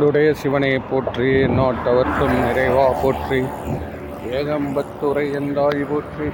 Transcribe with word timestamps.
தென்னாடுடைய 0.00 0.28
சிவனை 0.40 0.68
போற்றி 0.90 1.30
நாட்டவர்க்கும் 1.56 2.36
நிறைவா 2.42 2.84
போற்றி. 3.00 3.40
ஏகம்பத்துரை 4.36 5.24
என்றாய் 5.38 5.82
போற்றி 5.90 6.26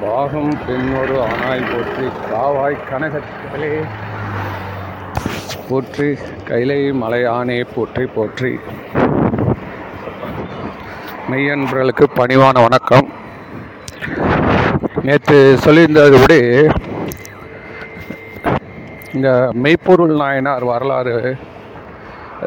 பாகம் 0.00 0.50
பெண்ணொரு 0.64 1.16
ஆனாய் 1.26 1.62
போற்றி. 1.72 2.06
காவாய் 2.30 2.78
கனகத்திலே 2.88 3.70
போற்றி 5.68 6.08
கைலை 6.48 6.80
மலையானே 7.02 7.58
போற்றி 7.74 8.06
போற்றி. 8.16 8.52
மெய்யன்பர்களுக்கு 11.30 12.08
பணிவான 12.18 12.56
வணக்கம். 12.66 13.08
நேற்று 15.08 15.38
சொல்லியிருந்தபடி 15.66 16.40
இந்த 19.14 19.30
மெய்ப்பொருள் 19.64 20.16
நாயனார் 20.24 20.66
வரலாறு 20.72 21.16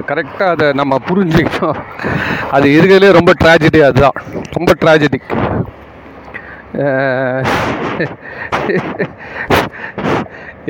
கரெக்டாக 0.09 0.49
அதை 0.53 0.67
நம்ம 0.79 0.97
புரிஞ்சுக்கணும் 1.07 1.79
அது 2.51 2.67
இருக்கிறதுலே 2.75 3.11
ரொம்ப 3.19 3.31
ட்ராஜடி 3.43 3.79
அதுதான். 3.87 4.17
ரொம்ப 4.57 4.71
ட்ராஜடிக் 4.81 5.29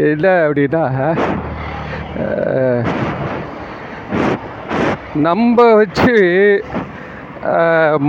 இல்லை 0.10 0.34
அப்படின்னா 0.46 0.84
நம்ம 5.28 5.74
வச்சு 5.74 6.16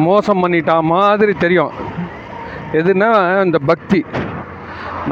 மோசம் 0.07 0.41
பண்ணிட்டா 0.43 0.77
மாதிரி 0.93 1.33
தெரியும். 1.45 1.73
எதுனா 2.81 3.11
இந்த 3.45 3.59
பக்தி. 3.71 4.01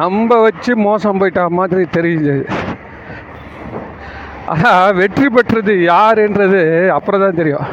நம்ம 0.00 0.40
வச்சு 0.40 0.72
மோசம் 0.76 1.18
போயிட்டா 1.18 1.44
மாதிரி 1.58 1.82
தெரியுது. 1.96 2.34
ஆனால் 4.52 4.94
வெற்றி 5.00 5.26
பெற்றது 5.34 5.72
யாருன்றது 5.92 6.62
அப்புறம் 6.96 7.22
தான் 7.24 7.38
தெரியும். 7.40 7.66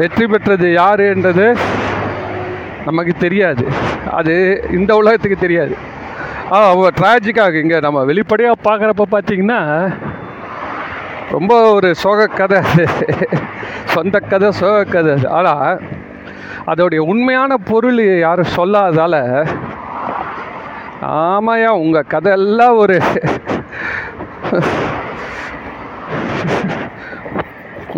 வெற்றி 0.00 0.24
பெற்றது 0.32 0.66
யாருன்றது 0.80 1.46
நமக்கு 2.86 3.12
தெரியாது. 3.24 3.64
அது 4.18 4.34
இந்த 4.78 4.92
உலகத்துக்கு 5.00 5.38
தெரியாது. 5.44 5.74
அவங்க 6.70 6.88
ட்ராஜிக்காக 7.00 7.60
இங்கே 7.64 7.78
நம்ம 7.86 8.00
வெளிப்படையாக 8.10 8.64
பார்க்குறப்ப 8.68 9.04
பார்த்தீங்கன்னா 9.14 9.60
ரொம்ப 11.34 11.52
ஒரு 11.76 11.90
சோக 12.02 12.26
கதை 12.38 12.58
அது. 12.70 12.84
சொந்த 13.94 14.16
கதை 14.32 14.48
சோக 14.60 14.78
கதை 14.94 15.12
அது. 15.16 15.26
ஆனால் 15.38 15.80
அதோடைய 16.72 17.00
உண்மையான 17.12 17.52
பொருள் 17.70 18.02
யாரும் 18.26 18.54
சொல்லாதால 18.58 19.16
ஆமாயா 21.20 21.70
உங்கள் 21.84 22.10
கதையெல்லாம் 22.14 22.76
ஒரு 22.82 22.96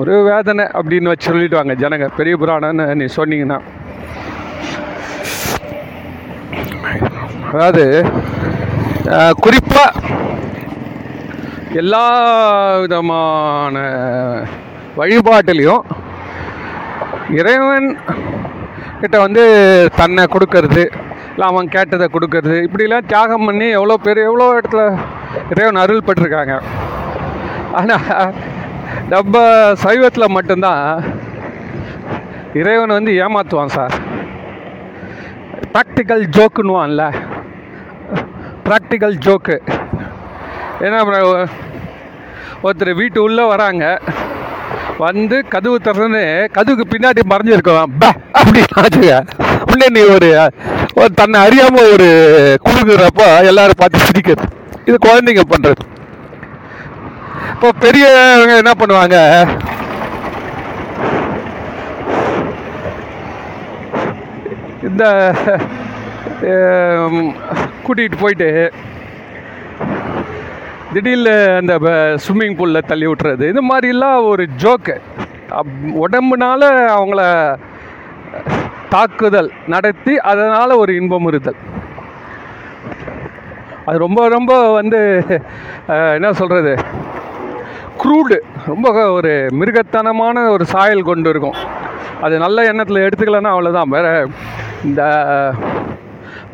ஒரு 0.01 0.15
வேதனை 0.29 0.65
அப்படின்னு 0.79 1.11
வச்சு 1.11 1.27
சொல்லிடுவாங்க 1.31 1.75
ஜனங்க. 1.83 2.07
பெரிய 2.17 2.35
புராணம்னு 2.41 2.85
நீ 3.01 3.07
சொன்னீங்கன்னா. 3.17 3.59
அதாவது 7.53 7.85
குறிப்பாக 9.45 10.01
எல்லா 11.83 12.05
விதமான 12.85 13.77
வழிபாட்டிலையும் 14.99 15.85
இறைவன் 17.41 17.89
கிட்ட 19.01 19.17
வந்து 19.27 19.45
தன்னை 19.97 20.25
கொடுக்கறது 20.25 20.85
இல்லை 21.35 21.47
அவன் 21.47 21.69
கேட்டதை 21.69 22.07
கொடுக்கறது. 22.09 22.57
இப்படிலாம் 22.65 23.07
தியாகம் 23.07 23.45
பண்ணி 23.45 23.69
எவ்வளோ 23.71 23.97
பேர் 23.97 24.27
எவ்வளோ 24.27 24.47
இடத்துல 24.55 24.83
இறைவன் 25.51 25.77
அருள் 25.77 26.07
பட்டிருக்காங்க 26.07 26.55
ஆனால் 27.73 28.35
நம்ம 29.09 29.37
சைவத்தில் 29.85 30.35
மட்டும்தான் 30.37 30.83
இறைவன் 32.55 32.89
வந்து 32.89 33.13
ஏமாற்றுவான் 33.23 33.69
சார் 33.69 33.95
ப்ராக்டிக்கல் 35.73 36.25
ஜோக்குன்னுவான்ல 36.37 37.05
ப்ராக்டிக்கல் 38.65 39.17
ஜோக்கு 39.19 39.57
ஏன்னா 40.81 41.01
ஒருத்தர் 42.63 42.93
வீட்டு 42.95 43.19
உள்ளே 43.23 43.45
வராங்க. 43.45 43.85
வந்து 44.99 45.37
கதவு 45.49 45.77
திறந்து 45.81 46.23
கதவுக்கு 46.53 46.85
பின்னாடி 46.93 47.23
மறைஞ்சிருக்கோம் 47.33 47.93
பே! 47.99 48.11
அப்படின்னு 48.35 49.19
உடனே 49.65 49.89
நீ 49.89 50.03
ஒரு 50.15 50.29
தன்னை 51.21 51.39
அறியாமல் 51.47 51.91
ஒரு 51.95 52.09
குழுங்குறப்ப 52.67 53.23
எல்லாரும் 53.51 53.81
பார்த்து 53.81 54.07
சிரிக்கிறது. 54.09 54.49
இது 54.89 54.97
குழந்தைங்க 55.07 55.45
பண்ணுறது 55.53 55.83
இப்போ 57.53 57.69
பெரியவங்க 57.83 58.55
என்ன 58.63 58.73
பண்ணுவாங்க? 58.81 59.19
இந்த 64.89 65.05
கூட்டிகிட்டு 67.85 68.19
போயிட்டு 68.23 68.49
திடீர்னு 70.95 71.35
அந்த 71.61 71.75
ஸ்விம்மிங் 72.25 72.57
பூலில் 72.59 72.89
தள்ளி 72.91 73.07
விட்டுறது. 73.11 73.45
இது 73.53 73.63
மாதிரிலாம் 73.71 74.29
ஒரு 74.33 74.47
ஜோக்கு 74.65 74.97
உடம்புனால 76.05 76.63
அவங்கள 76.99 77.23
தாக்குதல் 78.95 79.51
நடத்தி 79.75 80.15
அதனால் 80.31 80.81
ஒரு 80.83 80.93
இன்பம் 81.01 81.29
இருத்தல். 81.31 81.61
அது 83.87 83.97
ரொம்ப 84.07 84.21
ரொம்ப 84.35 84.53
வந்து 84.79 85.01
என்ன 86.17 86.29
சொல்கிறது 86.41 86.73
க்ரூடு 88.03 88.37
ரொம்ப 88.71 88.89
ஒரு 89.17 89.33
மிருகத்தனமான 89.61 90.37
ஒரு 90.55 90.65
சாயல் 90.75 91.09
கொண்டு 91.09 91.29
இருக்கும். 91.33 91.59
அது 92.25 92.35
நல்ல 92.45 92.59
எண்ணத்தில் 92.71 93.05
எடுத்துக்கலன்னா 93.07 93.53
அவ்வளோதான் 93.55 93.95
வேற 93.97 94.07
இந்த 94.89 95.03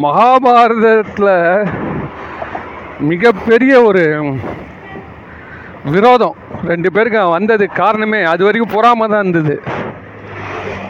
மகாபாரதத்தில் 0.04 1.34
மிகப்பெரிய 3.10 3.74
ஒரு 3.88 4.02
விரோதம். 5.94 6.36
ரெண்டு 6.70 6.88
பேருக்கு 6.94 7.20
வந்தது 7.36 7.64
காரணமே 7.82 8.20
அது 8.32 8.42
வரைக்கும் 8.46 8.74
பொறாமல் 8.76 9.12
தான் 9.12 9.24
இருந்தது. 9.24 9.56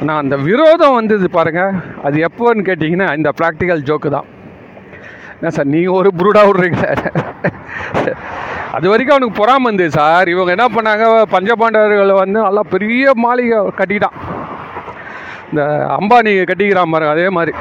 நான் 0.07 0.21
அந்த 0.23 0.37
விரோதம் 0.49 0.97
வந்தது 0.99 1.27
பாருங்க. 1.37 1.63
அது 2.07 2.17
எப்போன்னு 2.27 2.63
கேட்டிங்கன்னா 2.69 3.09
இந்த 3.19 3.31
ப்ராக்டிக்கல் 3.39 3.83
ஜோக்கு 3.89 4.11
தான். 4.15 4.29
என்ன 5.39 5.51
சார் 5.57 5.71
நீங்கள் 5.75 5.97
ஒரு 5.99 6.11
புருடாக 6.21 6.49
விட்றீங்க 6.49 6.81
அது 8.77 8.87
வரைக்கும் 8.91 9.15
அவனுக்கு 9.15 9.41
பொறாம 9.41 9.69
இருந்தது 9.69 9.97
சார். 9.99 10.29
இவங்க 10.35 10.51
என்ன 10.57 10.67
பண்ணாங்க 10.77 11.05
பஞ்சபாண்டவர்களை 11.35 12.17
வந்து 12.23 12.39
நல்லா 12.47 12.63
பெரிய 12.75 13.13
மாளிகை 13.25 13.59
கட்டிக்கிட்டான் 13.81 14.19
இந்த 15.51 15.63
அம்பானி 15.99 16.33
கட்டிக்கிறான் 16.51 16.93
பாருங்க 16.95 17.15
அதே 17.17 17.29
மாதிரி. 17.37 17.55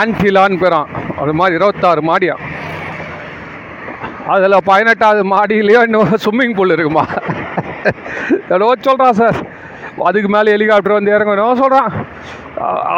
ஆன்டிலான்னு 0.00 0.62
பேரான். 0.64 0.90
அது 1.22 1.32
மாதிரி 1.38 1.58
இருபத்தாறு 1.58 2.02
மாடியா. 2.10 2.36
அதில் 4.34 4.64
பதினெட்டாவது 4.70 5.22
மாடியிலையோ 5.34 5.80
இன்னும் 5.88 6.14
ஸ்விம்மிங் 6.24 6.56
பூல் 6.58 6.74
இருக்குமா? 6.76 7.04
எவ்வளோ 8.52 8.74
சொல்கிறான் 8.88 9.18
சார். 9.20 9.38
அதுக்கு 10.08 10.28
மேலே 10.28 10.54
ஹெலிகாப்டர் 10.56 10.98
வந்து 10.98 11.14
இறங்கணும் 11.16 11.60
சொல்கிறான் 11.62 11.90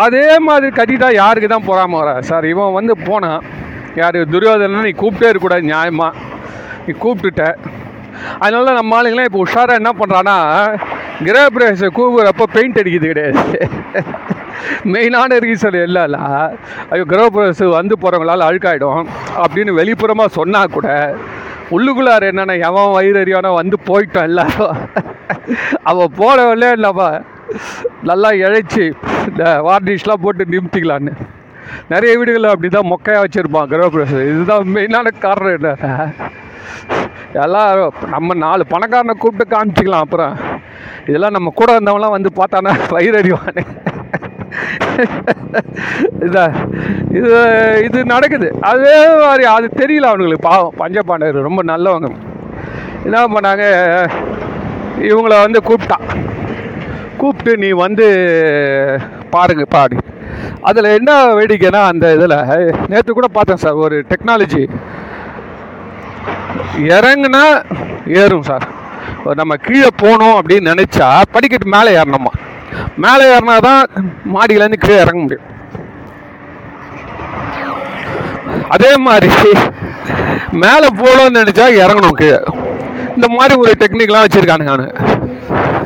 அதே 0.04 0.26
மாதிரி 0.38 0.68
கட்டிட்டா 0.78 1.08
யாருக்கு 1.14 1.48
தான் 1.48 1.68
போகாமல் 1.70 2.00
வர? 2.00 2.10
சார் 2.20 2.46
இவன் 2.52 2.76
வந்து 2.78 2.94
போனான் 3.06 3.42
யார் 3.96 4.18
துரியோதனன் 4.34 4.86
நீ 4.88 4.92
கூப்பிட்டே 5.02 5.30
இருக்கக்கூடாது 5.30 5.70
நியாயமாக 5.72 6.12
நீ 6.86 6.92
கூப்பிட்டுட்ட. 7.04 7.44
அதனால 8.38 8.72
நம்ம 8.72 8.96
ஆளுங்களாம் 8.96 9.28
இப்போ 9.28 9.40
உஷாராக 9.44 9.80
என்ன 9.80 9.90
பண்ணுறான்னா 10.00 10.36
கிரகப்பிரவேச 11.26 11.88
கூவுறப்போ 11.98 12.46
பெயிண்ட் 12.56 12.80
அடிக்கிறது 12.82 13.10
கிடையாது. 13.12 13.44
மெயினான 14.92 15.38
ரீசன் 15.44 15.76
இல்லைல்ல 15.86 16.18
ஐயோ 16.90 17.04
கிரகப்பிரவேசம் 17.12 17.76
வந்து 17.78 17.94
போகிறவங்களால 18.02 18.46
அழுக்காயிடும். 18.50 19.02
அப்படின்னு 19.44 19.72
வெளிப்புறமாக 19.80 20.36
சொன்னால் 20.38 20.74
கூட 20.76 20.88
உள்ளுக்குள்ளார் 21.74 22.28
என்னென்ன 22.30 22.56
எவன் 22.68 22.94
வயிறு 22.96 23.14
வயிறறியானோ 23.14 23.50
வந்து 23.60 23.76
போயிட்டோம் 23.88 24.28
எல்லாரும். 24.30 24.76
அவன் 25.90 26.14
போனவளே 26.20 26.70
நம்ம 26.86 27.08
நல்லா 28.10 28.30
இழைச்சி 28.44 28.84
இந்த 29.28 29.44
வார்னிஷ்லாம் 29.66 30.22
போட்டு 30.24 30.44
நிமித்திக்கலான்னு. 30.54 31.12
நிறைய 31.92 32.12
வீடுகளில் 32.18 32.52
அப்படி 32.52 32.68
தான் 32.68 32.90
மொக்கையாக 32.92 33.22
வச்சுருப்பான் 33.24 33.70
கிரகப்பிரவேசம். 33.72 34.28
இதுதான் 34.32 34.72
மெயினான 34.76 35.12
காரணம் 35.26 35.56
என்ன? 35.58 35.70
எல்லாரும் 37.44 37.94
நம்ம 38.14 38.34
நாலு 38.44 38.64
பணக்காரனை 38.72 39.14
கூப்பிட்டு 39.22 39.54
காமிச்சிக்கலாம் 39.54 40.04
அப்புறம். 40.06 40.34
இதெல்லாம் 41.08 41.36
நம்ம 41.36 41.52
கூட 41.60 41.70
இருந்தவங்களாம் 41.76 42.16
வந்து 42.16 42.30
பார்த்தானா 42.40 42.72
வயிறறிவானே 42.96 43.64
இதா 46.26 46.44
இது 47.18 47.30
இது 47.86 47.98
நடக்குது. 48.12 48.48
அதே 48.72 48.96
மாதிரி 49.24 49.44
அது 49.56 49.66
தெரியல 49.80 50.10
அவனுங்களுக்கு. 50.10 50.48
பாவம் 50.50 50.78
பஞ்சபாண்டவர் 50.80 51.46
ரொம்ப 51.48 51.62
நல்லவங்க. 51.72 52.10
என்ன 53.06 53.24
பண்ணாங்க? 53.34 53.64
இவங்கள 55.10 55.34
வந்து 55.46 55.60
கூப்பிட்டான் 55.68 56.06
கூப்பிட்டு 57.20 57.52
நீ 57.62 57.68
வந்து 57.84 58.06
பாருங்க 59.34 59.64
பாடி. 59.76 59.96
அதில் 60.68 60.94
என்ன 60.98 61.10
வேடிக்கைன்னா 61.38 61.82
அந்த 61.92 62.06
இதில் 62.16 62.36
நேற்று 62.92 63.12
கூட 63.12 63.28
பார்த்தேன் 63.36 63.62
சார் 63.64 63.82
ஒரு 63.86 63.96
டெக்னாலஜி 64.10 64.62
இறங்குனா 66.94 67.44
ஏறும் 68.20 68.46
சார். 68.48 68.66
நம்ம 69.40 69.56
கீழே 69.66 69.90
போகணும் 70.02 70.36
அப்படின்னு 70.38 70.72
நினச்சா 70.72 71.08
படிக்கட்டு 71.34 71.66
மேலே 71.74 71.90
ஏறணுமா? 72.00 72.32
மேலே 73.04 73.24
ஏறினா 73.34 73.56
தான் 73.68 73.82
மாடியிலேருந்து 74.34 74.82
கீழே 74.84 75.02
இறங்க 75.04 75.20
முடியும். 75.24 75.48
அதே 78.74 78.92
மாதிரி 79.06 79.30
மேலே 80.62 80.88
போகணும்னு 81.00 81.40
நினச்சா 81.40 81.66
இறங்கணும் 81.82 82.18
கீழே. 82.20 82.40
இந்த 83.16 83.26
மாதிரி 83.36 83.54
ஒரு 83.62 83.72
டெக்னிக்லாம் 83.82 84.24
வச்சுருக்கானுங்க 84.24 84.74
நான் 84.80 84.96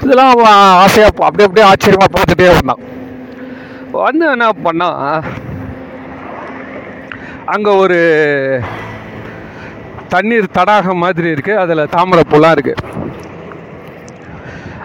இதெல்லாம் 0.05 0.33
அவன் 0.35 0.53
ஆசையாக 0.85 1.27
அப்படியே 1.29 1.47
அப்படியே 1.49 1.67
ஆச்சரியமாக 1.71 2.11
பார்த்துட்டே 2.17 2.49
இருந்தான். 2.53 2.83
வந்து 4.07 4.25
என்ன 4.35 4.47
பண்ணா 4.67 4.89
அங்கே 7.55 7.73
ஒரு 7.83 7.99
தண்ணீர் 10.13 10.55
தடாகம் 10.57 11.03
மாதிரி 11.05 11.29
இருக்குது 11.35 11.61
அதில் 11.63 11.91
தாமரைப்பூலாம் 11.95 12.55
இருக்குது 12.57 12.83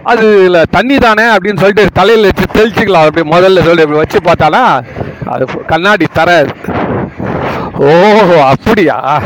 அது 0.04 0.46
இல்லை 0.46 0.64
தண்ணி 0.72 0.98
தானே 0.98 1.24
அப்படின்னு 1.24 1.58
சொல்லிட்டு 1.58 1.88
தலையில் 1.94 2.32
வச்சு 2.36 2.68
தெளிச்சிக்கலாம். 2.68 3.06
அப்படி 3.06 3.30
முதல்ல 3.30 3.64
சொல்லி 3.64 3.82
அப்படி 3.82 3.92
வச்சு 3.92 4.20
பார்த்தானா 4.20 4.84
அது 5.26 5.66
கண்ணாடி 5.66 6.06
தர. 6.14 6.46
ஓஹோ 7.80 8.46
அப்படியா? 8.46 9.22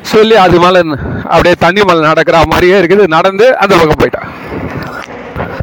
சொல்லி 0.00 0.36
அது 0.36 0.60
மேலே 0.60 0.82
அப்படியே 1.24 1.54
தண்ணி 1.58 1.84
மேலே 1.84 2.00
நடக்கிற 2.00 2.38
மாதிரியே 2.38 2.80
இருக்குது. 2.80 3.06
நடந்து 3.06 3.58
அந்த 3.58 3.76
பக்கம் 3.76 4.08
போயிட்டான். 4.08 4.28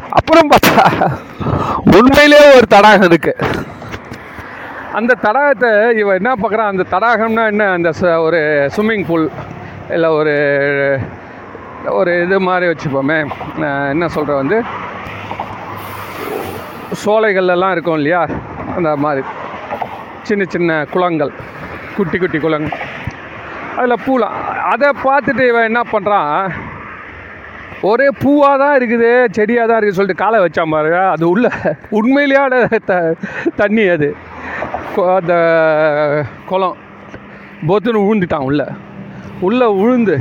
அப்புறம் 0.08 0.50
பார்த்தா 0.50 1.10
உண்மையிலே 1.96 2.54
ஒரு 2.54 2.66
தடாகம் 2.66 3.02
இருக்கு. 3.02 3.36
அந்த 4.92 5.16
தடாகத்தை 5.22 5.98
இவன் 5.98 6.14
என்ன 6.14 6.34
பார்க்குறான்? 6.34 6.66
அந்த 6.66 6.84
தடாகம்னா 6.90 7.46
என்ன? 7.46 7.70
அந்த 7.70 7.92
ச- 8.00 8.22
ஒரு 8.22 8.70
ஸ்விம்மிங் 8.76 9.04
பூல் 9.06 9.30
இல்லை 9.90 10.08
ஒரு 10.08 10.98
ஒரு 11.88 12.22
இது 12.22 12.40
மாதிரி 12.40 12.72
வச்சுப்போமே. 12.72 13.30
என்ன 13.88 14.08
சொல்கிற 14.08 14.36
வந்து 14.36 14.62
சோலைகள்லாம் 17.04 17.70
இருக்கும் 17.70 17.94
இல்லையா? 17.94 18.26
அந்த 18.76 18.96
மாதிரி. 18.96 19.26
சின்ன 20.22 20.44
சின்ன 20.48 20.84
குளங்கள் 20.90 21.30
குட்டி 21.96 22.18
குட்டி 22.18 22.38
குளங்கள் 22.38 22.78
அதில் 23.76 24.02
பூலாம் 24.06 24.34
அதை 24.70 24.88
பார்த்துட்டு 25.04 25.48
இவன் 25.48 25.62
என்ன 25.62 25.80
பண்ணுறான் 25.92 26.50
ஒரே 27.82 28.08
பூவாக 28.08 28.58
தான் 28.58 28.78
இருக்குது 28.78 29.26
செடியாக 29.30 29.68
தான் 29.68 29.80
இருக்குது 29.80 29.90
சொல்லிட்டு 29.90 30.22
காலை 30.22 30.40
வச்சான் 30.40 30.70
பாருங்க. 30.70 31.10
அது 31.10 31.28
உள்ள 31.28 31.50
உண்மையிலேயான 31.90 32.78
த 32.84 33.14
தண்ணி 33.56 33.86
அது. 33.86 34.16
கொ- 34.96 35.16
அந்த 35.20 35.34
குளம் 36.46 36.76
பொத்துன்னு 37.66 38.04
உழுந்துட்டான் 38.08 38.44
உள்ள. 38.44 38.68
உள்ளே 39.40 39.66
உழுந்து 39.66 40.20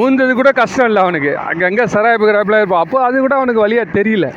ஊந்தது 0.00 0.32
கூட 0.40 0.50
கஷ்டம் 0.58 0.88
இல்லை 0.88 1.00
அவனுக்கு. 1.04 1.32
அங்கங்கே 1.50 1.84
சராய்ப்பு 1.94 2.28
கிராப்பில் 2.28 2.58
இருப்பான் 2.60 2.84
அப்போ 2.84 2.98
அது 3.06 3.16
கூட 3.24 3.34
அவனுக்கு 3.40 3.64
வழியாக 3.64 3.94
தெரியல. 3.98 4.28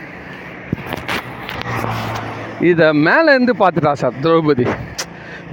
இதை 2.72 2.88
மேலே 3.08 3.30
இருந்து 3.36 3.54
பார்த்துட்டா 3.62 3.94
சார் 4.02 4.20
திரௌபதி. 4.24 4.66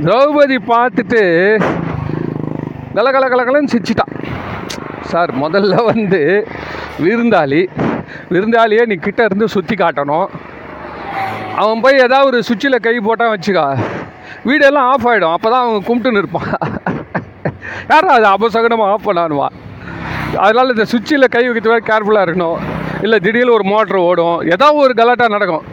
திரௌபதி 0.05 0.57
பார்த்துட்டு 0.73 1.23
கல 2.97 3.09
கல 3.15 3.25
கலகலன்னு 3.33 3.73
சிரிச்சிட்டான் 3.75 4.13
சார் 5.13 5.31
முதல்ல 5.43 5.75
வந்து 5.91 6.21
விருந்தாளி. 7.05 7.63
விருந்தாளியே 8.35 8.83
நீ 8.91 8.97
கிட்ட 9.07 9.21
இருந்து 9.29 9.47
சுற்றி 9.55 9.75
காட்டணும். 9.83 10.29
அவன் 11.63 11.83
போய் 11.85 12.05
ஏதாவது 12.07 12.29
ஒரு 12.31 12.39
சுவிட்சில் 12.49 12.85
கை 12.87 12.95
போட்டான் 13.07 13.33
வச்சுக்கா. 13.35 13.67
வீடெல்லாம் 14.49 14.89
ஆஃப் 14.93 15.07
ஆகிடும் 15.11 15.35
அப்போ 15.37 15.49
தான் 15.55 15.65
அவன் 15.67 15.87
கும்பிட்டுன்னு 15.89 16.23
இருப்பான். 16.23 16.51
யாரும் 17.93 18.15
அது? 18.17 18.27
அபசகனமாக 18.35 18.93
ஆஃப் 18.95 19.07
பண்ணானுவான் 19.09 19.57
அதனால் 20.45 20.73
இந்த 20.75 20.85
சுவிட்சில் 20.93 21.33
கை 21.37 21.45
வைக்கிறது 21.49 21.89
கேர்ஃபுல்லாக 21.91 22.27
இருக்கணும். 22.27 22.59
இல்லை 23.05 23.19
திடீர்னு 23.27 23.57
ஒரு 23.59 23.65
மோட்ரு 23.73 24.01
ஓடும். 24.11 24.37
ஏதாவது 24.55 24.83
ஒரு 24.87 24.95
கலாட்டா 25.01 25.27
நடக்கும். 25.37 25.65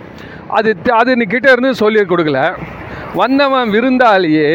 அது 0.60 0.70
அது 1.02 1.12
நீ 1.22 1.26
இருந்து 1.56 1.74
சொல்லி 1.84 2.02
கொடுக்கல. 2.14 2.40
வந்தவன் 3.22 3.72
விருந்தாலேயே 3.76 4.50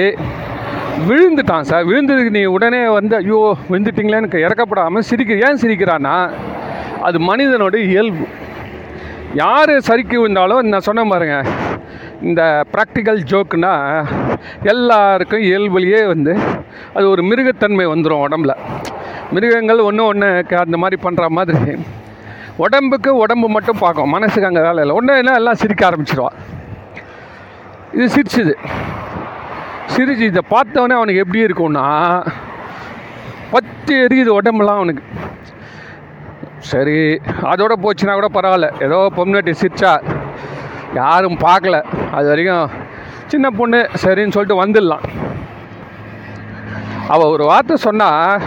விழுந்துட்டான் 1.08 1.67
சார் 1.70 1.87
விழுந்ததுக்கு 1.88 2.37
நீ 2.37 2.43
உடனே 2.56 2.82
வந்து 2.99 3.14
ஐயோ 3.20 3.40
விழுந்துட்டிங்களேன்னு 3.70 4.44
இறக்கப்படாமல் 4.46 5.06
சிரிக்க 5.11 5.46
ஏன் 5.46 5.61
சிரிக்கிறான்னா 5.62 6.17
அது 7.08 7.19
மனிதனோட 7.31 7.76
இயல்பு. 7.90 8.26
யார் 9.43 9.73
சரிக்கு 9.88 10.17
விழுந்தாலும் 10.20 10.69
நான் 10.73 10.87
சொன்ன 10.88 11.05
பாருங்க 11.12 11.37
இந்த 12.28 12.43
ப்ராக்டிக்கல் 12.75 13.20
ஜோக்குனா 13.31 13.73
எல்லாருக்கும் 14.73 15.46
இயல்புலேயே 15.49 16.00
வந்து 16.12 16.32
அது 16.96 17.05
ஒரு 17.14 17.23
மிருகத்தன்மை 17.31 17.87
வந்துடும் 17.93 18.25
உடம்புல. 18.26 18.55
மிருகங்கள் 19.34 19.87
ஒன்று 19.88 20.02
ஒன்று 20.11 20.28
அந்த 20.64 20.76
மாதிரி 20.82 20.96
பண்ணுற 21.05 21.26
மாதிரி. 21.38 21.73
உடம்புக்கு 22.64 23.11
உடம்பு 23.23 23.46
மட்டும் 23.55 23.82
பார்க்கும். 23.84 24.12
மனசுக்கு 24.17 24.49
அங்கே 24.49 24.62
வேலை 24.67 24.81
இல்லை. 24.82 24.96
ஒன்று 24.99 25.17
என்ன 25.23 25.34
எல்லாம் 25.40 25.61
சிரிக்க 25.62 25.82
ஆரம்பிச்சிருவா. 25.88 26.32
இது 27.96 28.06
சிரிச்சுது. 28.17 28.55
சிரிச்சு 29.94 30.25
இதை 30.31 30.43
பார்த்தவொடனே 30.55 30.96
அவனுக்கு 30.99 31.23
எப்படி 31.25 31.44
இருக்கும்னா 31.46 31.84
பத்து 33.55 33.93
எரியுது 34.05 34.31
உடம்புலாம் 34.38 34.81
அவனுக்கு. 34.81 35.05
சரி 36.70 36.96
அதோட 37.52 37.75
போச்சுன்னா 37.84 38.14
கூட 38.19 38.28
பரவாயில்ல. 38.37 38.69
ஏதோ 38.87 38.99
பொம்னாட்டி 39.17 39.52
சிரிச்சா 39.62 39.93
யாரும் 41.00 41.38
பார்க்கல. 41.46 41.78
அது 42.17 42.26
வரைக்கும் 42.32 42.70
சின்ன 43.32 43.46
பொண்ணு 43.58 43.78
சரின்னு 44.05 44.34
சொல்லிட்டு 44.37 44.62
வந்துடலாம். 44.62 45.05
அவள் 47.14 47.32
ஒரு 47.34 47.44
வார்த்தை 47.50 47.76
சொன்னால் 47.87 48.43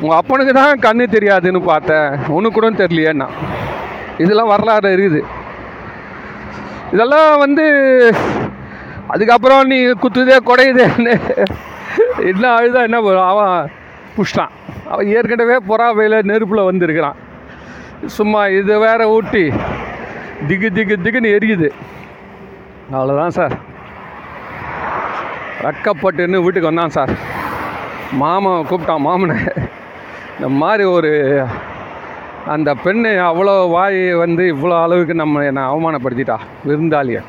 உங்கள் 0.00 0.18
அப்பனுக்கு 0.18 0.52
தான் 0.52 0.78
கண்ணு 0.78 1.04
தெரியாதுன்னு 1.04 1.64
பார்த்தேன். 1.64 2.08
உனக்கு 2.26 2.60
கூட 2.60 2.70
தெரியலையேன்னா. 2.70 3.28
இதெல்லாம் 4.18 4.48
வரலாறு 4.48 4.96
இருக்குது. 4.96 5.20
இதெல்லாம் 6.92 7.38
வந்து 7.38 7.64
அதுக்கப்புறம் 9.08 9.66
நீ 9.66 9.76
குத்துதே 9.76 10.36
குடையுதேன்னு 10.46 11.20
என்ன? 12.18 12.60
அழுதா 12.60 12.82
என்ன 12.82 13.20
அவன் 13.20 13.70
புஷ்டான். 14.16 14.48
அவன் 14.88 15.06
ஏற்கனவே 15.06 15.56
புறாவையில் 15.68 16.22
நெருப்பில் 16.22 16.64
வந்திருக்கிறான். 16.64 17.16
சும்மா 18.06 18.46
இது 18.46 18.78
வேற 18.78 19.08
ஊட்டி. 19.08 19.48
திகு 20.48 20.68
திகு 20.76 20.96
திகுன்னு 21.04 21.36
எரியுது. 21.36 21.70
அவ்வளோதான் 22.92 23.28
சார். 23.28 23.52
வெக்கப்பட்டுன்னு 25.62 26.42
வீட்டுக்கு 26.42 26.60
வந்தான் 26.60 26.90
சார். 26.90 27.10
மாமன் 28.10 28.66
கூப்பிட்டான் 28.70 29.06
மாமனை. 29.06 29.65
இந்த 30.36 30.48
மாதிரி 30.62 30.84
ஒரு 30.96 31.10
அந்த 32.54 32.70
பெண்ணு 32.82 33.10
அவ்வளோ 33.28 33.54
வாய் 33.74 34.02
வந்து 34.24 34.42
இவ்வளோ 34.54 34.74
அளவுக்கு 34.86 35.14
நம்ம 35.20 35.42
என்னை 35.50 35.62
அவமானப்படுத்திட்டா 35.70 36.36
விருந்தாளியை. 36.68 37.22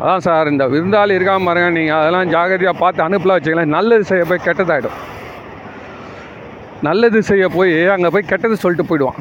அதான் 0.00 0.24
சார் 0.26 0.50
இந்த 0.52 0.64
விருந்தாளி 0.72 1.16
இருக்காம 1.18 1.46
பாருங்க 1.48 1.68
நீங்கள் 1.76 1.98
அதெல்லாம் 1.98 2.32
ஜாகிரதையாக 2.34 2.80
பார்த்து 2.80 3.06
அனுப்பலாம் 3.06 3.38
வச்சுக்கலாம் 3.38 3.76
நல்லது 3.76 4.04
செய்ய 4.10 4.24
போய் 4.30 4.46
கெட்டதாகிடும் 4.46 4.98
நல்லது 6.88 7.20
செய்ய 7.30 7.44
போய் 7.56 7.74
அங்கே 7.94 8.10
போய் 8.14 8.30
கெட்டது 8.32 8.56
சொல்லிட்டு 8.64 8.88
போயிடுவான். 8.88 9.20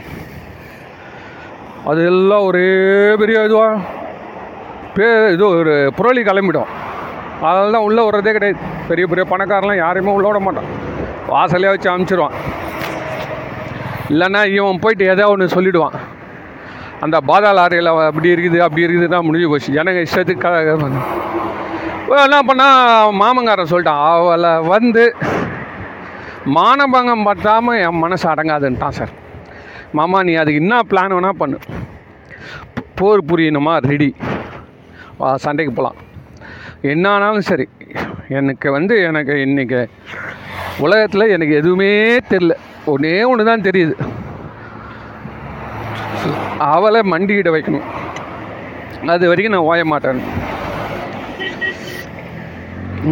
அது 1.91 2.01
எல்லாம் 2.11 2.47
ஒரே 2.49 2.67
பெரிய 3.21 3.45
இதுவாக 3.47 3.79
பே 4.95 5.07
இது 5.35 5.43
ஒரு 5.61 5.75
புரளி 5.99 6.21
கிளம்பிடும். 6.29 6.69
அதனால 7.45 7.71
தான் 7.75 7.85
உள்ளே 7.87 8.03
வர்றதே 8.07 8.33
கிடையாது. 8.35 8.59
பெரிய 8.89 9.05
பெரிய 9.11 9.25
பணக்காரன்லாம் 9.31 9.81
யாரையுமே 9.83 10.15
உள்ள 10.17 10.27
விட 10.29 10.41
மாட்டான். 10.47 10.69
வாசலே 11.27 11.67
வச்சு 11.67 11.89
அமுச்சிடுவான் 11.89 12.35
இல்லைன்னா 14.09 14.53
இவன் 14.53 14.79
போயிட்டு 14.79 15.05
ஏதோ 15.05 15.27
ஒன்று 15.27 15.61
சொல்லிவிடுவான் 15.61 15.95
அந்த 16.99 17.19
பாதாள 17.19 17.61
அறையில் 17.61 17.87
அப்படி 17.87 18.33
இருக்குது 18.33 18.57
அப்படி 18.57 18.85
இருக்குதுன்னா 18.85 19.21
முடிஞ்சு 19.21 19.49
போச்சு. 19.49 19.73
எனக்கு 19.73 20.03
இஷ்டத்துக்கு 20.03 20.37
க- 20.37 22.21
என்ன 22.21 22.41
பண்ணா 22.41 22.67
மாமங்காரன் 23.09 23.69
சொல்லிட்டான். 23.69 24.03
அவளை 24.11 24.59
வந்து 24.59 25.15
மானபங்கம் 26.45 27.23
பற்றாமல் 27.23 27.81
என் 27.81 27.97
மனசு 27.97 28.29
அடங்காதுன்ட்டான் 28.29 28.89
சார். 28.89 29.09
மாமா 29.91 30.23
நீ 30.23 30.33
அதுக்கு 30.33 30.55
என்ன 30.55 30.79
பிளான் 30.89 31.13
வேணால் 31.15 31.29
பண்ணு. 31.29 31.57
போர் 32.95 33.25
புரியணுமா? 33.25 33.77
ரெடி 33.77 34.15
சண்டைக்கு 35.35 35.73
போகலாம் 35.73 36.01
என்ன 36.81 37.09
ஆனாலும் 37.09 37.41
சரி. 37.41 37.67
எனக்கு 38.29 38.71
வந்து 38.71 39.01
எனக்கு 39.03 39.31
இன்றைக்கி 39.31 39.87
உலகத்தில் 40.83 41.33
எனக்கு 41.35 41.53
எதுவுமே 41.59 41.91
தெரில 42.31 42.53
ஒன்றே 42.91 43.13
ஒன்று 43.29 43.49
தான் 43.49 43.65
தெரியுது. 43.67 43.95
அவளை 46.73 47.01
மண்டியிட 47.11 47.49
வைக்கணும். 47.55 47.87
அது 49.13 49.29
வரைக்கும் 49.29 49.55
நான் 49.55 49.67
ஓய 49.69 49.83
மாட்டேன். 49.91 50.21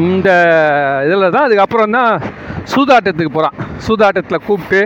இந்த 0.03 0.29
இதில் 1.05 1.33
தான் 1.35 1.47
அதுக்கப்புறம் 1.47 1.95
தான் 1.97 2.13
சூதாட்டத்துக்கு 2.73 3.33
போகிறான் 3.37 3.57
சூதாட்டத்தில் 3.87 4.45
கூப்பிட்டு 4.47 4.81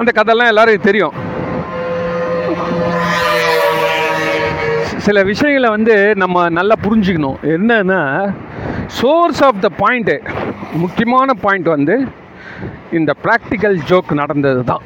அந்த 0.00 0.10
கதையெல்லாம் 0.16 0.50
எல்லாருக்கும் 0.52 0.88
தெரியும். 0.88 1.14
சில 5.06 5.22
விஷயங்களை 5.30 5.68
வந்து 5.76 5.94
நம்ம 6.22 6.48
நல்லா 6.58 6.76
புரிஞ்சுக்கணும். 6.84 7.40
என்னன்னா 7.54 8.00
சோர்ஸ் 8.86 9.42
ஆஃப் 9.46 9.60
த 9.64 9.68
பாயிண்ட்டு 9.82 10.16
முக்கியமான 10.82 11.34
பாயிண்ட் 11.44 11.68
வந்து 11.74 11.96
இந்த 12.98 13.10
ப்ராக்டிக்கல் 13.24 13.76
ஜோக் 13.90 14.10
நடந்தது 14.20 14.62
தான். 14.70 14.84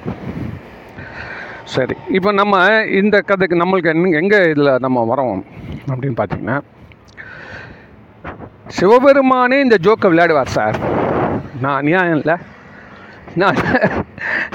சரி 1.75 1.97
இப்போ 2.17 2.31
நம்ம 2.41 2.61
இந்த 3.01 3.17
கதைக்கு 3.31 3.57
நம்மளுக்கு 3.63 4.19
எங்கே 4.21 4.39
இதில் 4.53 4.83
நம்ம 4.85 5.05
வரோம் 5.13 5.41
அப்படின்னு 5.91 6.19
பார்த்தீங்கன்னா 6.21 6.59
சிவபெருமானே 8.79 9.59
இந்த 9.65 9.77
ஜோக்கை 9.87 10.09
விளையாடுவார் 10.13 10.57
சார். 10.57 10.79
நான் 11.63 11.79
அநியாயம் 11.81 12.19
இல்லை. 12.21 12.37
நான் 13.41 13.59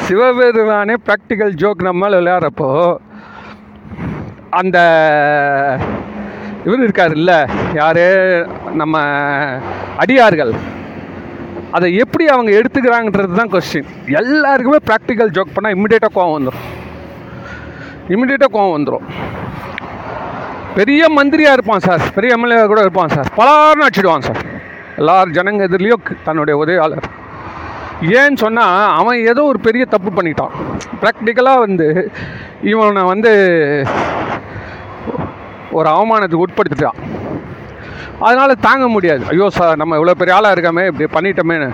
சிவபெருமானே 0.06 0.96
ப்ராக்டிக்கல் 1.08 1.54
ஜோக் 1.64 1.88
நம்மளால் 1.90 2.22
விளையாடுறப்போ 2.22 2.70
அந்த 4.62 4.78
இவர் 6.66 6.84
இருக்கார் 6.86 7.14
இல்லை 7.20 7.38
யார்? 7.80 8.06
நம்ம 8.82 9.02
அடியார்கள். 10.04 10.54
அதை 11.78 11.88
எப்படி 12.04 12.26
அவங்க 12.34 12.52
எடுத்துக்கிறாங்கன்றது 12.60 13.40
தான் 13.40 13.52
கொஸ்டின் 13.54 13.90
எல்லாருக்குமே 14.20 14.80
ப்ராக்டிக்கல் 14.90 15.34
ஜோக் 15.38 15.56
பண்ணால் 15.56 15.76
இம்மிடியேட்டாக 15.76 16.14
கோவம் 16.18 16.36
வந்துடும் 16.38 16.66
இம்மிடியேட்டாக 18.14 18.52
கோவம் 18.56 18.76
வந்துடும் 18.76 19.08
பெரிய 20.78 21.10
மந்திரியாக 21.18 21.58
இருப்பான் 21.58 21.86
சார் 21.88 22.04
பெரிய 22.16 22.36
எம்எல்ஏ 22.38 22.62
கூட 22.72 22.82
இருப்பான் 22.86 23.14
சார் 23.16 23.28
பலார்னு 23.40 23.86
அடிச்சிடுவான் 23.88 24.26
சார் 24.28 24.42
எல்லார் 25.02 25.36
ஜனங்க 25.38 25.68
எதிரிலையும் 25.68 26.08
தன்னுடைய 26.28 26.56
உதவியாளர். 26.62 27.06
ஏன்னு 28.20 28.42
சொன்னால் 28.44 28.78
அவன் 29.00 29.20
ஏதோ 29.32 29.42
ஒரு 29.52 29.60
பெரிய 29.68 29.84
தப்பு 29.94 30.10
பண்ணிட்டான். 30.18 30.54
ப்ராக்டிக்கலாக 31.02 31.64
வந்து 31.66 31.88
இவனை 32.72 33.04
வந்து 33.12 33.32
ஒரு 35.80 35.88
அவமானத்துக்கு 35.96 36.46
உட்படுத்திட்டான். 36.46 37.00
அதனால் 38.28 38.62
தாங்க 38.68 38.86
முடியாது. 38.96 39.24
ஐயோ 39.32 39.48
சார் 39.58 39.80
நம்ம 39.82 39.98
இவ்வளோ 40.00 40.18
பெரிய 40.20 40.36
ஆளாக 40.38 40.56
இருக்காமே 40.56 40.84
இப்படி 40.90 41.08
பண்ணிட்டோமேன்னு. 41.16 41.70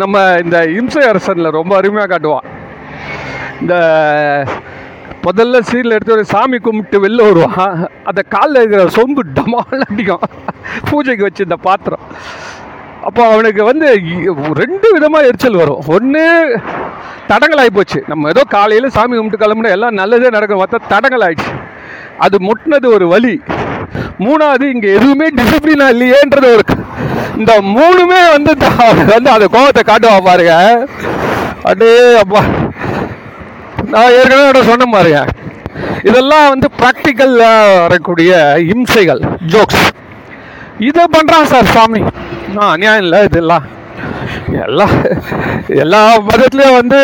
நம்ம 0.00 0.16
இந்த 0.42 0.56
இம்சை 0.78 1.04
அரசனில் 1.12 1.56
ரொம்ப 1.58 1.72
அருமையாக 1.78 2.10
காட்டுவான். 2.10 2.46
இந்த 3.60 3.74
முதல்ல 5.26 5.56
சீரில் 5.70 5.94
எடுத்து 5.94 6.16
ஒரு 6.16 6.24
சாமி 6.34 6.58
கும்பிட்டு 6.66 6.98
வெளில 7.04 7.24
வருவான். 7.28 7.72
அந்த 8.10 8.20
காலில் 8.34 8.60
இருக்கிற 8.60 8.84
சொம்பு 8.98 9.22
டமால் 9.38 9.84
அடிக்கும். 9.88 10.24
பூஜைக்கு 10.90 11.26
வச்சு 11.26 11.46
இந்த 11.48 11.58
பாத்திரம். 11.66 12.04
அப்போ 13.08 13.22
அவனுக்கு 13.32 13.62
வந்து 13.70 13.88
ரெண்டு 14.62 14.88
விதமாக 14.94 15.28
எரிச்சல் 15.28 15.60
வரும். 15.62 15.82
ஒன்று 15.96 16.24
தடங்கள் 17.30 17.60
ஆகிப்போச்சு 17.62 17.98
நம்ம 18.10 18.28
ஏதோ 18.34 18.42
காலையில் 18.54 18.94
சாமி 18.96 19.14
கும்பிட்டு 19.16 19.42
கிளம்புனா 19.42 19.74
எல்லாம் 19.76 19.98
நல்லதே 20.00 20.30
நடக்கும். 20.36 20.62
பார்த்தா 20.62 20.88
தடங்கள் 20.92 21.24
ஆயிடுச்சு 21.26 21.52
அது 22.24 22.36
முட்டினது 22.46 22.86
ஒரு 22.96 23.06
வழி 23.12 23.34
மூணாவது 24.24 24.64
இங்கே 24.74 24.88
எதுவுமே 24.96 25.26
டிசிப்ளினா 25.38 25.86
இல்லையேன்றது 25.94 26.48
ஒரு 26.56 26.64
இந்த 27.40 27.52
மூணுமே 27.76 28.20
வந்து 28.34 28.52
வந்து 29.14 29.30
அந்த 29.36 29.46
கோபத்தை 29.54 29.82
காட்டுவா 29.90 30.18
பாருங்க. 30.28 30.54
அடே 31.70 31.92
அப்பா. 32.22 32.42
நான் 33.92 34.14
ஏற்கனவே 34.18 34.62
சொன்ன 34.70 34.88
பாருங்க. 34.96 35.20
இதெல்லாம் 36.08 36.46
வந்து 36.52 36.68
ப்ராக்டிக்கலில் 36.80 37.46
வரக்கூடிய 37.84 38.32
இம்சைகள் 38.72 39.22
ஜோக்ஸ் 39.52 39.84
இதை 40.88 41.04
பண்ணுறான் 41.16 41.50
சார் 41.52 41.72
சாமி. 41.76 42.00
நான் 42.54 42.72
அநியாயம் 42.74 43.04
இல்லை 43.06 43.20
இதெல்லாம். 43.28 43.64
எல்லா 44.64 44.86
எல்லா 45.82 46.00
மதத்துலேயும் 46.28 46.78
வந்து 46.80 47.00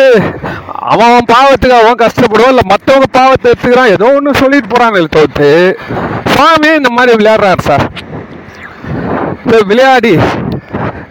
அவன் 0.91 1.07
அவன் 1.09 1.29
பாவத்துக்கு 1.33 1.75
அவன் 1.79 2.01
கஷ்டப்படுவான் 2.01 2.53
இல்லை 2.53 2.65
மற்றவங்க 2.71 3.07
பாவத்தை 3.19 3.47
எடுத்துக்கிறான். 3.51 3.93
ஏதோ 3.95 4.07
ஒன்று 4.17 4.39
சொல்லிட்டு 4.41 4.71
போகிறாங்களே 4.73 5.09
தோத்து 5.15 5.49
சாமி 6.33 6.69
இந்த 6.79 6.91
மாதிரி 6.97 7.17
விளையாடுறாரு 7.19 7.63
சார் 7.69 7.85
இந்த 9.43 9.57
விளையாடி 9.71 10.13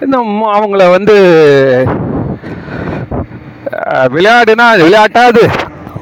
இந்த 0.04 0.16
அவங்கள 0.56 0.84
வந்து 0.96 1.16
விளையாடுனா 4.14 4.66
அது 4.72 4.82
விளையாட்டாது. 4.86 5.42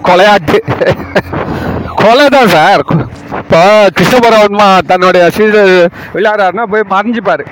கொலையாட்டு. 0.08 0.58
கொலை 2.00 2.24
தான் 2.34 2.50
சார் 2.54 2.82
இப்போ 3.42 3.60
கிருஷ்ணபுரம் 3.96 4.58
தன்னுடைய 4.90 5.24
சீடர் 5.36 5.70
விளையாடுறாருன்னா 6.16 6.64
போய் 6.72 6.90
மறைஞ்சிப்பார். 6.94 7.44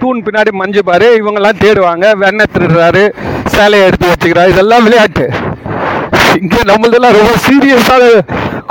தூண் 0.00 0.24
பின்னாடி 0.26 0.50
மஞ்சுப்பார் 0.60 1.06
இவங்கெல்லாம் 1.20 1.60
தேடுவாங்க 1.64 2.06
வெண்ணெய் 2.22 2.52
திருடுறாரு 2.54 3.04
சேலையை 3.54 3.84
எடுத்து 3.88 4.10
வச்சுக்கிறாரு. 4.10 4.52
இதெல்லாம் 4.54 4.84
விளையாட்டு. 4.86 5.26
இங்கே 6.42 6.60
நம்மளதெல்லாம் 6.70 7.16
ரொம்ப 7.18 7.34
சீரியஸான 7.46 8.02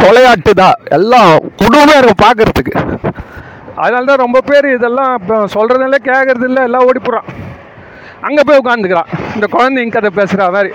கொலையாட்டு 0.01 0.51
தான் 0.61 0.77
எல்லாம் 0.97 1.31
குடும்பமாக 1.61 1.99
இருக்கும் 1.99 2.23
பார்க்கறதுக்கு 2.25 2.73
அதனால 3.81 4.03
தான் 4.09 4.23
ரொம்ப 4.23 4.39
பேர் 4.49 4.67
இதெல்லாம் 4.75 5.11
இப்போ 5.19 5.35
சொல்கிறதில்ல 5.55 5.97
கேட்குறதில்ல 6.09 6.61
எல்லாம் 6.67 6.85
ஓடி 6.89 6.99
போகிறான் 6.99 7.27
அங்கே 8.27 8.43
போய் 8.47 8.61
உட்காந்துக்கிறான் 8.61 9.09
இந்த 9.35 9.45
குழந்தைங்க 9.55 9.95
கதை 9.95 10.09
பேசுகிற 10.19 10.45
மாதிரி. 10.55 10.71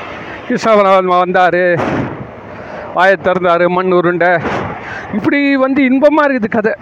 கிருஷ்ணபரமாத்மா 0.47 1.17
வந்தார். 1.25 1.63
வாயை 2.97 3.17
திறந்தார் 3.27 3.65
மண் 3.77 3.97
உருண்டை. 3.99 4.31
இப்படி 5.17 5.41
வந்து 5.65 5.81
இன்பமாக 5.91 6.29
இருக்குது 6.29 6.57
கதை. 6.57 6.75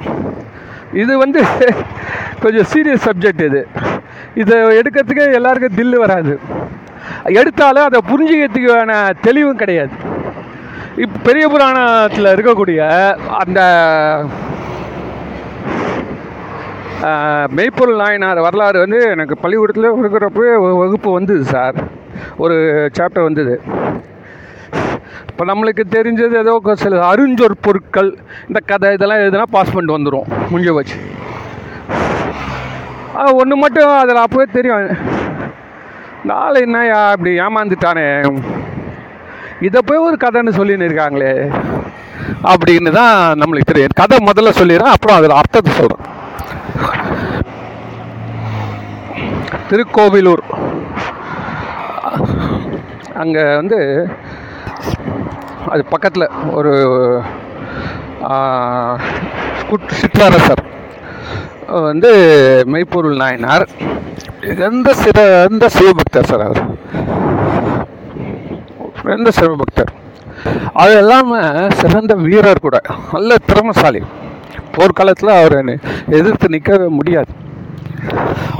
இது 1.03 1.13
வந்து 1.25 1.41
கொஞ்சம் 2.43 2.69
சீரியஸ் 2.73 3.07
சப்ஜெக்ட் 3.09 3.43
இது. 3.49 3.63
இதை 4.43 4.57
எடுக்கிறதுக்கே 4.81 5.27
எல்லாருக்கும் 5.39 5.79
தில்லு 5.79 5.97
வராது. 6.05 6.35
எடுத்தாலும் 7.41 7.87
அதை 7.89 7.99
புரிஞ்சுக்கிறதுக்கான 8.11 8.93
தெளிவும் 9.27 9.61
கிடையாது. 9.63 9.95
இப் 11.05 11.19
பெரிய 11.27 11.45
புராணத்தில் 11.53 12.33
இருக்கக்கூடிய 12.35 12.81
அந்த 13.43 13.61
மெய்ப்பொருள் 17.59 18.01
நாயனார் 18.03 18.41
வரலாறு 18.47 18.79
வந்து 18.85 18.99
எனக்கு 19.15 19.35
பள்ளிக்கூடத்தில் 19.43 19.87
இருக்கிறப்பவே 20.03 20.51
வகுப்பு 20.81 21.11
வந்தது 21.19 21.45
சார். 21.55 21.77
ஒரு 22.45 22.57
சாப்டர் 22.99 23.29
வந்தது. 23.29 23.55
இப்போ 25.31 25.45
நம்மளுக்கு 25.51 25.85
தெரிஞ்சது 25.97 26.35
ஏதோ 26.43 26.55
சில 26.85 26.99
அருஞ்சொற் 27.13 27.63
பொருட்கள் 27.67 28.11
இந்த 28.49 28.61
கதை 28.71 28.91
இதெல்லாம் 28.97 29.25
எதுனா 29.29 29.47
பாஸ் 29.57 29.73
பண்ணிட்டு 29.75 29.97
வந்துடும் 29.99 30.29
முடிஞ்ச 30.51 30.73
வச்சு 30.81 30.99
ஒன்று 33.15 33.57
மட்டும் 33.57 33.99
அதில் 33.99 34.17
அப்போவே 34.17 34.53
தெரியும். 34.53 34.97
நாளை 36.25 36.63
என்னயா 36.63 37.11
இப்படி 37.11 37.41
ஏமாந்துட்டானே. 37.41 38.41
இதை 39.61 39.81
போய் 39.85 39.99
ஒரு 39.99 40.17
கதைன்னு 40.25 40.47
சொல்லின்னு 40.47 40.85
இருக்காங்களே. 40.85 41.61
அப்படின்னு 42.45 42.91
தான் 42.91 43.39
நம்மளுக்கு 43.39 43.61
தெரியும். 43.61 43.89
கதை 43.95 44.19
முதல்ல 44.19 44.49
சொல்லிடுறேன் 44.49 44.83
அப்புறம் 44.83 45.17
அதில் 45.17 45.31
அர்த்தத்தை 45.31 45.73
சொல்கிறேன் 45.73 46.19
திருக்கோவிலூர். 49.71 50.43
அங்கே 53.15 53.55
வந்து 53.55 54.09
அது 55.69 55.85
பக்கத்தில் 55.85 56.31
ஒரு 56.51 57.23
குட்- 59.71 59.91
சிற்றரசர். 59.91 60.79
வந்து 61.71 62.11
மெய்ப்பொருள் 62.73 63.17
நாயனார் 63.17 63.65
எந்த 64.69 64.95
சிறந்த 64.95 65.65
சிவபக்தர் 65.77 66.29
சார் 66.31 66.45
அவர். 66.47 66.63
சிறந்த 69.01 69.31
சிவபக்தர். 69.39 69.93
அது 70.83 70.95
இல்லாமல் 70.99 71.71
சிறந்த 71.81 72.15
வீரர் 72.15 72.65
கூட 72.67 72.81
நல்ல 73.13 73.37
திறமசாலி. 73.51 74.03
போர்க்காலத்தில் 74.75 75.39
அவர் 75.39 75.59
எதிர்த்து 76.19 76.49
நிற்கவே 76.49 76.89
முடியாது. 76.99 77.33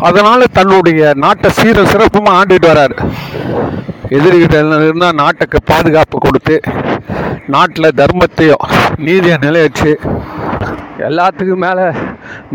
அதனால் 0.09 0.53
தன்னுடைய 0.53 1.13
நாட்டை 1.25 1.51
சீர 1.51 1.83
சிறப்புமாக 1.93 2.39
ஆண்டுகிட்டு 2.41 2.69
வராரு. 2.73 2.97
எதிரிகிட்ட 4.17 4.57
இருந்தால் 4.85 5.21
நாட்டுக்கு 5.23 5.59
பாதுகாப்பு 5.65 6.19
கொடுத்து 6.19 6.61
நாட்டில் 7.55 7.97
தர்மத்தையும் 8.01 8.65
நீதியை 8.97 9.37
நிலையச்சு 9.47 9.93
எல்லாத்துக்கும் 11.09 11.65
மேலே 11.67 11.87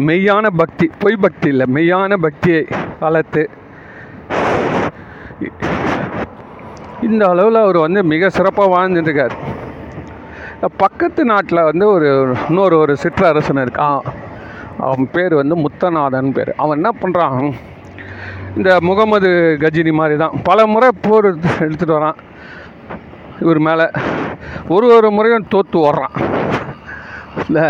மெய்யான 0.08 0.46
பக்தி 0.62 0.88
பொய் 1.04 1.22
பக்தி 1.26 1.48
இல்லை 1.54 1.68
மெய்யான 1.76 2.18
பக்தியை 2.26 2.62
வளர்த்து 3.04 3.44
இந்த 7.08 7.24
அளவில் 7.32 7.64
அவர் 7.64 7.78
வந்து 7.86 8.02
மிக 8.12 8.30
சிறப்பாக 8.36 8.74
வாழ்ந்துட்டுருக்கார். 8.76 9.36
பக்கத்து 10.82 11.22
நாட்டில் 11.32 11.68
வந்து 11.70 11.86
ஒரு 11.96 12.08
இன்னொரு 12.50 12.76
ஒரு 12.84 12.94
சிற்றரசன் 13.04 13.64
இருக்கான் 13.64 14.00
அவன் 14.86 15.06
பேர் 15.16 15.34
வந்து 15.42 15.56
முத்தநாதன் 15.66 16.32
பேர். 16.38 16.52
அவன் 16.64 16.78
என்ன 16.80 16.92
பண்ணுறான் 17.02 17.42
இந்த 18.58 18.72
முகமது 18.88 19.30
கஜினி 19.64 19.92
மாதிரி 20.00 20.16
தான் 20.24 20.38
பல 20.50 20.66
முறை 20.74 20.90
போர் 21.06 21.28
எடுத்துகிட்டு 21.30 21.98
வரான். 21.98 22.20
இவர் 23.44 23.60
மேலே 23.68 23.86
ஒரு 24.76 24.88
ஒரு 24.98 25.10
முறையும் 25.18 25.50
தோற்று 25.54 25.78
ஓடுறான். 25.88 26.16
இல்லை 27.46 27.66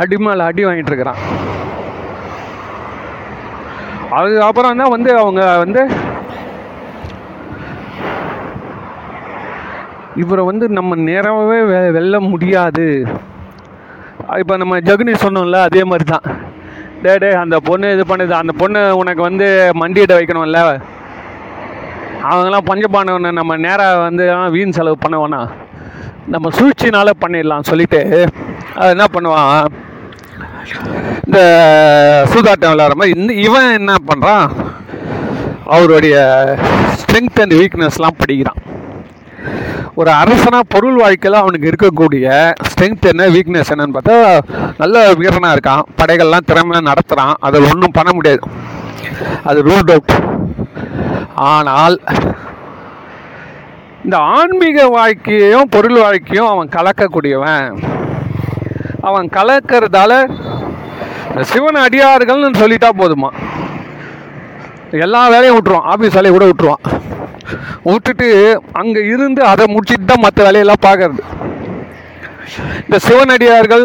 அடி 0.00 0.16
மேலே 0.26 0.42
அடி 0.48 0.62
வாங்கிட்டு 0.66 0.90
இருக்கிறான் 0.92 1.20
அதுக்கப்புறம் 4.18 4.80
தான் 4.80 4.94
வந்து 4.94 5.10
அவங்க 5.22 5.42
வந்து 5.64 5.82
இவரை 10.22 10.42
வந்து 10.48 10.64
நம்ம 10.78 10.96
நேரமாகவே 11.10 11.58
வெ 11.70 11.78
வெல்ல 11.96 12.16
முடியாது. 12.32 12.86
இப்போ 14.40 14.54
நம்ம 14.62 14.78
ஜகுனி 14.88 15.12
சொன்னோம்ல 15.22 15.60
அதே 15.68 15.82
மாதிரி 15.90 16.04
தான் 16.10 16.26
டே 17.04 17.12
டே 17.22 17.30
அந்த 17.42 17.56
பொண்ணு 17.68 17.92
இது 17.94 18.04
பண்ணுது 18.10 18.34
அந்த 18.40 18.52
பொண்ணு 18.62 18.80
உனக்கு 19.00 19.22
வந்து 19.28 19.46
மண்டியிட 19.82 20.12
வைக்கணும்ல. 20.18 20.60
அவங்கெல்லாம் 22.30 22.68
பஞ்சபானவனை 22.70 23.30
நம்ம 23.40 23.56
நேராக 23.66 24.02
வந்து 24.06 24.24
வீண் 24.56 24.76
செலவு 24.78 24.98
பண்ண 25.04 25.16
வேணாம் 25.22 25.48
நம்ம 26.34 26.50
சூழ்ச்சினால 26.58 27.10
பண்ணிடலாம் 27.22 27.68
சொல்லிட்டு 27.70 28.02
அது 28.80 28.90
என்ன 28.94 29.06
பண்ணுவான்? 29.14 29.64
இந்த 31.26 31.38
சூதாட்டம் 32.32 32.72
விளையாடுற 32.72 32.96
மாதிரி 33.00 33.18
இந்த 33.20 33.32
இவன் 33.46 33.76
என்ன 33.78 33.92
பண்ணுறான் 34.08 34.46
அவருடைய 35.74 36.16
ஸ்ட்ரென்த் 37.00 37.40
அண்ட் 37.42 37.56
வீக்னஸ்லாம் 37.60 38.20
படிக்கிறான். 38.20 38.60
ஒரு 40.00 40.10
அரசனாக 40.10 40.70
பொருள் 40.74 40.98
வாழ்க்கையில் 41.02 41.40
அவனுக்கு 41.40 41.70
இருக்கக்கூடிய 41.70 42.26
ஸ்ட்ரென்த் 42.68 43.08
என்ன 43.12 43.26
வீக்னஸ் 43.34 43.72
என்னன்னு 43.74 43.96
பார்த்தா 43.96 44.16
நல்ல 44.82 45.02
வீரனாக 45.20 45.54
இருக்கான். 45.56 45.86
படைகள்லாம் 46.00 46.48
திறமையாக 46.50 46.88
நடத்துகிறான் 46.90 47.34
அதில் 47.46 47.68
ஒன்றும் 47.72 47.96
பண்ண 47.98 48.12
முடியாது. 48.18 48.42
அது 49.48 49.58
ரூல்ட் 49.68 49.92
அவுட் 49.94 50.14
ஆனால் 51.52 51.96
இந்த 54.04 54.16
ஆன்மீக 54.36 54.86
வாழ்க்கையையும் 54.98 55.72
பொருள் 55.74 55.98
வாழ்க்கையும் 56.04 56.52
அவன் 56.52 56.74
கலக்கக்கூடியவன். 56.76 57.68
அவன் 59.08 59.28
கலக்கிறதால 59.36 60.12
சிவன் 61.50 61.78
அடியார்கள்னு 61.84 62.60
சொல்லிட்டா 62.62 62.90
போதுமா. 63.00 63.30
எல்லா 65.04 65.22
வேலையும் 65.34 65.56
விட்டுருவான் 65.56 65.88
ஆஃபீஸ் 65.92 66.16
வேலையை 66.18 66.32
கூட 66.34 66.46
விட்டுருவான். 66.48 66.82
விட்டுட்டு 67.90 68.26
அங்கே 68.80 69.00
இருந்து 69.14 69.40
அதை 69.52 69.64
முடிச்சுட்டு 69.74 70.06
தான் 70.10 70.24
மற்ற 70.24 70.38
வேலையெல்லாம் 70.46 70.84
பார்க்கறது. 70.88 71.22
இந்த 72.84 72.98
சிவனடியார்கள் 73.06 73.84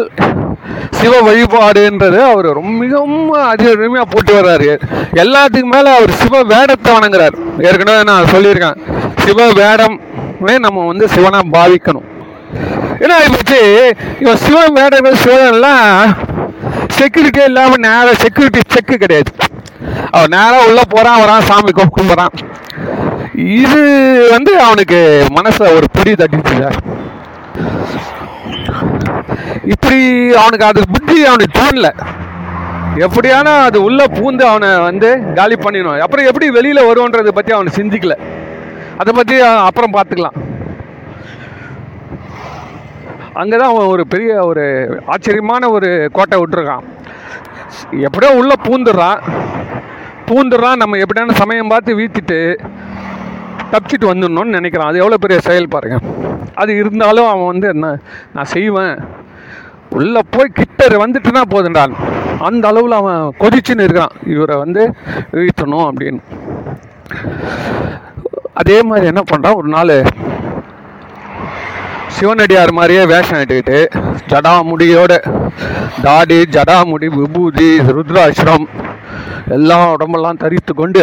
சிவ 0.98 1.14
வழிபாடுன்றது 1.28 2.20
அவர் 2.30 2.48
ரொம்ப 2.58 2.72
மிகவும் 2.82 3.32
அதிகமாக 3.52 4.06
போட்டு 4.12 4.32
வர்றாரு. 4.38 4.70
எல்லாத்துக்கும் 5.22 5.74
மேலே 5.76 5.90
அவர் 5.98 6.12
சிவ 6.22 6.42
வேடத்தை 6.52 6.92
வணங்குறார். 6.96 7.36
ஏற்கனவே 7.68 8.02
நான் 8.10 8.30
சொல்லியிருக்கேன் 8.34 8.78
சிவ 9.24 9.48
வேடமே 9.60 10.54
நம்ம 10.66 10.86
வந்து 10.90 11.08
சிவனாக 11.14 11.52
பாவிக்கணும். 11.56 12.08
ஏன்னா 13.02 13.16
இப்போ 13.26 13.58
இவன் 14.22 14.40
சிவன் 14.44 14.76
மேடை 14.76 14.98
சிவன்லாம் 15.24 16.14
செக்யூரிட்டியே 16.98 17.46
இல்லாமல் 17.50 17.82
நேராக 17.86 18.14
செக்யூரிட்டி 18.24 18.60
செக்கு 18.74 18.96
கிடையாது. 19.02 19.30
அவன் 20.14 20.32
நேராக 20.36 20.66
உள்ளே 20.68 20.84
போகிறான் 20.94 21.20
வரான் 21.22 21.46
சாமி 21.50 21.72
கும்பிட்றான் 21.78 22.36
இது 23.62 23.82
வந்து 24.34 24.52
அவனுக்கு 24.66 25.00
மனசில் 25.36 25.74
ஒரு 25.76 25.86
பிடி 25.96 26.12
தட்டிச்சு 26.20 26.54
சார். 26.62 26.78
இப்படி 29.74 30.00
அவனுக்கு 30.42 30.68
அது 30.70 30.80
புத்தி 30.94 31.16
அவனுக்கு 31.30 31.58
தோணல. 31.60 31.90
எப்படியானா 33.06 33.52
அது 33.68 33.78
உள்ள 33.88 34.00
பூந்து 34.16 34.44
அவனை 34.50 34.70
வந்து 34.88 35.08
காலி 35.38 35.56
பண்ணிடணும். 35.64 36.04
அப்புறம் 36.06 36.28
எப்படி 36.30 36.46
வெளியில் 36.58 36.88
வருவோன்றதை 36.90 37.32
பற்றி 37.38 37.52
அவனை 37.56 37.72
சிந்திக்கல. 37.78 38.16
அதை 39.02 39.12
பற்றி 39.18 39.36
அப்புறம் 39.68 39.96
பார்த்துக்கலாம். 39.96 40.38
அங்கே 43.40 43.56
தான் 43.56 43.70
அவன் 43.72 43.90
ஒரு 43.94 44.02
பெரிய 44.12 44.30
ஒரு 44.50 44.64
ஆச்சரியமான 45.12 45.70
ஒரு 45.76 45.88
கோட்டை 46.16 46.36
விட்டுருக்கான். 46.40 46.84
எப்படியோ 48.06 48.30
உள்ளே 48.40 48.56
பூந்துடுறான். 48.66 49.20
பூந்துடுறான் 50.28 50.80
நம்ம 50.82 50.98
எப்படியான 51.04 51.36
சமயம் 51.42 51.72
பார்த்து 51.72 51.98
வீழ்த்திட்டு 51.98 52.38
தப்பிச்சிட்டு 53.72 54.10
வந்துடணும்னு 54.10 54.56
நினைக்கிறான். 54.58 54.90
அது 54.90 55.02
எவ்வளோ 55.02 55.18
பெரிய 55.24 55.38
செயல் 55.48 55.72
பாருங்க. 55.74 55.98
அது 56.62 56.72
இருந்தாலும் 56.80 57.30
அவன் 57.32 57.50
வந்து 57.52 57.66
என்ன 57.74 57.86
நான் 58.36 58.52
செய்வேன். 58.56 58.94
உள்ளே 59.98 60.20
போய் 60.34 60.56
கிட்ட 60.60 60.86
வந்துட்டுனா 61.04 61.42
போதுண்டான் 61.54 61.94
அந்த 62.48 62.64
அளவில் 62.70 63.00
அவன் 63.00 63.22
கொதிச்சுன்னு 63.42 63.84
இருக்கிறான். 63.86 64.16
இவரை 64.34 64.56
வந்து 64.64 64.82
வீழ்த்தணும் 65.36 65.86
அப்படின்னு. 65.90 66.20
அதே 68.60 68.78
மாதிரி 68.88 69.06
என்ன 69.12 69.22
பண்ணுறான் 69.30 69.58
ஒரு 69.60 69.68
நாள் 69.76 69.94
சிவனடியார் 72.18 72.72
மாதிரியே 72.72 73.04
வேஷம் 73.04 73.38
எடுத்துக்கிட்டு 73.38 73.78
ஜடாமுடியோட 74.30 75.12
தாடி 76.02 76.38
ஜடாமுடி 76.56 77.08
விபூதி 77.16 77.68
ருத்ராட்சரம் 77.96 78.66
எல்லாம் 79.56 79.92
உடம்பெல்லாம் 79.92 80.36
தரித்து 80.36 80.74
கொண்டு 80.74 81.02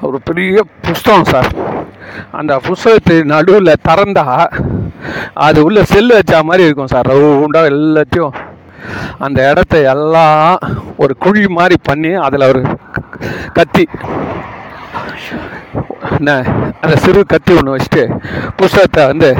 ஒரு 0.00 0.18
பெரிய 0.24 0.62
புஸ்தகம் 0.86 1.24
சார். 1.24 1.48
அந்த 2.30 2.52
புஸ்தகத்து 2.66 3.14
நடுவில் 3.24 3.80
திறந்தா 3.88 4.24
அது 5.46 5.58
உள்ள 5.64 5.84
செல்லு 5.84 6.12
வச்சா 6.18 6.38
மாதிரி 6.42 6.64
இருக்கும் 6.64 6.92
சார். 6.94 7.10
ரவுண்டாக 7.12 7.72
எல்லாத்தையும் 7.74 8.36
அந்த 9.18 9.50
இடத்த 9.50 9.78
எல்லாம் 9.92 10.58
ஒரு 10.96 11.16
குழி 11.16 11.42
மாதிரி 11.48 11.76
பண்ணி 11.82 12.12
அதில் 12.26 12.48
ஒரு 12.48 12.62
கத்தி 13.52 13.84
என்ன 16.10 16.30
அந்த 16.80 16.94
சிறு 17.02 17.20
கத்தி 17.26 17.52
ஒன்று 17.54 17.74
வச்சுட்டு 17.74 18.02
புஸ்தகத்தை 18.58 19.02
வந்து 19.06 19.30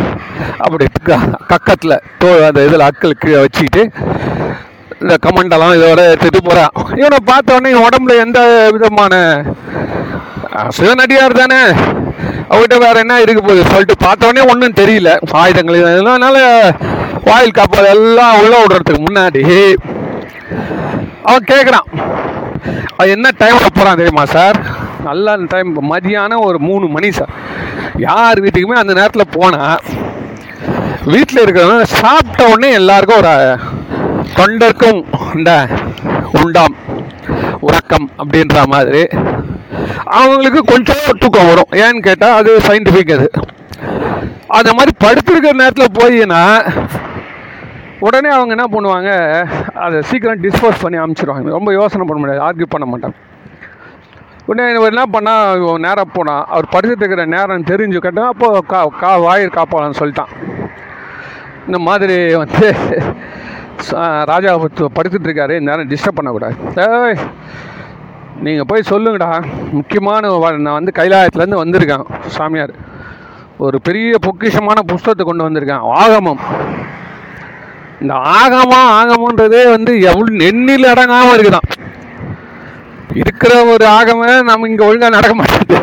அப்படி 0.59 0.85
கக்கத்தில் 1.51 1.95
தோ 2.21 2.29
அந்த 2.47 2.61
இதில் 2.66 2.87
அக்கள் 2.87 3.21
கீழே 3.21 3.38
வச்சுக்கிட்டு 3.40 3.83
இந்த 5.01 5.14
கமண்டெல்லாம் 5.25 5.77
இதோட 5.77 6.01
எடுத்துட்டு 6.09 6.40
போகிறான் 6.43 6.73
இவனை 6.99 7.19
பார்த்தோன்னே 7.29 7.71
உடம்புல 7.85 8.16
எந்த 8.25 8.40
விதமான 8.75 9.14
அஹ், 10.53 10.71
சிவனடியார் 10.77 11.35
தானே? 11.35 11.61
அவர்கிட்ட 12.49 12.77
வேற 12.81 12.97
என்ன 13.03 13.16
இருக்க 13.21 13.40
போகுது 13.43 13.69
சொல்லிட்டு 13.69 13.97
பார்த்தோன்னே 14.01 14.43
ஒன்றும் 14.51 14.79
தெரியல. 14.79 15.11
ஆயுதங்கள் 15.40 15.79
அதனால 15.90 16.38
வாயில் 17.27 17.57
காப்பது 17.57 17.88
எல்லாம் 17.93 18.38
உள்ள 18.40 18.55
விடுறதுக்கு 18.62 19.01
முன்னாடி 19.03 19.43
அவன் 21.25 21.49
கேட்குறான் 21.51 21.88
அது 22.96 23.11
என்ன 23.11 23.29
டைமில் 23.38 23.75
போகிறான் 23.75 23.96
தெரியுமா 23.96 24.25
சார் 24.25 24.59
நல்ல 25.05 25.37
டைம் 25.49 25.92
மதியானம் 25.92 26.40
ஒரு 26.40 26.59
மூணு 26.59 26.87
மணி 26.87 27.12
சார் 27.12 27.29
யார் 27.96 28.40
வீட்டுக்குமே 28.40 28.73
அந்த 28.73 28.92
நேரத்தில் 28.92 29.33
போனால் 29.33 29.81
வீட்டில் 31.05 31.42
இருக்கிறவங்க 31.42 31.83
சாப்பிட்ட 31.83 32.49
உடனே 32.49 32.73
எல்லாருக்கும் 32.73 33.18
ஒரு 33.18 33.59
தொண்டர்க்கும் 34.37 35.05
இந்த 35.35 35.68
உண்டாம் 36.42 36.75
உறக்கம் 37.61 38.11
அப்படின்ற 38.18 38.66
மாதிரி. 38.66 39.07
அவங்களுக்கு 40.05 40.62
கொஞ்சம் 40.64 41.18
தூக்கம் 41.18 41.46
வரும். 41.46 41.70
ஏன்னு 41.70 42.03
கேட்டால் 42.03 42.33
அது 42.33 42.57
சயின்டிஃபிக் 42.57 43.12
அது. 43.12 43.31
அந்த 44.46 44.73
மாதிரி 44.73 44.92
படுத்திருக்கிற 45.05 45.53
நேரத்தில் 45.53 45.96
போயின்னா 45.99 46.42
உடனே 48.01 48.29
அவங்க 48.29 48.65
என்ன 48.65 48.81
பண்ணுவாங்க 48.81 49.47
அதை 49.75 50.03
சீக்கிரம் 50.03 50.41
டிஸ்போஸ் 50.41 50.81
பண்ணி 50.81 50.99
அனுப்பிச்சிடுவாங்க 50.99 51.43
ரொம்ப 51.43 51.73
யோசனை 51.73 52.07
பண்ண 52.07 52.27
முடியாது 52.27 52.47
ஆர்கியூ 52.47 52.67
பண்ண 52.69 52.97
மாட்டாங்க. 52.97 53.13
உடனே 54.47 54.75
இவர் 54.75 54.87
என்ன 54.87 55.07
பண்ணா 55.07 55.55
நேரம் 55.79 56.11
போனான் 56.13 56.45
அவர் 56.49 56.69
படுத்துட்டு 56.73 56.97
இருக்கிற 56.97 57.25
நேரம் 57.25 57.65
தெரிஞ்சு 57.65 57.97
கேட்டால் 57.97 58.27
அப்போ 58.27 58.61
கா 58.67 58.85
கா 58.85 59.17
வாயிற் 59.17 59.55
காப்பாளன்னு 59.55 59.93
சொல்லிட்டான். 59.99 60.59
இந்த 61.67 61.79
மாதிரி 61.79 62.35
வந்து 62.35 62.75
ராஜா 64.25 64.59
பத்து- 64.59 64.87
படுத்துட்டு 64.95 65.27
இருக்காரு 65.27 65.59
இந்த 65.59 65.77
நேரம் 65.77 65.89
டிஸ்டர்ப் 65.89 66.15
பண்ணக்கூடாது. 66.15 66.55
ஏய் 66.77 67.19
நீங்கள் 68.41 68.65
போய் 68.67 68.83
சொல்லுங்கடா. 68.91 69.45
முக்கியமான 69.73 70.39
நான் 70.57 70.85
வந்து 70.85 70.93
கைலாயத்துலேருந்து 70.95 71.65
வந்திருக்கேன் 71.65 72.05
சாமியார். 72.27 72.75
ஒரு 73.59 73.81
பெரிய 73.81 74.15
பொக்கிஷமான 74.27 74.81
புஸ்தகத்தை 74.87 75.27
கொண்டு 75.27 75.51
வந்திருக்கேன் 75.51 75.93
ஆகமம். 75.93 76.69
இந்த 78.03 78.15
ஆகமா 78.39 78.81
ஆகமன்றதே 78.99 79.63
வந்து 79.75 79.93
எவ்வளோ 80.11 80.31
நெண்ணில் 80.43 80.91
அடங்காமல் 80.93 81.35
இருக்குதான். 81.37 81.69
இருக்கிற 83.21 83.53
ஒரு 83.73 83.85
ஆகமம் 83.99 84.49
நம்ம 84.51 84.69
இங்கே 84.69 84.85
ஒழுங்காக 84.89 85.15
நடக்க 85.17 85.35
மாட்டேங்குது. 85.35 85.79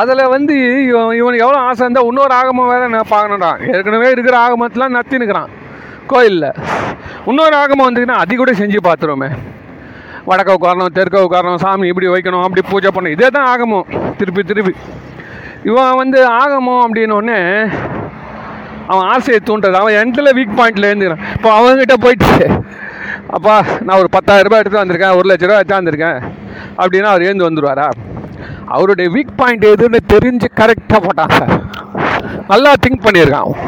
அதில் 0.00 0.30
வந்து 0.34 0.54
இவன் 0.88 1.16
இவனுக்கு 1.18 1.44
எவ்வளோ 1.44 1.58
ஆசை 1.66 1.82
இருந்தால் 1.84 2.08
இன்னொரு 2.10 2.34
ஆகமம் 2.34 2.70
வேறு 2.72 2.88
நான் 2.94 3.12
பார்க்கணும்டா 3.12 3.50
ஏற்கனவே 3.74 4.08
இருக்கிற 4.14 4.36
ஆகமத்தெலாம் 4.46 4.96
நத்தினுக்கிறான் 4.96 5.52
கோயிலில். 6.12 6.50
இன்னொரு 7.26 7.56
ஆகமம் 7.56 7.86
வந்துச்சுன்னா 7.86 8.18
அது 8.22 8.36
கூட 8.36 8.52
செஞ்சு 8.52 8.80
பார்த்துருவோமே. 8.88 9.30
வடக்க 10.28 10.56
உட்காரணும் 10.58 10.94
தெற்க 10.98 11.16
உட்காரணும் 11.26 11.62
சாமி 11.64 11.86
இப்படி 11.88 12.08
வைக்கணும் 12.08 12.44
அப்படி 12.46 12.62
பூஜை 12.70 12.90
பண்ணணும். 12.94 13.16
இதே 13.16 13.28
தான் 13.28 13.48
ஆகமம். 13.52 13.86
திருப்பி 14.18 14.42
திருப்பி. 14.42 14.74
இவன் 15.70 15.96
வந்து 15.96 16.18
ஆகமம் 16.42 16.82
அப்படின்னோடனே 16.84 17.38
அவன் 18.86 19.08
ஆசையை 19.08 19.40
தூண்டுறது 19.44 19.80
அவன் 19.82 19.94
எண்டில் 19.94 20.36
வீக் 20.38 20.58
பாயிண்ட்ல 20.58 20.90
இருந்துக்கிறான் 20.90 21.24
இப்போ 21.34 21.50
அவங்ககிட்ட 21.58 21.94
போயிட்டு 22.00 22.48
அப்பா 23.28 23.54
நான் 23.80 23.98
ஒரு 23.98 24.08
பத்தாயிரம் 24.10 24.46
ரூபாய் 24.46 24.62
எடுத்து 24.64 24.82
வந்திருக்கேன் 24.82 25.16
ஒரு 25.18 25.28
லட்ச 25.30 25.46
ரூபா 25.46 25.60
எடுத்து 25.60 25.78
வந்திருக்கேன் 25.80 26.18
அப்படின்னா 26.82 27.10
அவர் 27.12 27.26
ஏந்து 27.30 27.46
வந்துடுவாரா 27.48 27.88
அவருடைய 28.74 29.10
வீக் 29.10 29.36
பாயிண்ட் 29.36 29.64
எதுன்னு 29.64 29.98
தெரிஞ்சு 30.12 30.48
கரெக்டாக 30.60 31.00
போட்டான் 31.06 31.34
சார். 31.38 31.52
நல்லா 32.48 32.72
திங்க் 32.84 33.04
பண்ணியிருக்கான் 33.06 33.44
அவன். 33.46 33.62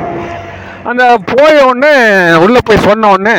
அந்த 0.90 1.04
போய 1.35 1.66
உடனே 1.70 1.92
உள்ளே 2.44 2.61
போய் 2.64 2.85
சொன்ன 2.87 3.11
உடனே 3.14 3.37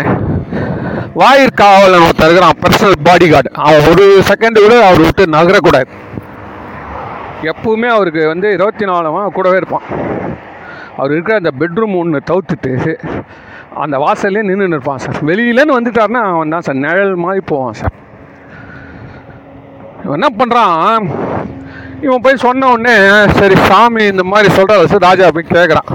வாயிற் 1.14 1.58
காவலன் 1.62 2.06
ஒருத்தர் 2.08 2.28
இருக்கிறான் 2.28 2.60
பர்சனல் 2.64 3.04
பாடி 3.08 3.28
கார்டு 3.30 3.50
அவன் 3.68 3.88
ஒரு 3.92 4.06
செகண்டு 4.30 4.60
கூட 4.66 4.76
அவர் 4.88 5.06
விட்டு 5.06 5.26
நகரக்கூடாது. 5.38 5.90
எப்பவுமே 7.52 7.90
அவருக்கு 7.96 8.24
வந்து 8.28 8.48
இருபத்தி 8.58 8.86
நாலு 8.92 9.32
கூடவே 9.38 9.60
இருப்பான். 9.62 9.88
அவர் 11.00 11.14
இருக்கிற 11.16 11.36
அந்த 11.42 11.52
பெட்ரூம் 11.62 11.98
ஒன்று 12.02 12.20
தவிர்த்துட்டு 12.30 12.74
அந்த 13.84 13.96
வாசல்லே 14.06 14.42
நின்று 14.48 14.70
இருப்பான் 14.76 15.02
சார். 15.04 15.20
வெளியிலன்னு 15.30 15.78
வந்துட்டாருன்னா 15.78 16.22
அவன் 16.34 16.54
தான் 16.56 16.66
சார். 16.68 16.84
நிழல் 16.86 17.16
மாதிரி 17.26 17.42
போவான் 17.52 17.78
சார். 17.82 17.96
இவன் 20.04 20.18
என்ன 20.20 20.30
பண்ணுறான் 20.40 21.08
இவன் 22.06 22.24
போய் 22.26 22.44
சொன்ன 22.46 22.68
உடனே 22.74 22.96
சரி 23.40 23.56
சாமி 23.70 24.04
இந்த 24.14 24.24
மாதிரி 24.34 24.50
சொல்கிற 24.58 24.86
சார் 24.94 25.08
ராஜா 25.10 25.30
போய் 25.38 25.54
கேட்குறான் 25.56 25.90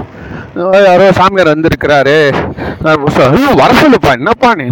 யாரோ 0.89 1.07
சாமியார் 1.19 1.53
வந்திருக்கிறாரு. 1.53 2.17
வர 3.61 3.71
சொல்லுப்பா 3.81 4.11
என்னப்பா 4.19 4.51
நீ? 4.59 4.67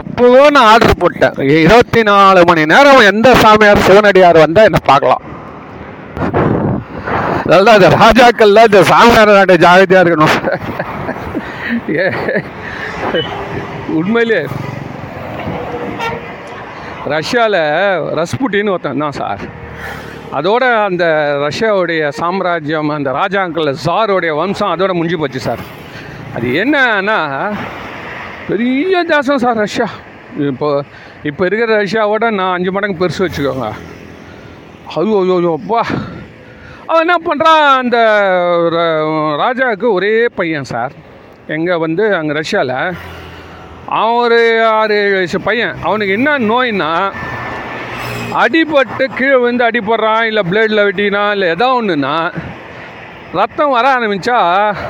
எப்பவோ 0.00 0.42
நான் 0.54 0.68
ஆர்டர் 0.72 1.00
போட்டேன். 1.02 1.36
இருபத்தி 1.62 2.02
நாலு 2.08 2.40
மணி 2.48 2.62
நேரம் 2.72 3.08
எந்த 3.12 3.28
சாமியார் 3.42 3.86
சிவனடியார் 3.86 4.44
வந்தால் 4.44 4.68
என்னை 4.68 4.80
பார்க்கலாம். 4.90 5.22
அதான் 7.52 7.78
இந்த 7.78 7.88
ராஜாக்கள்லாம் 8.00 8.68
இந்த 8.70 8.80
சாமியார் 8.90 9.36
நாட்டை 9.38 9.56
ஜாகிரதையா 9.64 10.02
இருக்கணும். 10.02 10.36
ஏ, 11.98 12.04
உண்மையிலே 14.00 14.40
ரஷ்யாவில் 17.14 17.58
ரஸ்புட்டின்னு 18.18 18.72
ஒருத்தன் 18.74 19.04
தான் 19.04 19.18
சார். 19.20 19.42
அதோட 20.38 20.64
அந்த 20.88 21.04
ரஷ்யாவுடைய 21.46 22.02
சாம்ராஜ்யம் 22.20 22.90
அந்த 22.96 23.10
ராஜாக்கள் 23.20 23.70
சாரோடைய 23.86 24.32
வம்சம் 24.40 24.72
அதோட 24.74 24.92
முடிஞ்சு 24.98 25.20
போச்சு 25.22 25.40
சார். 25.48 25.62
அது 26.36 26.46
என்னன்னா 26.62 27.18
பெரிய 28.48 29.04
தேசம் 29.12 29.42
சார் 29.44 29.62
ரஷ்யா. 29.64 29.88
இப்போ 30.50 30.68
இப்போ 31.30 31.42
இருக்கிற 31.48 31.70
ரஷ்யாவோட 31.82 32.30
நான் 32.38 32.54
அஞ்சு 32.56 32.70
மடங்கு 32.76 33.00
பெருசு 33.02 33.24
வச்சுக்கோங்க. 33.26 33.68
ஐயோ 34.96 35.18
ஐயோ 35.22 35.36
ஐயோ 35.40 35.52
அப்பா. 35.60 35.82
அவன் 36.88 37.04
என்ன 37.04 37.16
பண்ணுறான் 37.26 37.66
அந்த 37.80 37.98
ராஜாவுக்கு 39.42 39.86
ஒரே 39.98 40.14
பையன் 40.38 40.70
சார். 40.72 40.94
எங்கே 41.54 41.74
வந்து 41.84 42.04
அங்கே 42.18 42.34
ரஷ்யாவில் 42.38 42.76
அவன் 43.98 44.18
ஒரு 44.24 44.40
ஆறு 44.78 44.94
ஏழு 45.04 45.14
வயசு 45.18 45.38
பையன். 45.48 45.74
அவனுக்கு 45.86 46.16
என்ன 46.18 46.36
நோய்னா 46.50 46.90
அடிபட்டு 48.42 49.04
கீழே 49.18 49.38
வந்து 49.46 49.62
அடிபடுறான் 49.68 50.28
இல்லை 50.30 50.42
பிளேடில் 50.50 50.86
வெட்டினா 50.88 51.22
இல்லை 51.34 51.48
எதா 51.54 51.68
ஒன்றுனா 51.78 52.14
ரத்தம் 53.40 53.74
வர 53.76 53.86
ஆரம்பித்தா 53.96 54.38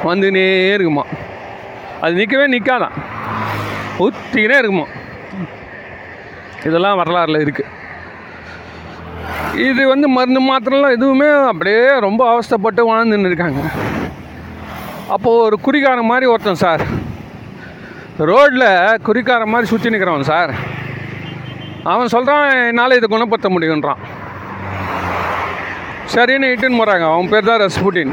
வந்துனே 0.08 0.46
இருக்குமா. 0.76 1.04
அது 2.02 2.18
நிற்கவே 2.20 2.46
நிற்காதான் 2.54 2.96
ஊற்றிக்கினே 4.04 4.58
இருக்குமா. 4.62 4.86
இதெல்லாம் 6.68 7.00
வரலாறில் 7.02 7.42
இருக்குது 7.44 7.72
இது 9.54 9.88
வந்து 9.88 10.08
மருந்து 10.08 10.40
மாத்திரம்லாம் 10.52 10.90
எதுவுமே 10.90 11.28
அப்படியே 11.46 11.98
ரொம்ப 11.98 12.22
அவஸ்தைப்பட்டு 12.32 12.80
வாழ்ந்துன்னு 12.80 13.26
இருக்காங்க 13.26 13.60
அப்போது 15.08 15.36
ஒரு 15.36 15.60
குறிக்காரன் 15.60 16.06
மாதிரி 16.06 16.26
ஒருத்தன் 16.26 16.54
சார். 16.54 16.82
ரோட்டில் 18.18 19.00
குறிக்காரன் 19.02 19.48
மாதிரி 19.48 19.68
சுற்றி 19.68 19.90
நிற்கிறவன் 19.90 20.20
சார். 20.20 20.54
அவன் 21.84 22.08
சொல்கிறான் 22.08 22.66
என்னால் 22.66 22.96
இதை 22.96 23.08
குணப்படுத்த 23.08 23.48
முடியுன்றான் 23.48 24.02
சரின்னு 26.14 26.46
இட்டுன்னு 26.46 26.78
போகிறாங்க 26.80 27.12
அவன் 27.12 27.28
பேர் 27.28 27.44
தான் 27.44 27.60
ரஸ்புட்டின். 27.60 28.12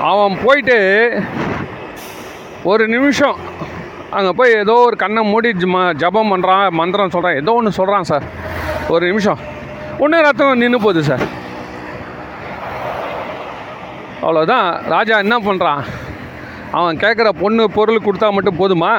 அவன் 0.00 0.38
போயிட்டு 0.44 0.78
ஒரு 2.62 2.88
நிமிஷம் 2.88 3.36
அங்கே 4.10 4.30
போய் 4.30 4.52
ஏதோ 4.52 4.72
ஒரு 4.72 4.96
கண்ணை 4.96 5.22
மூடி 5.22 5.48
ஜ- 5.48 5.94
ஜபம் 5.94 6.32
பண்ணுறான் 6.32 6.70
மந்திரம் 6.70 7.10
சொல்கிறான் 7.10 7.36
ஏதோ 7.36 7.52
ஒன்று 7.52 7.72
சொல்கிறான் 7.72 8.04
சார். 8.04 8.22
ஒரு 8.94 9.04
நிமிஷம். 9.10 9.40
ஒன்று 10.02 10.18
ரத்தம் 10.26 10.62
நின்று 10.62 10.78
போகுது 10.84 11.00
சார் 11.08 11.24
அவ்வளோதான் 14.24 14.68
ராஜா 14.94 15.16
என்ன 15.24 15.36
பண்ணுறான் 15.46 15.82
அவன் 16.78 17.00
கேட்குற 17.02 17.28
பொண்ணு 17.42 17.64
பொருள் 17.76 18.04
கொடுத்தா 18.06 18.28
மட்டும் 18.36 18.58
போதுமா? 18.60 18.92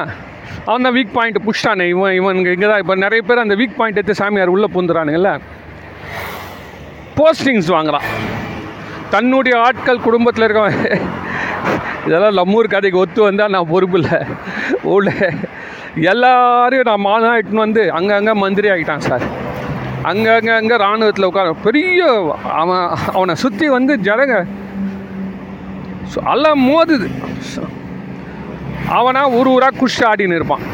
அவன் 0.68 0.84
தான் 0.86 0.96
வீக் 0.96 1.14
பாயிண்ட் 1.16 1.38
புஷ்டானே 1.46 1.86
இவன் 1.94 2.14
இவன் 2.18 2.38
இங்கே 2.54 2.68
தான் 2.70 2.82
இப்போ 2.82 2.94
நிறைய 3.04 3.22
பேர் 3.28 3.42
அந்த 3.44 3.56
வீக் 3.60 3.78
பாயிண்ட் 3.78 4.00
எடுத்து 4.00 4.20
சாமியார் 4.20 4.54
உள்ளே 4.54 4.68
பூந்துறானுங்கல்ல 4.74 5.32
போஸ்டிங்ஸ் 7.18 7.70
வாங்குறான். 7.76 8.06
தன்னுடைய 9.14 9.54
ஆட்கள் 9.66 10.04
குடும்பத்தில் 10.06 10.46
இருக்கவன். 10.46 10.78
இதெல்லாம் 12.06 12.36
லம்மூர் 12.38 12.72
கதைக்கு 12.74 13.02
ஒத்து 13.04 13.20
வந்தால் 13.28 13.54
நான் 13.56 13.72
பொறுப்பு 13.74 13.98
இல்லை. 14.00 14.18
உள்ள 14.94 15.10
எல்லாரையும் 16.12 16.88
நான் 16.90 17.06
மாதம் 17.10 17.38
இட்டுன்னு 17.40 17.66
வந்து 17.66 17.84
அங்கங்கே 17.98 18.34
மந்திரி 18.44 18.70
ஆகிட்டான் 18.74 19.06
சார் 19.08 19.24
அங்கங்கே 20.10 20.52
அங்கே 20.60 20.76
இராணுவத்தில் 20.82 21.28
உட்கார 21.28 21.52
பெரிய 21.66 22.02
அவன் 22.62 22.86
அவனை 23.16 23.34
சுற்றி 23.42 23.66
வந்து 23.76 23.94
ஜனங்க 24.08 24.36
எல்லாம் 26.32 26.60
மோதுது. 26.68 27.08
அவனா 28.98 29.22
ஒரு 29.38 29.48
ஊராக 29.54 29.78
குஷ் 29.80 30.02
ஆடின்னு 30.10 30.38
இருப்பான். 30.38 30.64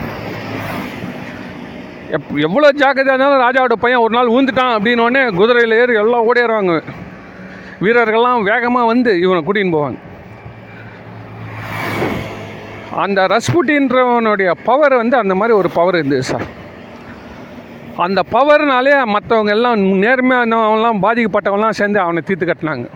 எப் 2.17 2.29
எவ்வளோ 2.47 2.69
ஜாக்கிரதையாக 2.81 3.15
இருந்தாலும் 3.15 3.45
ராஜாவோட 3.45 3.77
பையன் 3.85 4.03
ஒரு 4.05 4.15
நாள் 4.17 4.35
ஊந்துட்டான் 4.37 4.75
அப்படின்னோடனே 4.77 5.23
குதிரையில் 5.39 5.79
ஏறி 5.81 5.95
எல்லாம் 6.03 6.27
ஓடிடுறாங்க. 6.31 6.75
வீரர்கள்லாம் 7.85 8.47
வேகமாக 8.51 8.91
வந்து 8.93 9.13
இவனை 9.25 9.41
கூட்டின்னு 9.47 9.77
போவாங்க. 9.77 9.99
அந்த 13.05 13.21
ரஸ்புட்டின்றவனுடைய 13.35 14.51
பவர் 14.69 14.95
வந்து 15.03 15.17
அந்த 15.23 15.35
மாதிரி 15.39 15.57
ஒரு 15.61 15.71
பவர் 15.79 15.99
இருந்தது 16.01 16.27
சார் 16.33 16.47
அந்த 18.03 18.21
பவர்னாலே 18.35 18.95
மற்றவங்க 19.15 19.51
எல்லாம் 19.57 19.81
நேர்மையானவங்களாம் 20.05 21.03
பாதிக்கப்பட்டவங்களாம் 21.05 21.77
சேர்ந்து 21.79 21.99
அவனை 22.05 22.21
தீர்த்து 22.29 22.47
கட்டினாங்க. 22.49 22.87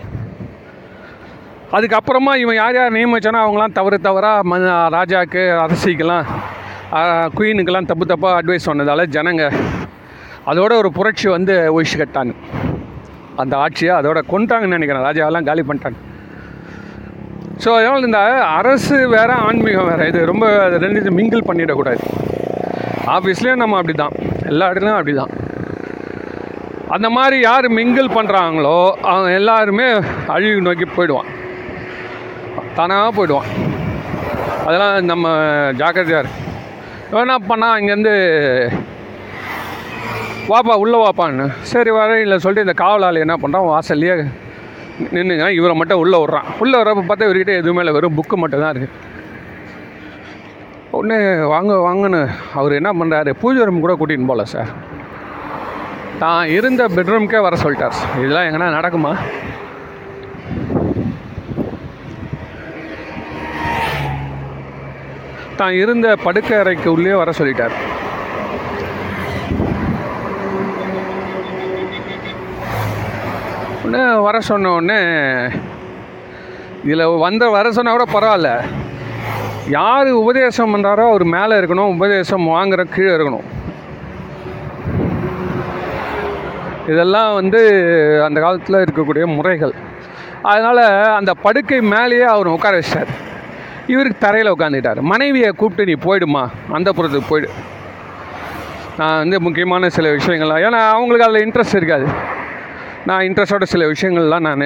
அதுக்கப்புறமா 1.77 2.33
இவன் 2.43 2.59
யார் 2.59 2.77
யார் 2.79 2.95
நியமிச்சானோ 2.97 3.41
அவங்களாம் 3.45 3.75
தவறு 3.79 3.97
தவறாக 4.07 4.49
ம 4.51 4.57
ராஜாவுக்கு 4.97 5.43
அரசிக்கெல்லாம் 5.65 6.27
குயினுக்கெல்லாம் 7.37 7.89
தப்பு 7.91 8.05
தப்பாக 8.13 8.39
அட்வைஸ் 8.41 8.69
சொன்னதால 8.69 9.05
ஜனங்க 9.17 9.45
அதோட 10.51 10.73
ஒரு 10.83 10.91
புரட்சி 10.99 11.27
வந்து 11.37 11.55
ஒழிச்சு 11.77 11.97
கட்டாங்க 12.03 12.35
அந்த 13.43 13.55
ஆட்சியை 13.65 13.93
அதோட 14.01 14.19
கொண்டாங்கன்னு 14.33 14.77
நினைக்கிறேன். 14.77 15.07
ராஜாவெல்லாம் 15.09 15.49
காலி 15.49 15.65
பண்ணிட்டாங்க. 15.69 15.99
ஸோ 17.65 17.69
அதனால் 17.77 18.07
இந்த 18.09 18.21
அரசு 18.61 18.97
வேறு 19.15 19.35
ஆன்மீகம் 19.47 19.89
வேறு. 19.91 20.09
இது 20.13 20.21
ரொம்ப 20.33 20.47
ரெண்டு 20.87 21.13
மிங்கிள் 21.19 21.49
பண்ணிடக்கூடாது. 21.51 22.03
ஆஃபீஸ்லேயும் 23.17 23.63
நம்ம 23.65 23.77
அப்படி 23.81 23.97
தான் 24.03 24.17
எல்லா 24.51 24.67
இடத்துலையும் 24.71 24.99
அப்படி 25.01 25.15
தான் 25.21 25.35
அந்த 26.95 27.09
மாதிரி 27.17 27.37
யார் 27.49 27.67
மிங்கிள் 27.79 28.15
பண்ணுறாங்களோ 28.17 28.77
அவன் 29.13 29.35
எல்லாருமே 29.39 29.87
அழிவு 30.35 30.61
நோக்கி 30.67 30.87
போயிடுவான். 30.97 31.29
தானாக 32.77 33.11
போயிடுவான். 33.17 33.49
அதெல்லாம் 34.67 34.95
நம்ம 35.11 35.27
ஜாக்கிரதையாக 35.81 36.23
இருக்கு 36.23 36.47
என்ன 37.25 37.37
பண்ணால் 37.51 37.79
இங்கேருந்து 37.81 38.15
வாப்பா 40.53 40.75
உள்ளே 40.83 40.99
வாப்பான்னு. 41.05 41.47
சரி 41.73 41.91
வரேன் 41.99 42.23
இல்லை 42.25 42.37
சொல்லிட்டு 42.45 42.67
இந்த 42.67 42.77
காவலாளி 42.83 43.25
என்ன 43.27 43.37
பண்ணுறான் 43.43 43.69
வாசல்லையே 43.73 44.17
நின்றுங்க 45.15 45.49
இவரை 45.59 45.75
மட்டும் 45.81 46.01
உள்ளே 46.05 46.19
விட்றான். 46.23 46.49
உள்ளே 46.63 46.77
வர்றப்ப 46.81 47.05
பார்த்தா 47.09 47.29
இவர்கிட்ட 47.29 47.55
எதுவுமே 47.61 47.83
இல்லை. 47.83 47.95
வெறும் 47.97 48.17
புக்கு 48.19 48.37
மட்டும் 48.43 48.65
தான் 48.65 48.73
இருக்குது 48.75 48.95
உடனே 50.97 51.19
வாங்க 51.53 51.73
வாங்கன்னு 51.87 52.21
அவர் 52.59 52.79
என்ன 52.79 52.91
பண்ணுறாரு 52.99 53.31
பூஜை 53.41 53.65
ரூம் 53.67 53.85
கூட 53.85 53.95
கூட்டின்னு 54.01 54.31
போகல 54.31 54.45
சார் 54.55 54.71
தான் 56.23 56.51
இருந்த 56.59 56.83
பெட்ரூம்க்கே 56.97 57.41
வர 57.47 57.57
சொல்லிட்டார் 57.63 57.99
இதெல்லாம் 58.23 58.47
எங்கன்னா 58.49 58.69
நடக்குமா? 58.79 59.13
தான் 65.61 65.77
இருந்த 65.83 66.09
படுக்கை 66.25 66.57
அறைக்கு 66.63 66.89
உள்ளே 66.97 67.15
வர 67.21 67.31
சொல்லிட்டார். 67.39 67.77
உடனே 73.85 74.03
வர 74.27 74.37
சொன்ன 74.51 74.73
உடனே 74.79 75.01
இதில் 76.85 77.07
வந்த 77.27 77.45
வர 77.57 77.73
சொன்னால் 77.79 77.97
கூட 77.97 78.07
பரவாயில்ல. 78.13 78.51
யார் 79.77 80.09
உபதேசம் 80.21 80.73
பண்ணுறாரோ 80.73 81.05
அவர் 81.13 81.25
மேலே 81.37 81.55
இருக்கணும் 81.61 81.95
உபதேசம் 81.97 82.45
வாங்குற 82.55 82.83
கீழே 82.95 83.13
இருக்கணும். 83.17 83.47
இதெல்லாம் 86.93 87.31
வந்து 87.39 87.61
அந்த 88.27 88.39
காலத்தில் 88.45 88.83
இருக்கக்கூடிய 88.85 89.25
முறைகள். 89.37 89.75
அதனால் 90.51 90.83
அந்த 91.19 91.33
படுக்கை 91.45 91.81
மேலேயே 91.95 92.27
அவர் 92.35 92.55
உட்கார 92.55 92.79
வச்சிட்டார் 92.79 93.13
இவருக்கு 93.93 94.25
தரையில் 94.25 94.55
உட்காந்துக்கிட்டார் 94.55 95.01
மனைவியை 95.13 95.51
கூப்பிட்டு 95.61 95.89
நீ 95.91 95.97
போயிடுமா 96.07 96.45
அந்த 96.79 96.89
புறத்துக்கு 96.97 97.31
போயிடு. 97.33 97.51
நான் 98.99 99.21
வந்து 99.23 99.39
முக்கியமான 99.47 99.89
சில 99.97 100.09
விஷயங்கள்லாம் 100.19 100.65
ஏன்னா 100.69 100.81
அவங்களுக்கு 100.95 101.27
அதில் 101.27 101.45
இன்ட்ரெஸ்ட் 101.47 101.79
இருக்காது. 101.81 102.07
நான் 103.09 103.25
இன்ட்ரெஸ்டோட 103.27 103.67
சில 103.73 103.85
விஷயங்கள்லாம் 103.93 104.47
நான் 104.49 104.65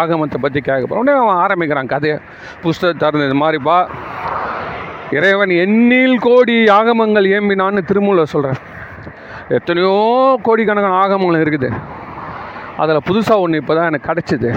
ஆகமத்தை 0.00 0.38
பற்றி 0.44 0.60
கேட்க 0.60 0.84
போகிறேன் 0.84 1.02
உடனே 1.02 1.16
அவன் 1.22 1.40
ஆரம்பிக்கிறான் 1.44 1.92
கதையை. 1.94 2.18
புஸ்தகம் 2.62 3.02
திறந்து 3.02 3.26
இது 3.28 3.38
மாதிரிப்பா 3.42 3.78
இறைவன் 5.16 5.52
எண்ணில் 5.62 6.18
கோடி 6.26 6.54
ஆகமங்கள் 6.76 7.26
ஏம்பினான்னு 7.36 7.80
திருமூலர் 7.88 8.32
சொல்கிறேன் 8.34 8.60
எத்தனையோ 9.56 9.96
கோடிக்கணக்கான 10.46 11.00
ஆகமங்கள் 11.02 11.42
இருக்குது. 11.44 11.68
அதில் 12.82 13.06
புதுசாக 13.08 13.42
ஒன்று 13.44 13.60
இப்போ 13.62 13.74
தான் 13.78 13.88
எனக்கு 13.90 14.08
கிடச்சிது. 14.10 14.50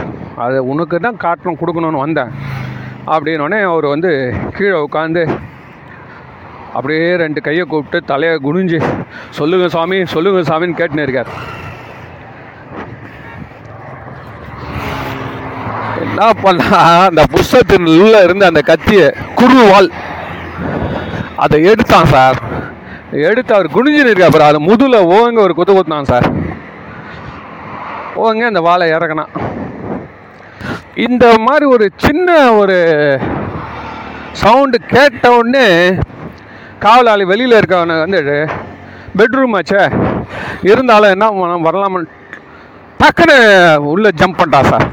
அதை 0.43 0.59
உனக்கு 0.73 0.97
தான் 1.05 1.19
காட்டணும் 1.25 1.59
கொடுக்கணும்னு 1.61 2.03
வந்தேன். 2.03 2.31
அப்படின்னோடனே 3.13 3.59
அவர் 3.71 3.87
வந்து 3.93 4.11
கீழே 4.57 4.77
உட்காந்து 4.85 5.23
அப்படியே 6.77 7.03
ரெண்டு 7.23 7.39
கையை 7.47 7.65
கூப்பிட்டு 7.73 7.99
தலையை 8.11 8.37
குனிஞ்சு 8.47 8.79
சொல்லுங்கள் 9.39 9.75
சாமி 9.75 9.99
சொல்லுங்கள் 10.15 10.49
சாமின்னு 10.49 10.79
கேட்டுன்னு 10.79 11.05
இருக்கார். 11.07 11.31
என்ன 16.05 16.25
பண்ணா 16.43 16.81
அந்த 17.09 17.21
புஸ்தகத்தின் 17.35 17.93
உள்ள 17.99 18.17
இருந்த 18.25 18.43
அந்த 18.51 18.61
கத்தியை 18.71 19.07
குருவால் 19.39 19.89
அதை 21.38 21.63
எடுத்தான் 21.63 22.06
சார் 22.06 22.38
எடுத்து 23.26 23.54
அவர் 23.54 23.67
குனிஞ்சு 23.67 24.04
நிற்கா 24.04 24.24
அப்புறம் 24.24 24.48
அது 24.48 24.60
முதுல 24.62 24.98
ஓங்க 25.12 25.39
ஒரு 25.41 25.54
குத்து 25.54 25.74
குத்துனான் 25.74 26.04
சார் 26.04 26.28
ஓங்க 28.15 28.45
அந்த 28.45 28.62
வாழை 28.62 28.89
இறக்குனான். 28.91 29.32
இந்த 30.98 31.26
மாதிரி 31.39 31.65
ஒரு 31.65 31.91
சின்ன 31.98 32.30
ஒரு 32.54 32.78
சவுண்டு 34.34 34.78
கேட்ட 34.88 35.38
உடனே 35.38 35.65
காவலாளி 36.80 37.24
வெளியில் 37.24 37.52
இருக்கவனை 37.52 38.00
வந்து 38.00 38.21
பெட்ரூம் 39.17 39.56
ஆச்சே? 39.56 39.82
இருந்தாலும் 40.63 41.10
என்ன 41.10 41.30
பண்ண- 41.32 41.65
வரலாமன்னு 41.65 42.13
டக்குன்னு 43.00 43.38
உள்ளே 43.86 44.10
ஜம்ப் 44.15 44.38
பண்ணிட்டான் 44.38 44.69
சார் 44.69 44.88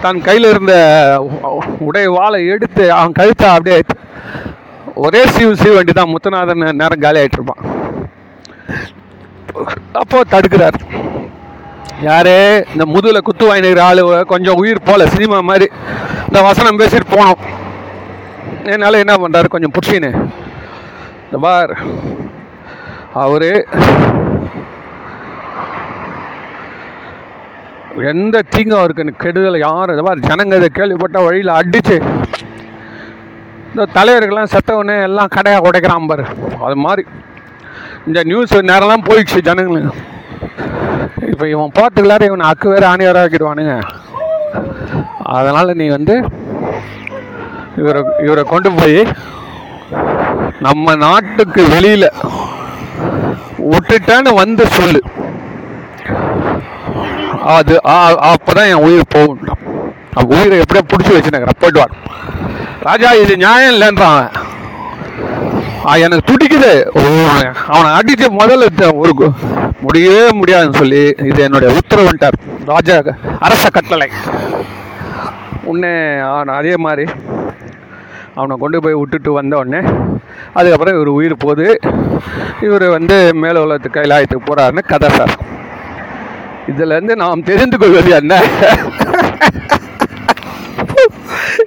தன் 0.00 0.20
கையில் 0.20 0.50
இருந்த 0.50 0.74
உடைய 1.22 1.86
உடை 1.86 2.06
வாளை 2.08 2.46
எடுத்து 2.46 2.92
அவன் 2.92 3.12
கழுத்தை 3.12 3.48
அப்படியே 3.48 3.78
ஒரே 5.04 5.20
சீவு 5.34 5.52
சீவ 5.60 5.72
வேண்டி 5.76 5.92
தான் 5.98 6.12
முத்துநாதன் 6.12 6.64
நேரம் 6.80 7.02
காலி 7.04 7.20
ஆகிட்டு 7.20 7.38
இருப்பான். 7.38 7.62
அப்போ 10.00 10.18
தடுக்கிறார். 10.32 10.78
யாரு 12.08 12.34
இந்த 12.72 12.84
முதுல 12.94 13.20
குத்து 13.28 13.44
வாங்கினுக்கிற 13.48 13.82
ஆளு 13.90 14.02
கொஞ்சம் 14.32 14.58
உயிர் 14.62 14.86
போல 14.88 15.06
சினிமா 15.14 15.38
மாதிரி. 15.50 15.66
இந்த 16.28 16.40
வசனம் 16.48 16.80
பேசிட்டு 16.80 17.14
போனோம். 17.16 17.42
என்னால் 18.72 19.02
என்ன 19.04 19.14
பண்ணுறாரு 19.22 19.48
கொஞ்சம் 19.54 19.74
புடிச்சின்னு 19.76 20.10
இந்த 21.26 21.38
பார் 21.44 21.72
அவரு 23.24 23.50
எந்த 28.12 28.42
தீங்கும் 28.54 28.80
அவருக்கு 28.80 29.14
கெடுதல் 29.24 29.64
யாரும் 29.66 29.94
இந்த 29.94 30.04
மாதிரி 30.06 30.28
ஜனங்க 30.30 30.58
இதை 30.60 30.68
கேள்விப்பட்ட 30.78 31.18
வழியில் 31.26 31.58
அடிச்சு 31.60 31.96
இந்த 33.70 33.86
தலைவர்கள்லாம் 33.96 34.52
செத்தவனே 34.52 34.96
எல்லாம் 35.08 35.32
கடையாக 35.36 35.66
உடைக்கிறான் 35.68 36.08
பாரு. 36.10 36.24
அது 36.66 36.76
மாதிரி. 36.84 37.02
இந்த 38.08 38.20
நியூஸ் 38.30 38.54
நேரம்லாம் 38.70 39.06
போயிடுச்சு 39.08 39.46
ஜனங்களுக்கு. 39.48 39.92
இப்போ 41.32 41.44
இவன் 41.54 41.74
போகிறதுக்குள்ளார 41.76 42.28
இவனை 42.28 42.46
அக்கு 42.50 42.72
வேறு 42.72 42.86
ஆணியாராக 42.92 43.24
ஆக்கிடுவானுங்க. 43.24 43.74
அதனால் 45.36 45.78
நீ 45.80 45.86
வந்து 45.96 46.14
இவரை 47.80 48.00
இவரை 48.26 48.42
கொண்டு 48.52 48.70
போய் 48.78 49.00
நம்ம 50.66 50.94
நாட்டுக்கு 51.04 51.62
வெளியில் 51.74 52.08
விட்டுட்டேன்னு 53.72 54.30
வந்து 54.42 54.64
சொல்லு. 54.78 55.00
அது 57.56 57.74
அப்போ 58.30 58.50
தான் 58.56 58.70
என் 58.72 58.84
உயிர் 58.86 59.12
போகும் 59.14 59.44
அவன் 60.14 60.38
உயிரை 60.38 60.58
எப்படியோ 60.58 60.86
பிடிச்சி 60.88 61.22
வச்சுனேன் 61.22 61.48
போயிட்டு 61.58 61.86
ராஜா 62.80 63.12
இது 63.12 63.36
நியாயம் 63.36 63.74
இல்லைன்றான். 63.74 64.28
ஆ, 65.86 65.94
எனக்கு 65.94 66.32
துடிக்குது. 66.32 66.86
ஓ, 66.86 67.00
அவனை 67.66 67.90
அடிச்சு 67.90 68.26
முதல்ல 68.38 68.94
ஒரு 68.94 69.12
கு- 69.18 69.32
முடியவே 69.80 70.32
முடியாதுன்னு 70.32 70.76
சொல்லி 70.76 71.14
இது 71.18 71.42
என்னுடைய 71.42 71.76
உத்தரவுன்ட்டார் 71.76 72.32
ராஜா 72.64 73.02
அரச 73.40 73.70
கட்டளை. 73.70 74.08
உடனே 75.62 76.16
அவன் 76.18 76.48
அதே 76.48 76.76
மாதிரி 76.76 77.10
அவனை 78.34 78.56
கொண்டு 78.60 78.80
போய் 78.80 78.94
விட்டுட்டு 78.94 79.32
வந்த 79.32 79.56
உடனே 79.56 79.88
அதுக்கப்புறம் 80.52 80.94
இவர் 80.94 81.06
உயிர் 81.06 81.36
போகுது 81.36 81.80
இவர் 82.60 82.88
வந்து 82.88 83.34
மேல 83.34 83.62
உலகத்துக்கு 83.62 84.00
கைலாயத்துக்கு 84.00 84.46
போகிறாருன்னு 84.46 84.78
கதை 84.86 85.08
சார். 85.08 85.38
இதுலேருந்து 86.66 87.16
நாம் 87.16 87.42
தெரிந்து 87.42 87.78
கொள்வது 87.78 88.10
என்ன? 88.10 88.42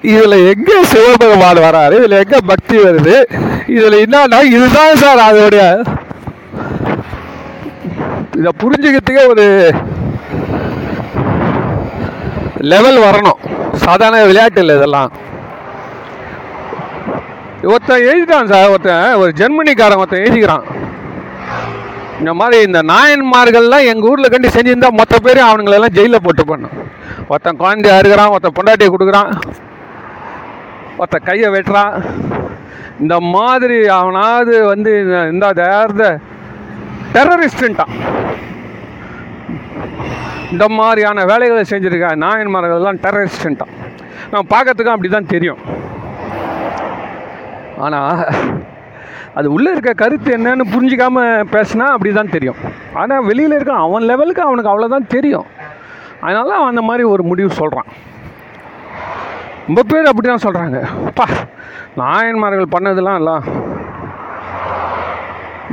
இதுல 0.04 0.36
எங்க 0.52 0.72
சிவபெருமான் 0.92 1.64
வராரு? 1.66 1.96
இதுல 2.02 2.20
எங்க 2.24 2.38
பக்தி 2.52 2.78
வருது? 2.78 3.16
இதுல 3.78 3.98
என்னன்னா 4.06 4.40
இதுதான் 4.56 5.02
சார் 5.02 5.26
அதோடைய 5.28 5.64
இத 8.38 8.52
புரிஞ்சுக்கிறதுக்கே 8.62 9.24
ஒரு 9.32 9.46
லெவல் 12.72 13.00
வரணும். 13.08 13.40
சாதாரண 13.86 14.22
விளையாட்டு 14.26 14.60
இல்லை 14.60 14.76
இதெல்லாம். 14.76 15.12
ஒருத்தன் 17.64 18.06
எழுதிட்டான் 18.10 18.52
சார் 18.52 18.70
ஒருத்தன் 18.70 19.14
ஒரு 19.14 19.32
ஜெர்மனிக்காரன் 19.40 20.02
ஒருத்தன் 20.02 20.24
எழுதிக்கிறான். 20.26 20.66
இந்த 22.20 22.34
மாதிரி 22.34 22.66
இந்த 22.68 22.80
நாயன்மார்கள்லாம் 22.94 23.90
எங்கள் 23.92 24.10
ஊரில் 24.10 24.32
கண்டு 24.34 24.56
செஞ்சிருந்தா 24.56 24.90
மொத்த 24.90 25.20
பேரும் 25.20 25.50
அவனுங்களெல்லாம் 25.50 25.98
ஜெயிலில் 25.98 26.24
போட்டு 26.24 26.46
பண்ணும் 26.46 26.78
ஒருத்தன் 27.28 27.62
குழந்தைய 27.62 28.00
அறுக்கிறான் 28.00 28.34
ஒருத்தன் 28.36 28.58
பொண்டாட்டியை 28.60 28.90
கொடுக்குறான். 28.94 29.32
ஒருத்த 31.02 31.24
கையை 31.24 31.50
வெட்டுறான். 31.50 32.04
இந்த 33.00 33.20
மாதிரி 33.20 33.88
அவனாவது 33.88 34.66
வந்து 34.66 35.02
இந்த- 35.02 35.28
இந்த 35.32 35.48
டெரரிஸ்டுன்ட்டான் 37.14 37.90
இந்த 40.52 40.68
மாதிரியான 40.70 41.26
வேலைகளை 41.26 41.64
செஞ்சுருக்கான் 41.70 42.22
நாயன்மார்கள்லாம் 42.24 43.02
டெரரிஸ்டுன்ட்டான் 43.02 43.74
நான் 44.32 44.48
பார்க்கறதுக்கும் 44.50 44.90
அப்படி 44.90 45.10
தான் 45.10 45.26
தெரியும். 45.26 45.58
ஆனால் 47.78 48.26
அது 49.34 49.52
உள்ளே 49.52 49.72
இருக்க 49.72 49.94
கருத்து 49.94 50.38
என்னன்னு 50.38 50.62
புரிஞ்சிக்காமல் 50.72 51.44
பேசினா 51.52 51.86
அப்படி 51.86 52.14
தான் 52.14 52.30
தெரியும். 52.30 52.56
ஆனால் 52.94 53.26
வெளியில் 53.26 53.52
இருக்க 53.52 53.74
அவன் 53.74 54.04
லெவலுக்கு 54.04 54.42
அவனுக்கு 54.42 54.70
அவ்வளோதான் 54.70 55.08
தெரியும். 55.08 55.46
அதனால 56.22 56.56
அந்த 56.56 56.82
மாதிரி 56.82 57.04
ஒரு 57.04 57.24
முடிவு 57.24 57.50
சொல்கிறான் 57.50 57.86
ரொம்ப 59.72 59.84
பேர் 59.92 60.10
அப்படி 60.10 60.28
தான் 60.28 60.46
சொல்கிறாங்க 60.46 60.78
அப்பா 61.10 61.26
நாயன்மார்கள் 62.00 62.74
பண்ணதெல்லாம் 62.74 63.20
எல்லாம் 63.20 63.44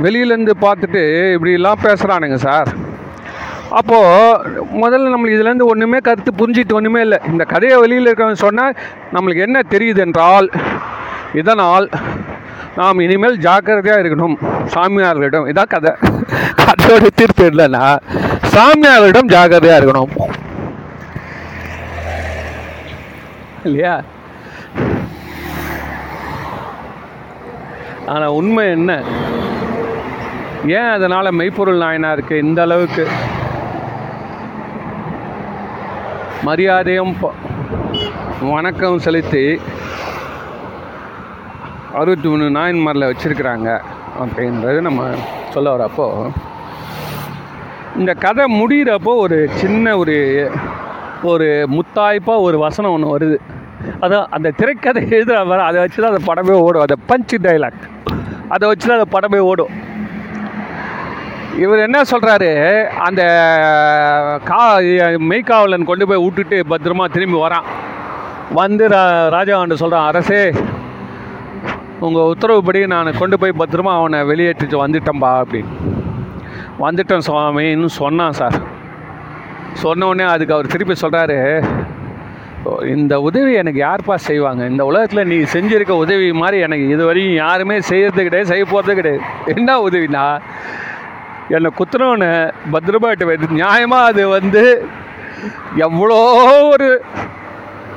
வெளியிலேருந்து 0.03 0.53
பார்த்துட்டு 0.61 1.01
இப்படிலாம் 1.33 1.81
பேசுகிறானுங்க 1.85 2.37
சார். 2.45 2.69
அப்போது 3.79 4.61
முதல்ல 4.83 5.11
நம்மளுக்கு 5.13 5.37
இதுலேருந்து 5.37 5.69
ஒன்றுமே 5.71 5.99
கருத்து 6.07 6.31
புரிஞ்சிட்டு 6.41 6.77
ஒன்றுமே 6.79 7.01
இல்லை. 7.07 7.19
இந்த 7.31 7.43
கதையை 7.53 7.77
வெளியில் 7.83 8.09
இருக்கவங்க 8.09 8.41
சொன்னால் 8.45 8.77
நம்மளுக்கு 9.15 9.45
என்ன 9.47 9.63
தெரியுது 9.73 10.01
என்றால் 10.05 10.49
இதனால் 11.41 11.87
நாம் 12.79 13.03
இனிமேல் 13.07 13.41
ஜாக்கிரதையாக 13.47 14.03
இருக்கணும். 14.03 14.37
சாமியார்களிடம் 14.75 15.49
இதான் 15.53 15.73
கதை. 15.75 15.93
கதையோட 16.65 17.09
தீர்ப்பு 17.21 17.45
இல்லைன்னா 17.53 17.85
சாமியார்களிடம் 18.55 19.33
ஜாக்கிரதையாக 19.35 19.81
இருக்கணும். 19.81 20.13
இல்லையா? 23.63 24.01
ஆனால் 28.05 28.27
உண்மை 28.27 28.69
என்ன? 28.69 29.03
ஏன் 30.67 30.89
அதனால் 30.89 31.31
மெய்ப்பொருள் 31.31 31.77
நாயனாருக்கு 31.77 32.39
இந்த 32.39 32.61
அளவுக்கு. 32.61 33.07
மரியாதையும் 36.43 37.19
ப- 37.19 37.33
வணக்கம் 38.41 38.99
செலுத்தி 38.99 39.59
அறுபத்தி 41.93 42.29
மூணு 42.29 42.43
நாயன்மாரில் 42.43 43.13
வச்சுருக்கிறாங்க 43.13 43.79
அப்படின்றது 44.19 44.81
நம்ம 44.81 45.09
சொல்ல 45.53 45.75
வரப்போ 45.77 46.31
இந்த 47.97 48.13
கதை 48.13 48.61
முடிகிறப்போ 48.61 49.15
ஒரு 49.15 49.49
சின்ன 49.53 49.97
ஒரு 49.97 50.49
ஒரு 51.23 51.67
முத்தாய்ப்பாக 51.75 52.45
ஒரு 52.47 52.57
வசனம் 52.57 52.91
ஒன்று 52.91 53.13
வருது. 53.17 53.37
அதான் 54.01 54.25
அந்த 54.35 54.51
திரைக்கதை 54.51 55.01
எழுதுகிற 55.09 55.43
வர 55.43 55.63
அதை 55.63 55.81
வச்சு 55.81 56.01
தான் 56.01 56.11
அந்த 56.13 56.23
படமே 56.31 56.55
ஓடும். 56.65 56.83
அந்த 56.85 56.97
பஞ்ச் 57.09 57.35
டைலாக் 57.45 57.83
அதை 58.47 58.67
வச்சு 58.67 58.87
தான் 58.87 58.99
அந்த 58.99 59.09
படமே 59.15 59.39
ஓடும். 59.39 59.73
இவர் 61.63 61.85
என்ன 61.85 62.01
சொல்கிறாரு 62.11 62.49
அந்த 63.07 63.21
கா 64.49 64.77
மெய்காவலன் 65.31 65.89
கொண்டு 65.89 66.07
போய் 66.07 66.23
விட்டுட்டு 66.25 66.57
பத்திரமா 66.69 67.05
திரும்பி 67.15 67.37
வரான். 67.37 67.67
வந்து 68.59 68.87
ரா 68.87 69.01
ராஜாவாண்ட 69.35 69.73
சொல்கிறான் 69.73 70.07
அரசே 70.11 70.51
உங்கள் 71.99 72.29
உத்தரவுப்படி 72.33 72.87
நான் 72.87 73.17
கொண்டு 73.17 73.39
போய் 73.39 73.59
பத்திரமா 73.59 73.93
அவனை 73.99 74.19
வெளியேற்றிட்டு 74.21 74.83
வந்துட்டேன்பா 74.83 75.31
அப்படின்னு. 75.41 75.73
வந்துட்டேன் 76.85 77.27
சுவாமின்னு 77.27 77.85
சொன்னான் 77.85 78.31
சார். 78.31 78.68
சொன்னோடனே 79.83 80.25
அதுக்கு 80.33 80.55
அவர் 80.57 80.73
திருப்பி 80.73 80.95
சொல்கிறாரு 81.03 81.39
இந்த 82.93 83.13
உதவி 83.27 83.51
எனக்கு 83.61 83.79
யார்ப்பா 83.83 84.15
செய்வாங்க? 84.29 84.61
இந்த 84.71 84.83
உலகத்தில் 84.89 85.29
நீ 85.31 85.37
செஞ்சுருக்க 85.53 85.93
உதவி 86.03 86.27
மாதிரி 86.41 86.57
எனக்கு 86.67 86.85
இது 86.95 87.03
வரையும் 87.09 87.37
யாருமே 87.43 87.75
செய்கிறது 87.89 88.25
கிடையாது 88.27 88.51
செய்ய 88.51 88.65
போகிறது 88.65 88.97
கிடையாது. 88.99 89.21
என்ன 89.53 89.77
உதவினா 89.87 90.25
என்னை 91.57 91.69
குத்துறோன்னு 91.79 92.29
பத்திரமாட்டு 92.73 93.29
வைத்து 93.29 93.59
நியாயமாக 93.61 94.09
அது 94.09 94.23
வந்து 94.37 94.63
எவ்வளோ 95.85 96.19
ஒரு 96.73 96.89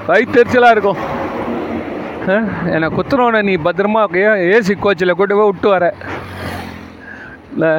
வயிற்றுச்சலாக 0.08 0.74
இருக்கும். 0.74 1.00
என்னை 2.74 2.88
குத்துறோன்னு 2.98 3.40
நீ 3.50 3.56
பத்திரமா 3.66 4.02
ஏசி 4.56 4.74
கோச்சில் 4.84 5.18
கூட்டு 5.18 5.36
போய் 5.38 5.50
விட்டு 5.50 5.68
வர. 5.74 5.84
இல்லை 7.54 7.72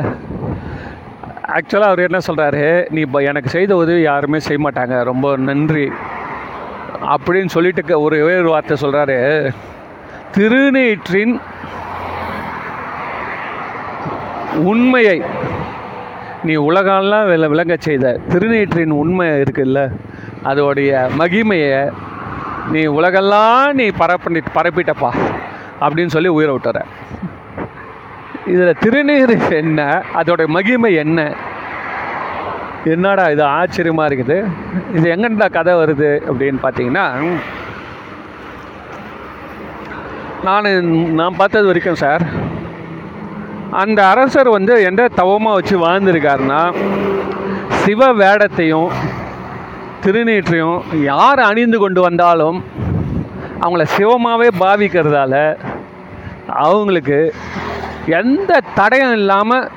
ஆக்சுவலாக 1.48 1.92
அவர் 1.92 2.00
என்ன 2.00 2.18
சொல்கிறாரு 2.28 2.92
நீ 2.92 3.00
இப்போ 3.00 3.20
எனக்கு 3.20 3.50
செய்த 3.50 3.76
உதவி 3.76 4.02
யாருமே 4.02 4.40
செய்ய 4.40 4.70
மாட்டாங்க. 4.70 5.04
ரொம்ப 5.04 5.38
நன்றி. 5.38 5.92
அப்படின்னு 7.08 7.46
சொல்லிட்டு 7.46 8.02
ஒரு 8.02 8.26
வேறு 8.26 8.50
வார்த்தை 8.50 8.78
சொல்கிறாரு 8.82 9.52
திருநீற்றின் 10.38 11.40
உண்மையை 14.56 15.22
நீ 16.44 16.56
உலகெல்லாம் 16.56 17.26
விள 17.26 17.48
விளங்க 17.48 17.76
செய்த. 17.80 18.20
திருநீற்றின் 18.30 18.90
உண்மை 18.90 19.28
இருக்குல்ல? 19.28 19.92
அதோடைய 20.44 21.10
மகிமையை 21.18 21.92
நீ 22.72 22.86
உலகெல்லாம் 22.86 23.74
நீ 23.74 23.88
பரப்பிட்டு 23.88 24.42
பரப்பிட்டப்பா. 24.56 25.10
அப்படின்னு 25.82 26.08
சொல்லி 26.08 26.28
உயிரை 26.28 26.56
விட்டுற 26.56 26.82
இதில் 28.52 28.80
திருநீர் 28.84 29.34
என்ன? 29.62 29.82
அதோட 30.16 30.42
மகிமை 30.48 30.92
என்ன? 30.94 31.20
என்னடா 32.94 33.26
இது 33.30 33.44
ஆச்சரியமாக 33.58 34.08
இருக்குது. 34.10 34.38
இது 34.94 35.06
எங்கண்டா 35.16 35.48
கதை 35.52 35.74
வருது 35.74 36.10
அப்படின்னு 36.30 36.60
பார்த்தீங்கன்னா 36.64 37.06
நான் 40.48 40.68
நான் 41.16 41.38
பார்த்தது 41.38 41.66
வரைக்கும் 41.68 42.02
சார் 42.02 42.24
அந்த 43.82 44.00
அரசர் 44.06 44.50
வந்து 44.50 44.74
எந்த 44.82 45.04
தவமாக 45.20 45.58
வச்சு 45.58 45.76
வாழ்ந்திருக்காருன்னா 45.84 46.62
சிவ 47.84 48.10
வேடத்தையும் 48.14 48.90
திருநீற்றையும் 50.04 50.80
யார் 51.04 51.42
அணிந்து 51.50 51.78
கொண்டு 51.80 52.02
வந்தாலும் 52.02 52.58
அவங்கள 53.62 53.86
சிவமாகவே 53.98 54.50
பாவிக்கிறதால 54.60 55.36
அவங்களுக்கு 56.64 57.20
எந்த 58.20 58.62
தடையும் 58.78 59.14
இல்லாமல் 59.20 59.70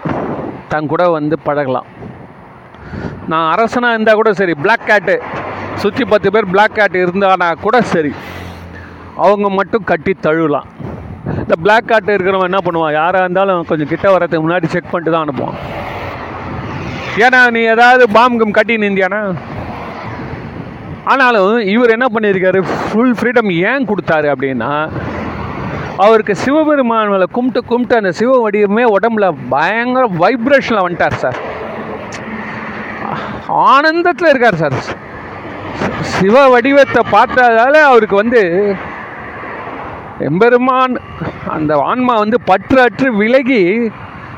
தன் 0.68 0.90
கூட 0.92 1.02
வந்து 1.16 1.38
பழகலாம். 1.38 1.88
நான் 3.30 3.50
அரசனாக 3.52 3.94
இருந்தால் 3.94 4.18
கூட 4.20 4.32
சரி 4.40 4.54
பிளாக் 4.54 4.88
கேட்டு 4.90 5.14
சுற்றி 5.82 6.04
பத்து 6.04 6.28
பேர் 6.32 6.50
பிளாக் 6.54 6.76
கேட் 6.78 6.96
இருந்தானா 7.02 7.48
கூட 7.66 7.76
சரி. 7.94 8.12
அவங்க 9.24 9.48
மட்டும் 9.58 9.84
கட்டி 9.84 10.12
தழுவலாம். 10.26 10.68
இந்த 11.42 11.54
பிளாக் 11.62 11.88
கார்ட் 11.88 12.10
இருக்கிறவன் 12.14 12.48
என்ன 12.50 12.60
பண்ணுவான்? 12.66 12.92
யாராக 12.92 13.24
இருந்தாலும் 13.24 13.66
கொஞ்சம் 13.68 13.90
கிட்ட 13.92 14.06
வரதுக்கு 14.14 14.44
முன்னாடி 14.46 14.66
செக் 14.74 14.90
பண்ணிட்டு 14.90 15.14
தான் 15.14 15.24
அனுப்புவான். 15.24 15.58
ஏன்னா 17.24 17.40
நீ 17.56 17.60
ஏதாவது 17.74 18.06
பாம்புக்கும் 18.16 18.56
கட்டி 18.58 18.76
நிந்தியானா 18.76 19.20
ஆனாலும் 21.04 21.58
இவர் 21.74 21.94
என்ன 21.96 22.06
பண்ணியிருக்காரு? 22.14 22.60
ஃபுல் 22.86 23.14
ஃப்ரீடம் 23.18 23.50
ஏன் 23.70 23.88
கொடுத்தாரு 23.90 24.28
அப்படின்னா 24.34 24.70
அவருக்கு 25.96 26.36
சிவபெருமான் 26.36 27.08
மேலே 27.08 27.24
கும்பிட்டு 27.32 27.68
கும்பிட்டு 27.68 27.96
அந்த 27.96 28.12
சிவ 28.12 28.50
வடிவமே 28.50 28.84
உடம்புல 28.96 29.34
பயங்கர 29.48 30.08
வைப்ரேஷனில் 30.18 30.84
வந்துட்டார் 30.86 31.12
சார். 31.12 31.38
ஆனந்தத்தில் 33.46 34.28
இருக்கார் 34.28 34.54
சார். 34.54 35.04
சிவ 36.00 36.48
வடிவத்தை 36.48 37.02
பார்த்ததால 37.12 37.74
அவருக்கு 37.82 38.16
வந்து 38.16 38.74
எம்பெருமான் 40.18 40.96
அந்த 41.46 41.76
ஆன்மா 41.76 42.18
வந்து 42.18 42.40
பற்று 42.40 42.80
அற்று 42.80 43.16
விலகி 43.16 43.90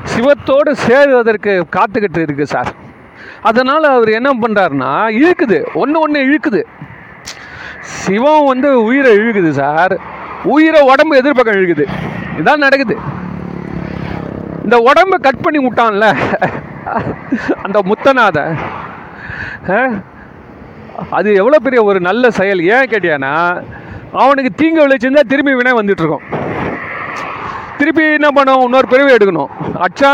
சிவத்தோடு 0.03 0.71
சேருவதற்கு 0.71 1.63
காத்துக்கிட்டு 1.75 2.17
இருக்கு 2.17 2.47
சார். 2.47 2.71
அதனால் 3.41 3.83
அவர் 3.83 4.09
என்ன 4.09 4.29
பண்ணுறாருன்னா 4.33 4.93
இழுக்குது. 5.21 5.59
ஒன்று 5.73 5.99
ஒன்று 5.99 6.21
இழுக்குது. 6.21 6.61
சிவம் 7.79 8.45
வந்து 8.45 8.83
உயிரை 8.83 9.17
இழுக்குது 9.17 9.49
சார். 9.49 10.17
உயிரை 10.55 10.81
உடம்பு 10.91 11.13
எதிர்பக்கம் 11.21 11.57
இழுக்குது. 11.59 11.85
இதான் 12.39 12.65
நடக்குது. 12.65 12.95
இந்த 14.65 14.77
உடம்பை 14.89 15.17
கட் 15.27 15.43
பண்ணி 15.45 15.59
விட்டான்ல. 15.65 16.07
அந்த 17.65 17.77
முத்தநாத 17.89 18.37
அது 21.17 21.29
எவ்வளோ 21.41 21.57
பெரிய 21.65 21.79
ஒரு 21.89 21.99
நல்ல 22.07 22.29
செயல். 22.39 22.61
ஏன் 22.75 22.89
கேட்டியானா 22.91 23.33
அவனுக்கு 24.21 24.51
தீங்கு 24.59 24.83
விளைச்சிருந்தா 24.83 25.23
திரும்பி 25.31 25.53
வினை 25.57 25.73
வந்துட்டு 25.79 26.03
இருக்கும் 26.03 26.25
திருப்பி 27.79 28.03
என்ன 28.17 28.29
பண்ணுவோம் 28.37 28.65
இன்னொரு 28.67 28.87
பிரிவு 28.93 29.11
எடுக்கணும். 29.17 29.51
அச்சா 29.85 30.11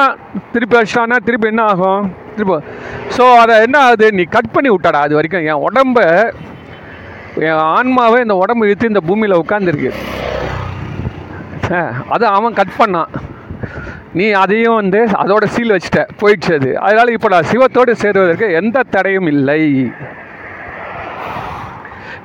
திருப்பி 0.53 0.75
அச்சானா 0.79 1.17
திருப்பி 1.27 1.47
என்ன 1.51 1.63
ஆகும்? 1.71 2.03
திருப்பி 2.35 2.57
ஸோ 3.15 3.23
அதை 3.43 3.55
என்ன 3.65 3.77
ஆகுது? 3.85 4.07
நீ 4.17 4.23
கட் 4.35 4.53
பண்ணி 4.55 4.69
விட்டாடா 4.73 4.99
அது 5.05 5.17
வரைக்கும். 5.17 5.47
என் 5.51 5.63
உடம்பை 5.67 6.05
என் 7.43 7.61
ஆன்மாவே 7.75 8.19
இந்த 8.25 8.35
உடம்பு 8.41 8.65
இழுத்து 8.65 8.91
இந்த 8.91 9.01
பூமியில் 9.07 9.41
உட்காந்துருக்கு 9.43 9.91
அதை 12.15 12.25
அவன் 12.37 12.57
கட் 12.57 12.75
பண்ணான். 12.79 13.11
நீ 14.17 14.25
அதையும் 14.41 14.77
வந்து 14.79 14.99
அதோட 15.21 15.45
சீல் 15.53 15.73
வச்சுட்ட. 15.75 16.01
போயிடுச்சு 16.19 16.51
அது. 16.57 16.69
அதனால் 16.85 17.13
இப்போ 17.15 17.29
நான் 17.33 17.49
சிவத்தோடு 17.51 17.93
சேருவதற்கு 18.01 18.47
எந்த 18.59 18.83
தடையும் 18.95 19.29
இல்லை. 19.33 19.63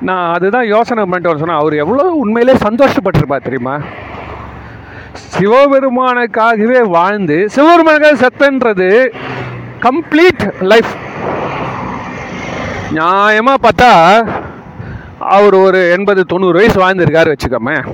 நான் 0.09 0.27
அதுதான் 0.35 0.67
யோசனை 0.73 1.03
பண்ணிட்டு 1.03 1.31
வர 1.31 1.39
சொன்னேன். 1.41 1.61
அவர் 1.61 1.75
எவ்வளோ 1.83 2.05
உண்மையிலே 2.23 2.55
சந்தோஷப்பட்டிருப்பார் 2.67 3.47
தெரியுமா? 3.47 3.75
சிவபெருமானுக்காகவே 5.33 6.79
வாழ்ந்து 6.97 7.37
சிவபெருமானுக்காக 7.55 8.21
செத்தன்றது 8.25 8.89
கம்ப்ளீட் 9.87 10.45
லைஃப் 10.71 10.93
நியாயமாக 12.97 13.63
பார்த்தா 13.65 13.91
அவர் 15.21 15.53
ஒரு 15.53 15.91
எண்பது 15.91 16.25
தொண்ணூறு 16.25 16.57
வயசு 16.57 16.87
வாழ்ந்திருக்காரு 16.87 17.33
வச்சுக்கோமே. 17.33 17.93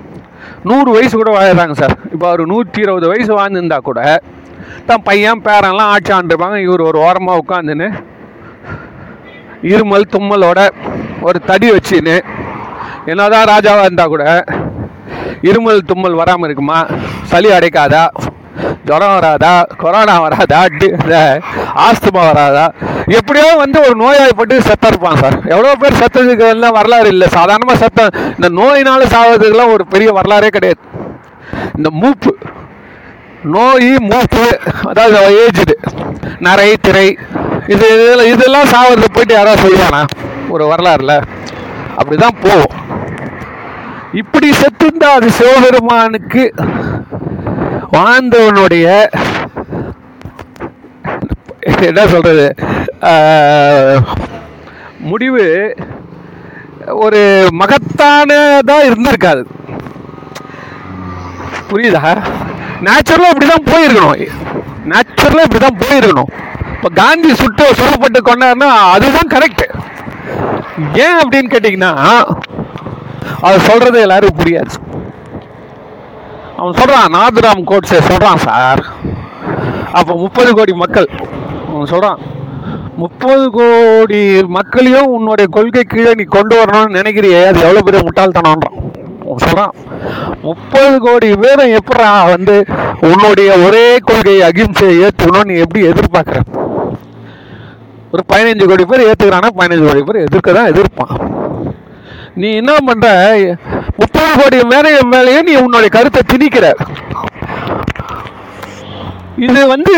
நூறு 0.63 0.91
வயசு 0.91 1.17
கூட 1.17 1.39
வாழறாங்க 1.39 1.71
சார். 1.71 1.97
இப்போ 2.13 2.27
அவர் 2.27 2.45
நூற்றி 2.45 2.81
இருபது 2.81 3.07
வயசு 3.07 3.37
வாழ்ந்துருந்தா 3.37 3.77
கூட 3.77 4.21
தான் 4.85 5.03
பையன் 5.03 5.41
பேரன்லாம் 5.41 5.91
ஆட்சி 5.93 6.13
ஆண்டுருப்பாங்க. 6.13 6.57
இவர் 6.57 6.81
ஒரு 6.81 6.99
ஓரமாக 6.99 7.41
உட்காந்துன்னு 7.47 8.03
இருமல் 9.61 10.03
தும்மலோட 10.11 10.69
ஒரு 11.21 11.39
தடி 11.39 11.71
வச்சுன்னு 11.71 12.21
என்னதான் 13.05 13.45
ராஜாவாக 13.45 13.79
இருந்தால் 13.79 14.07
கூட 14.07 14.43
இருமல் 15.41 15.79
தும்மல் 15.79 16.13
வராமல் 16.13 16.43
இருக்குமா? 16.43 16.85
சளி 17.23 17.49
அடைக்காதா? 17.49 18.07
ஜுரம் 18.85 19.13
வராதா? 19.13 19.63
கொரோனா 19.77 20.19
வராதா? 20.19 20.65
டி- 20.65 20.95
ஆஸ்துமா 21.85 22.21
வராதா? 22.29 22.65
எப்படியோ 23.07 23.55
வந்து 23.55 23.79
ஒரு 23.79 23.95
நோயாளிப்பட்டு 24.03 24.59
செத்த 24.59 24.87
இருப்பான் 24.87 25.15
சார். 25.15 25.35
எவ்வளோ 25.47 25.75
பேர் 25.75 25.99
செத்ததுக்கு 26.01 26.47
எல்லாம் 26.47 26.71
வரலாறு 26.71 27.07
இல்லை. 27.07 27.27
சாதாரணமாக 27.27 27.77
செத்த 27.77 28.09
இந்த 28.35 28.49
நோயினால 28.61 29.01
சாவதுக்கெல்லாம் 29.15 29.73
ஒரு 29.73 29.85
பெரிய 29.85 30.11
வரலாறே 30.11 30.47
கிடையாது. 30.47 30.81
இந்த 31.77 31.89
மூப்பு 31.91 32.31
நோய் 33.43 33.89
மூப்பு 34.11 34.45
அதாவது 34.89 35.45
ஏஜுடு 35.45 35.75
நரை 36.39 36.73
திரை 36.81 37.17
இது 37.67 37.85
இதெல்லாம் 37.93 38.31
இதெல்லாம் 38.33 38.65
சாவது 38.65 39.07
போயிட்டு 39.13 39.33
யாராவது 39.33 39.63
சொல்லுவானா? 39.63 40.01
ஒரு 40.49 40.65
வரலாறுல. 40.65 41.13
அப்படிதான் 41.99 42.39
போகும். 42.41 42.75
இப்படி 44.13 44.49
செத்துந்தா 44.49 45.09
அது 45.17 45.29
சிவபெருமானுக்கு 45.31 46.43
வாழ்ந்தவனுடைய 47.95 48.87
என்ன 51.89 52.01
சொல்கிறது 52.07 52.45
முடிவு 55.09 55.43
ஒரு 57.03 57.21
மகத்தானதாக 57.59 58.87
இருந்திருக்காது. 58.89 59.43
புரியுதா? 61.69 62.03
நேச்சுரலாக 62.85 63.31
இப்படி 63.33 63.47
தான் 63.47 63.67
போயிருக்கணும். 63.71 64.21
நேச்சுரலாக 64.91 65.47
இப்படி 65.47 65.61
தான் 65.65 65.79
போயிருக்கணும். 65.83 66.31
இப்போ 66.75 66.89
காந்தி 67.01 67.35
சுட்டு 67.35 67.65
சுடப்பட்டு 67.79 68.19
கொண்டாருன்னா 68.29 68.69
அதுதான் 68.95 69.31
கரெக்ட் 69.35 69.65
ஏன் 71.05 71.19
அப்படின்னு 71.21 71.53
கேட்டிங்கன்னா 71.53 71.91
அவர் 73.47 73.65
சொல்கிறது 73.69 73.99
எல்லாரும் 74.01 74.37
புரியாது. 74.39 74.75
அவன் 76.57 76.77
சொல்கிறான் 76.79 77.15
நாதுராம் 77.17 77.67
கோட்ஸே 77.71 77.99
சொல்கிறான் 78.09 78.43
சார். 78.47 78.83
அப்போ 79.91 80.13
முப்பது 80.23 80.55
கோடி 80.55 80.73
மக்கள் 80.73 81.09
அவன் 81.77 81.93
சொல்கிறான் 81.93 82.19
முப்பது 83.01 83.43
கோடி 83.57 84.21
மக்களையும் 84.57 85.11
உன்னுடைய 85.15 85.47
கொள்கை 85.55 85.83
கீழே 85.83 86.11
நீ 86.19 86.23
கொண்டு 86.35 86.55
வரணும்னு 86.59 86.97
நினைக்கிறியே 86.99 87.41
அது 87.49 87.59
எவ்வளோ 87.65 87.81
பெரிய 87.87 88.01
முட்டாள்தனம்ன்றான். 88.07 88.77
சொல்கிறான் 89.45 89.73
முப்பது 90.45 90.93
கோடி 91.05 91.29
பேரும் 91.43 91.73
எப்படா 91.79 92.09
வந்து 92.33 92.55
உன்னுடைய 93.09 93.49
ஒரே 93.65 93.85
கொள்கையை 94.09 94.43
அகிம்சையை 94.49 94.95
ஏற்றுக்கணும் 95.05 95.49
நீ 95.49 95.55
எப்படி 95.63 95.81
எதிர்பார்க்குற? 95.89 96.39
ஒரு 98.13 98.23
பதினஞ்சு 98.31 98.65
கோடி 98.69 98.83
பேர் 98.91 99.07
ஏற்றுக்கிறானா 99.09 99.49
பதினஞ்சு 99.59 99.87
கோடி 99.87 100.03
பேர் 100.09 100.25
எதிர்க்க 100.27 100.57
தான் 100.57 100.71
எதிர்ப்பான். 100.73 101.13
நீ 102.41 102.49
என்ன 102.61 102.71
பண்ணுற 102.87 103.07
முப்பது 103.99 104.31
கோடி 104.39 104.57
மேலே 104.73 104.89
மேலேயே 105.13 105.41
நீ 105.49 105.55
உன்னுடைய 105.65 105.91
கருத்தை 105.97 106.23
திணிக்கிற. 106.33 106.65
இது 109.45 109.61
வந்து 109.71 109.93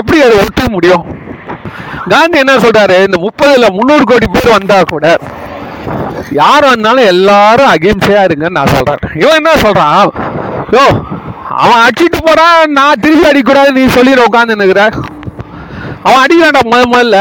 எப்படி 0.00 0.18
அதை 0.24 0.36
ஒத்துக்க 0.42 0.68
முடியும்? 0.76 1.04
காந்தி 2.12 2.38
என்ன 2.42 2.54
சொல்றாரு? 2.64 2.96
இந்த 3.06 3.18
முப்பதுல 3.24 3.66
முந்நூறு 3.76 4.04
கோடி 4.10 4.26
பேர் 4.34 4.54
வந்தா 4.56 4.78
கூட 4.92 5.06
யார் 6.40 6.64
வந்தாலும் 6.72 7.10
எல்லாரும் 7.12 7.72
அகிம்சையா 7.74 8.22
இருங்கன்னு 8.26 8.58
நான் 8.58 8.72
சொல்றேன். 8.74 9.02
இவன் 9.22 9.38
என்ன 9.40 9.52
சொல்றான்? 9.64 10.10
யோ 10.76 10.84
அவன் 11.62 11.82
அடிச்சிட்டு 11.84 12.18
போறான் 12.28 12.58
நான் 12.78 13.00
திருப்பி 13.04 13.26
அடிக்கூடாது 13.30 13.70
நீ 13.78 13.82
சொல்லிட 13.96 14.20
உட்காந்து 14.28 14.58
நிற்கிற 14.60 14.82
அவன் 16.06 16.22
அடிக்கிறான்டா 16.24 16.62
முத 16.72 16.82
முதல்ல. 16.92 17.18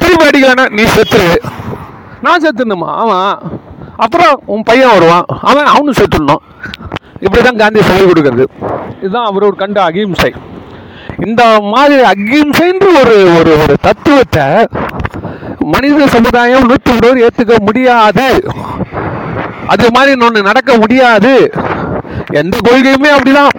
திருப்பி 0.00 0.24
அடிக்கலன்னா 0.28 0.66
நீ 0.78 0.84
செத்துரு. 0.96 1.32
நான் 2.26 2.42
செத்துணுமா 2.44 2.90
அவன் 3.02 3.28
அப்புறம் 4.04 4.34
உன் 4.54 4.66
பையன் 4.68 4.94
வருவான். 4.94 5.26
அவன் 5.50 5.72
அவனும் 5.74 5.98
செத்துடணும். 6.00 6.42
இப்படி 7.24 7.42
தான் 7.42 7.60
காந்தி 7.62 7.82
சொல்லி 7.88 8.04
கொடுக்கறது. 8.04 8.46
இதுதான் 9.02 9.28
அவரோட 9.30 9.54
கண்ட 9.62 9.78
அகிம்சை. 9.88 10.30
இந்த 11.26 11.42
மாதிரி 11.72 11.96
அகிம்சைன்ற 12.12 12.86
ஒரு 13.00 13.16
ஒரு 13.38 13.52
ஒரு 13.62 13.74
தத்துவத்தை 13.86 14.46
மனித 15.72 16.06
சமுதாயம் 16.14 16.68
நூற்றி 16.70 16.92
இருபது 16.92 17.24
ஏற்றுக்க 17.26 17.56
முடியாது. 17.68 18.26
அது 19.72 19.86
மாதிரி 19.96 20.12
ஒன்று 20.26 20.48
நடக்க 20.50 20.72
முடியாது. 20.82 21.32
எந்த 22.40 22.56
கொள்கையுமே 22.68 23.10
அப்படிதான். 23.16 23.52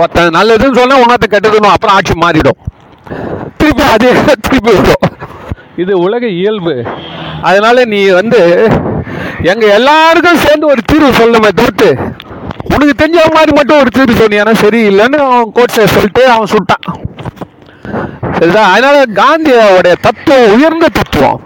ஒருத்தன் 0.00 0.36
நல்லதுன்னு 0.38 0.78
சொன்னால் 0.80 1.04
உணர்த்த 1.04 1.26
கெட்டதுன்னு 1.32 1.74
அப்புறம் 1.74 1.96
ஆட்சி 1.96 2.14
மாறிடும். 2.24 2.60
திருப்பி 3.58 3.84
அதே 3.94 4.12
திருப்பி 4.46 4.72
வரும் 4.78 5.08
இது 5.82 5.92
உலக 6.06 6.24
இயல்பு. 6.40 6.74
அதனால 7.48 7.84
நீ 7.92 8.00
வந்து 8.20 8.40
எங்க 9.52 9.64
எல்லாருக்கும் 9.78 10.42
சேர்ந்து 10.44 10.66
ஒரு 10.72 10.82
தீர்வு 10.90 11.10
சொல்லணுமே 11.20 11.50
தவிர்த்து 11.60 11.90
உனக்கு 12.70 12.94
தெரிஞ்ச 13.00 13.20
மாதிரி 13.36 13.52
மட்டும் 13.56 13.80
ஒரு 13.82 13.90
திருப்பி 13.94 14.14
சொன்னியானா 14.20 14.52
சரியில்லைன்னு 14.64 15.18
அவன் 15.28 15.54
கோட்ஸை 15.56 15.84
சொல்லிட்டு 15.94 16.22
அவன் 16.34 16.52
சுட்டான். 16.54 16.86
சரிதான் 18.36 18.70
அதனால 18.72 18.96
காந்தியோடைய 19.20 19.94
தத்துவம் 20.06 20.52
உயர்ந்த 20.56 20.90
தத்துவம். 20.98 21.40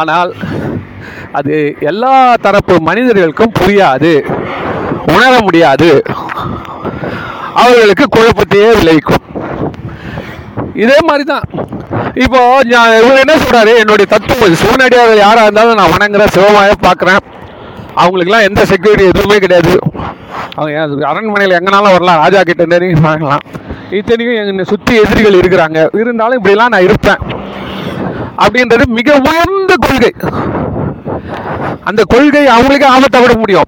ஆனால் 0.00 0.30
அது 1.38 1.54
எல்லா 1.90 2.14
தரப்பு 2.46 2.74
மனிதர்களுக்கும் 2.88 3.56
புரியாது 3.60 4.12
உணர 5.14 5.32
முடியாது. 5.46 5.90
அவர்களுக்கு 7.62 8.04
குழப்பத்தையே 8.16 8.70
விளைவிக்கும். 8.78 9.26
இதே 10.82 10.98
மாதிரி 11.08 11.24
தான் 11.32 11.46
இப்போ 12.24 12.40
நான் 12.70 12.96
இவர் 13.00 13.22
என்ன 13.24 13.34
சொல்றாரு? 13.42 13.72
என்னுடைய 13.82 14.06
தத்துவம் 14.14 14.60
சிவனடியார்கள் 14.62 15.24
யாராக 15.24 15.46
இருந்தாலும் 15.46 15.78
நான் 15.80 15.94
வணங்குறேன் 15.94 16.34
சிவமாக 16.36 16.76
பார்க்குறேன். 16.86 17.22
அவங்களுக்குலாம் 17.96 18.48
எந்த 18.48 18.64
செக்யூரிட்டி 18.64 19.04
எதுவுமே 19.04 19.38
கிடையாது. 19.38 19.78
அவங்க 20.54 20.80
ஏன் 20.80 21.02
அரண்மனையில் 21.02 21.58
எங்கனாலும் 21.58 21.90
வரலாம் 21.90 22.16
ராஜா 22.16 22.42
கிட்ட 22.42 22.66
நெருங்கி 22.66 23.00
வாங்கலாம். 23.00 23.38
இத்தனைக்கும் 23.90 24.46
என்னை 24.46 24.64
சுற்றி 24.64 24.96
எதிரிகள் 24.96 25.32
இருக்கிறாங்க. 25.32 25.88
இருந்தாலும் 25.92 26.44
இப்படிலாம் 26.44 26.68
நான் 26.68 26.82
இருப்பேன். 26.82 27.18
அப்படின்றது 28.38 28.84
மிக 28.84 29.20
உயர்ந்த 29.24 29.74
கொள்கை. 29.78 30.14
அந்த 31.84 32.04
கொள்கை 32.08 32.46
அவங்களுக்கே 32.46 32.84
ஆபத்தை 32.84 33.20
விட 33.20 33.36
முடியும். 33.36 33.64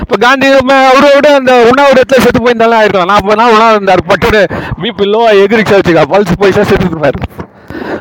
இப்போ 0.00 0.16
காந்தி 0.20 0.48
ம- 0.48 0.88
அவரோட 0.92 1.26
அந்த 1.26 1.70
உண்ணாவிடத்தில் 1.70 2.20
செத்து 2.20 2.44
போயிருந்தாலும் 2.44 2.78
ஆயிருக்கலாம் 2.80 3.04
நாற்பது 3.04 3.36
நாள் 3.36 3.52
உணவு 3.52 3.70
இருந்தார். 3.70 4.04
பட்டு 4.06 4.46
பிபி 4.82 5.02
லோ 5.02 5.20
எகிரிச்சு 5.32 5.78
வச்சுக்கா 5.78 6.02
பல்ஸ் 6.10 6.50
செத்து 6.50 6.76
செத்துருப்பார் 6.76 7.12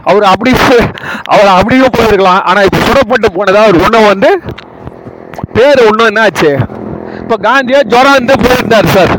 அவர் 0.03 0.23
அப்படி 0.23 0.51
அவர் 1.23 1.47
அப்படியும் 1.47 1.91
போயிருக்கலாம். 1.97 2.41
ஆனால் 2.41 2.63
இப்போ 2.63 2.77
சுடப்பட்டு 2.77 3.25
போனதாக 3.33 3.67
ஒரு 3.67 3.79
உணவு 3.83 4.05
வந்து 4.05 4.39
பேர் 5.53 5.85
ஒன்றும் 5.87 6.07
என்ன 6.07 6.21
ஆச்சு 6.21 6.51
இப்போ 7.21 7.35
காந்தியா 7.45 7.79
ஜுரம் 7.85 8.15
வந்து 8.17 8.35
போயிருந்தார் 8.43 8.87
சார். 8.87 9.11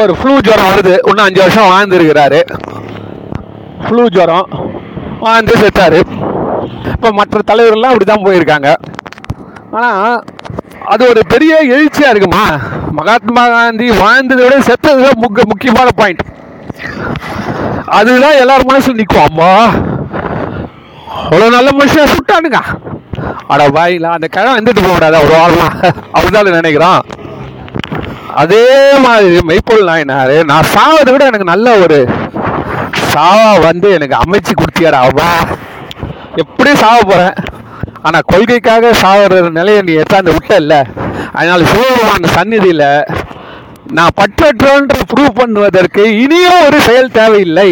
ஒரு 0.00 0.12
ஃப்ளூ 0.18 0.34
ஜுரம் 0.40 0.70
வருது. 0.70 0.94
இன்னும் 1.08 1.24
அஞ்சு 1.24 1.40
வருஷம் 1.42 1.70
வாழ்ந்துருக்கிறாரு. 1.70 2.40
ஃப்ளூ 3.84 4.04
ஜுரம் 4.08 4.46
வாழ்ந்து 5.20 5.54
செத்தாரு. 5.62 6.00
இப்போ 6.92 7.08
மற்ற 7.12 7.40
தலைவர்கள்லாம் 7.50 7.92
அப்படி 7.92 8.04
தான் 8.04 8.26
போயிருக்காங்க. 8.26 8.68
ஆனால் 9.76 10.20
அது 10.92 11.02
ஒரு 11.10 11.20
பெரிய 11.32 11.52
எழுச்சியாக 11.74 12.12
இருக்குமா? 12.12 12.44
மகாத்மா 12.92 13.42
காந்தி 13.48 13.86
வாழ்ந்ததை 14.00 14.42
விட 14.44 14.56
செத்தது 14.68 15.02
தான் 15.06 15.20
முக்க 15.22 15.42
முக்கியமான 15.48 15.88
பாயிண்ட் 16.00 16.22
அதுதான் 17.98 18.40
எல்லார் 18.42 18.68
மனசில் 18.68 18.98
நிற்கும் 18.98 19.26
அம்மா! 19.28 19.48
அவ்வளோ 21.26 21.48
நல்ல 21.56 21.68
மனுஷன் 21.78 22.12
சுட்டானுங்க. 22.14 22.60
அட 23.52 23.62
வாயில 23.76 24.10
அந்த 24.16 24.26
கிழமை 24.34 24.54
வந்துட்டு 24.58 24.84
போக 24.84 24.94
முடியாது 24.94 25.24
ஒரு 25.24 25.34
வாரமா 25.40 25.68
அப்படிதான் 26.14 26.58
நினைக்கிறான். 26.60 27.02
அதே 28.42 28.66
மாதிரி 29.04 29.40
மெய்ப்பொருள் 29.48 29.90
நாயினாரு 29.90 30.36
நான் 30.50 30.70
சாவதை 30.74 31.10
விட 31.12 31.24
எனக்கு 31.30 31.52
நல்ல 31.52 31.74
ஒரு 31.84 31.98
சாவா 33.14 33.50
வந்து 33.68 33.88
எனக்கு 33.96 34.16
அமைச்சு 34.22 34.52
கொடுத்தியாரா 34.60 35.00
அவா 35.08 35.30
எப்படியும் 36.42 36.82
சாவ 36.84 36.98
போறேன். 37.10 37.36
ஆனால் 38.06 38.28
கொள்கைக்காக 38.32 38.92
சாவற 39.02 39.40
நிலையை 39.58 39.80
நீ 39.88 39.94
எத்தாந்து 40.04 40.34
விட்டல்ல 40.36 40.76
அதனால 41.36 41.60
சிவபெருமான் 41.72 42.34
சந்நிதியில் 42.36 42.88
நான் 43.98 44.16
பற்றற்றோன்று 44.20 44.98
ப்ரூவ் 45.10 45.38
பண்ணுவதற்கு 45.40 46.02
இனியும் 46.22 46.64
ஒரு 46.66 46.78
செயல் 46.88 47.16
தேவையில்லை. 47.18 47.70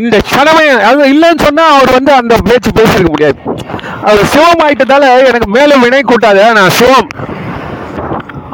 இந்த 0.00 0.16
க்ஷணமே 0.26 0.66
அது 0.88 1.00
இல்லைன்னு 1.14 1.44
சொன்னால் 1.46 1.72
அவர் 1.76 1.96
வந்து 1.96 2.12
அந்த 2.20 2.34
பேச்சு 2.48 2.70
பேசியிருக்க 2.78 3.10
முடியாது. 3.14 3.38
அவர் 4.08 4.30
சிவம் 4.34 4.62
ஆயிட்டதால 4.66 5.10
எனக்கு 5.30 5.48
மேலும் 5.56 5.82
வினை 5.84 6.00
கூட்டாத. 6.10 6.46
நான் 6.58 6.76
சிவம். 6.78 7.08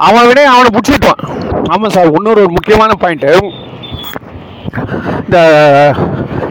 அவன் 0.07 0.29
வினை 0.31 0.45
அவனை 0.55 0.69
பிடிச்சிட்டுவான் 0.75 1.23
ஆமாம் 1.73 1.95
சார் 1.97 2.11
இன்னொரு 2.19 2.43
ஒரு 2.45 2.53
முக்கியமான 2.57 2.93
பாயிண்ட்டு 3.03 3.33
இந்த 5.23 5.39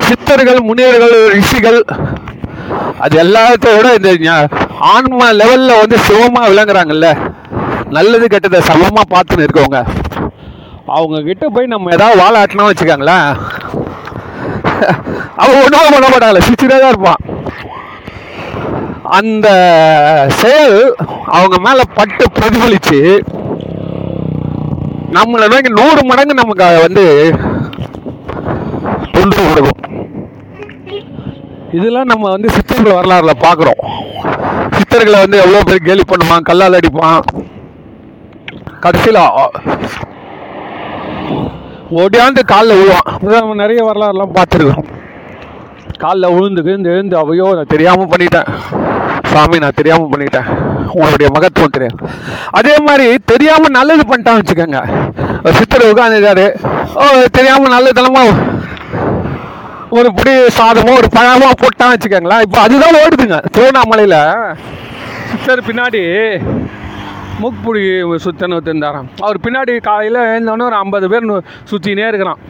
சித்தர்கள் 0.08 0.60
முனிவர்கள் 0.70 1.16
ரிஷிகள் 1.36 1.80
அது 3.04 3.16
எல்லாத்த 3.24 3.76
விட 3.76 3.88
இந்த 3.98 4.40
ஆன்மா 4.94 5.28
லெவலில் 5.42 5.80
வந்து 5.82 5.98
சிவமாக 6.08 6.50
விளங்குறாங்கல்ல. 6.52 7.10
நல்லது 7.98 8.26
கெட்டதை 8.32 8.60
சமமாக 8.70 9.12
பார்த்துன்னு 9.14 9.46
இருக்கவங்க. 9.46 9.80
அவங்க 10.98 11.18
கிட்ட 11.30 11.46
போய் 11.56 11.74
நம்ம 11.74 11.94
ஏதாவது 11.98 12.22
வாழ 12.24 12.34
ஆட்டினா 12.42 12.70
வச்சுக்காங்களேன். 12.70 13.30
அவன் 15.41 15.59
ஒன்றும் 15.63 15.93
பண்ண 15.93 16.07
மாட்டாங்களே 16.13 16.45
சிரிச்சுட்டே 16.45 16.80
தான் 16.84 16.93
இருப்பான் 16.93 17.23
அந்த 19.17 19.47
செயல் 20.41 20.80
அவங்க 21.38 21.55
மேலே 21.65 21.84
பட்டு 21.97 22.23
பிரதிபலிச்சு 22.38 22.99
நம்மளை 25.17 25.45
நோக்கி 25.51 25.69
நூறு 25.80 26.01
மடங்கு 26.07 26.41
நமக்கு 26.41 26.65
அதை 26.65 26.80
வந்து 26.86 27.05
தொண்டு 29.13 29.38
கொடுக்கும். 29.45 29.84
இதெல்லாம் 31.78 32.09
நம்ம 32.11 32.25
வந்து 32.34 32.49
சித்தர்கள் 32.55 32.97
வரலாறுல 32.97 33.34
பார்க்குறோம். 33.45 33.82
சித்தர்களை 34.75 35.19
வந்து 35.23 35.38
எவ்வளோ 35.43 35.63
பேர் 35.69 35.88
கேலி 35.88 36.03
பண்ணுவான் 36.11 36.47
கல்லால் 36.49 36.78
அடிப்பான். 36.80 37.21
கடைசியில் 38.84 39.21
ஓடியாந்து 42.02 42.42
காலில் 42.52 42.78
விழுவான் 42.80 43.10
இதான் 43.24 43.44
நம்ம 43.44 43.58
நிறைய 43.64 43.82
வரலாறுலாம் 43.88 44.34
பார்த்துருக்கோம். 44.38 44.88
காலில் 46.04 46.34
விழுந்து 46.36 46.62
விழுந்து 46.66 46.90
எழுந்து 46.94 47.16
அவையோ 47.22 47.46
நான் 47.58 47.72
தெரியாமல் 47.74 48.10
பண்ணிட்டேன். 48.14 48.50
சாமி 49.32 49.58
நான் 49.64 49.78
தெரியாமல் 49.80 50.12
பண்ணிட்டேன். 50.14 50.50
உங்களுடைய 50.96 51.30
மகத்துவம் 51.36 51.74
தெரியும் 51.76 52.02
அதே 52.60 52.76
மாதிரி 52.88 53.08
தெரியாமல் 53.32 53.76
நல்லது 53.78 54.04
பண்ணிட்டான்னு 54.10 54.42
வச்சுக்கோங்க. 54.42 54.82
சித்தர் 55.58 55.90
உட்காந்துருக்காரு 55.92 56.46
ஓ 57.02 57.06
தெரியாமல் 57.38 57.76
நல்லதனமா 57.76 58.24
ஒரு 59.98 60.10
புடி 60.18 60.34
சாதமோ 60.60 60.94
ஒரு 61.02 61.10
பழமோ 61.18 61.50
போட்டான்னு 61.64 61.96
வச்சுக்கோங்களேன். 61.96 62.44
இப்போ 62.46 62.60
அதுதான் 62.66 63.00
ஓடுதுங்க. 63.04 63.38
திருவண்ணாமலையில் 63.54 64.20
சித்தர் 65.32 65.68
பின்னாடி 65.70 66.02
மூக்குப்பிடி 67.42 67.82
சுத்தன்னு 68.26 68.60
இருந்தாராம். 68.70 69.10
அவர் 69.26 69.40
பின்னாடி 69.46 69.74
காலையில் 69.90 70.20
எழுந்தோடனே 70.34 70.68
ஒரு 70.70 70.78
ஐம்பது 70.84 71.08
பேர் 71.14 71.28
சுற்றினே 71.72 72.08
இருக்கிறான். 72.12 72.42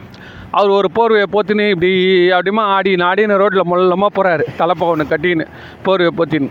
அவர் 0.58 0.70
ஒரு 0.76 0.88
போர்வையை 0.96 1.26
போத்தின்னு 1.34 1.64
இப்படி 1.74 1.90
அப்படிமா 2.36 2.62
ஆடி 2.74 2.92
நாடின்னு 3.04 3.40
ரோட்டில் 3.42 3.68
மொல்லமாக 3.70 4.10
போகிறாரு 4.18 4.44
தலைப்பா 4.60 4.86
ஒன்று 4.92 5.10
கட்டின்னு 5.10 5.46
போர்வையை 5.86 6.12
போத்தின்னு. 6.20 6.50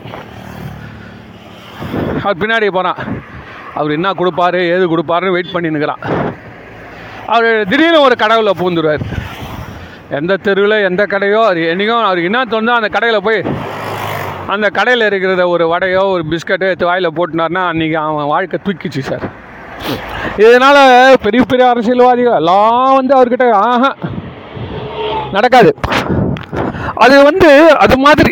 அவர் 2.23 2.41
பின்னாடி 2.43 2.67
போகிறான் 2.77 2.99
அவர் 3.79 3.95
என்ன 3.95 4.11
கொடுப்பாரு 4.19 4.59
ஏது 4.75 4.85
கொடுப்பாருன்னு 4.93 5.35
வெயிட் 5.35 5.55
பண்ணின்னுக்கிறான் 5.55 6.03
அவர் 7.33 7.49
திடீர்னு 7.71 7.99
ஒரு 8.07 8.15
கடவுளில் 8.21 8.59
பூந்துடுவார் 8.61 9.03
எந்த 10.17 10.33
தெருவில் 10.45 10.85
எந்த 10.89 11.03
கடையோ 11.13 11.41
அது 11.51 11.61
என்னைக்கும் 11.73 12.05
அவருக்கு 12.07 12.29
என்ன 12.31 12.41
தோணுதோ 12.53 12.75
அந்த 12.79 12.89
கடையில் 12.95 13.25
போய் 13.27 13.39
அந்த 14.53 14.67
கடையில் 14.77 15.05
இருக்கிறத 15.09 15.43
ஒரு 15.53 15.65
வடையோ 15.71 16.01
ஒரு 16.13 16.23
பிஸ்கட்டோ 16.31 16.67
எடுத்து 16.69 16.89
வாயில் 16.89 17.15
போட்டுனார்னா 17.17 17.63
அன்றைக்கி 17.71 17.97
அவன் 18.03 18.31
வாழ்க்கை 18.33 18.57
தூக்கிச்சு 18.65 19.01
சார். 19.09 19.25
இதனால் 20.43 20.81
பெரிய 21.25 21.41
பெரிய 21.51 21.65
அரசியல்வாதிகள் 21.73 22.39
எல்லாம் 22.41 22.95
வந்து 22.99 23.13
அவர்கிட்ட 23.17 23.45
ஆஹா 23.65 23.91
நடக்காது. 25.35 25.71
அது 27.03 27.15
வந்து 27.29 27.49
அது 27.83 27.95
மாதிரி 28.05 28.31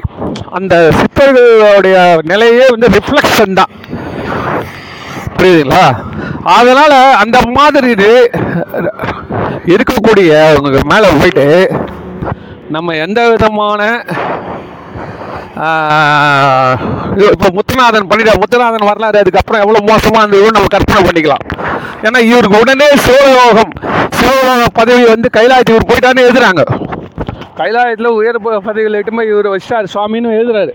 அந்த 0.57 0.75
சித்தர்களுடைய 0.99 1.97
நிலையே 2.31 2.65
வந்து 2.73 2.87
ரிஃப்ளெக்ஷன் 2.97 3.57
தான். 3.61 3.73
புரியுதுங்களா? 5.37 5.85
அதனால் 6.57 6.97
அந்த 7.23 7.37
மாதிரி 7.57 7.89
இது 7.95 8.11
இருக்கக்கூடிய 9.73 10.31
அவங்க 10.51 10.79
மேலே 10.91 11.09
போயிட்டு 11.21 11.47
நம்ம 12.75 12.95
எந்த 13.05 13.21
விதமான 13.31 13.81
இப்போ 17.25 17.47
முத்துநாதன் 17.57 18.07
பண்ணிட்ட 18.09 18.31
முத்துநாதன் 18.41 18.87
வரலாறு 18.89 19.19
அதுக்கப்புறம் 19.21 19.61
எவ்வளோ 19.63 19.81
மோசமாக 19.89 20.21
இருந்ததுன்னு 20.23 20.55
நம்ம 20.57 20.71
கற்பனை 20.73 21.01
பண்ணிக்கலாம். 21.07 21.43
ஏன்னா 22.05 22.19
இவருக்கு 22.29 22.61
உடனே 22.63 22.87
சிவலோகம் 23.05 23.71
சிவலோக 24.17 24.65
பதவி 24.79 25.03
வந்து 25.11 25.29
கைலாயத்துக்கு 25.37 25.77
இவர் 25.77 25.89
போயிட்டான்னு 25.91 26.25
எழுதுறாங்க. 26.25 26.63
கைலாயத்தில் 27.59 28.15
உயர் 28.19 28.39
பதவியில் 28.67 28.99
எட்டுமே 29.01 29.25
இவர் 29.31 29.49
வச்சிட்டார் 29.53 29.91
சுவாமின்னு 29.93 30.35
எழுதுறாரு. 30.39 30.73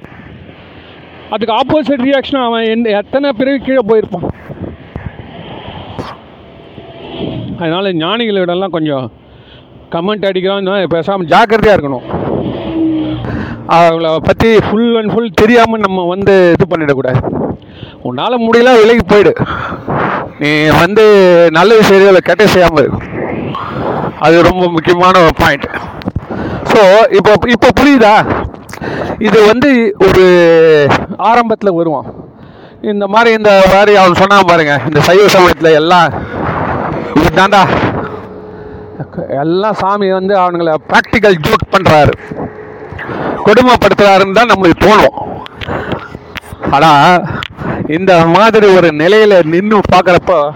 அதுக்கு 1.34 1.52
ஆப்போசிட் 1.60 2.06
ரியாக்ஷன் 2.08 2.44
அவன் 2.46 2.70
எந்த 2.74 2.88
எத்தனை 3.00 3.28
பிறகு 3.40 3.58
கீழே 3.66 3.82
போயிருப்பான். 3.90 4.26
அதனால் 7.60 7.96
ஞானிகளிடம்லாம் 8.04 8.76
கொஞ்சம் 8.78 9.06
கமெண்ட் 9.94 10.28
அடிக்கிறோம் 10.30 10.90
பேசாமல் 10.96 11.30
ஜாக்கிரதையாக 11.34 11.76
இருக்கணும். 11.76 12.08
அவங்கள 13.76 14.08
பற்றி 14.28 14.48
ஃபுல் 14.66 14.96
அண்ட் 15.00 15.12
ஃபுல் 15.12 15.38
தெரியாமல் 15.40 15.84
நம்ம 15.86 16.04
வந்து 16.12 16.34
இது 16.54 16.64
பண்ணிடக்கூடாது. 16.70 17.20
உன்னால் 18.08 18.44
முடியல 18.46 18.70
விலைக்கு 18.80 19.04
போயிடு. 19.12 19.32
நீ 20.42 20.50
வந்து 20.82 21.04
நல்லது 21.56 21.80
விஷயம் 21.82 22.28
கெட்ட 22.28 22.44
செய்யாமல் 22.54 22.82
இருக்கும் 22.84 23.06
அது 24.26 24.36
ரொம்ப 24.48 24.64
முக்கியமான 24.76 25.14
ஒரு 25.26 25.34
பாயிண்ட் 25.42 25.68
ஸோ 26.70 26.80
இப்போ 27.18 27.32
இப்போ 27.54 27.68
புரியுதா? 27.78 28.14
இது 29.26 29.38
வந்து 29.50 29.68
ஒரு 30.06 30.24
ஆரம்பத்தில் 31.30 31.76
வருவான். 31.78 32.08
இந்த 32.90 33.04
மாதிரி 33.14 33.30
இந்த 33.38 33.52
மாதிரி 33.72 33.92
அவன் 34.02 34.20
சொன்னான் 34.20 34.48
பாருங்க 34.50 34.74
இந்த 34.88 35.00
சைவ 35.08 35.24
சமயத்தில் 35.36 35.78
எல்லாம் 35.80 36.10
இதுதான்டா 37.20 37.62
எல்லாம் 39.42 39.78
சாமி 39.80 40.08
வந்து 40.18 40.34
அவனுங்களை 40.42 40.72
ப்ராக்டிக்கல் 40.90 41.36
ஜோக் 41.46 41.72
பண்ணுறாரு 41.74 42.14
கொடுமைப்படுத்துறாருன்னு 43.44 44.32
தான் 44.32 44.48
நம்மளுக்கு 44.48 44.84
தோணும் 44.84 45.16
ஆனால் 46.70 47.24
இந்த 47.86 48.26
மாதிரி 48.26 48.76
ஒரு 48.76 48.92
நிலையில் 48.92 49.42
நின்று 49.44 49.80
பார்க்குறப்போ 49.92 50.50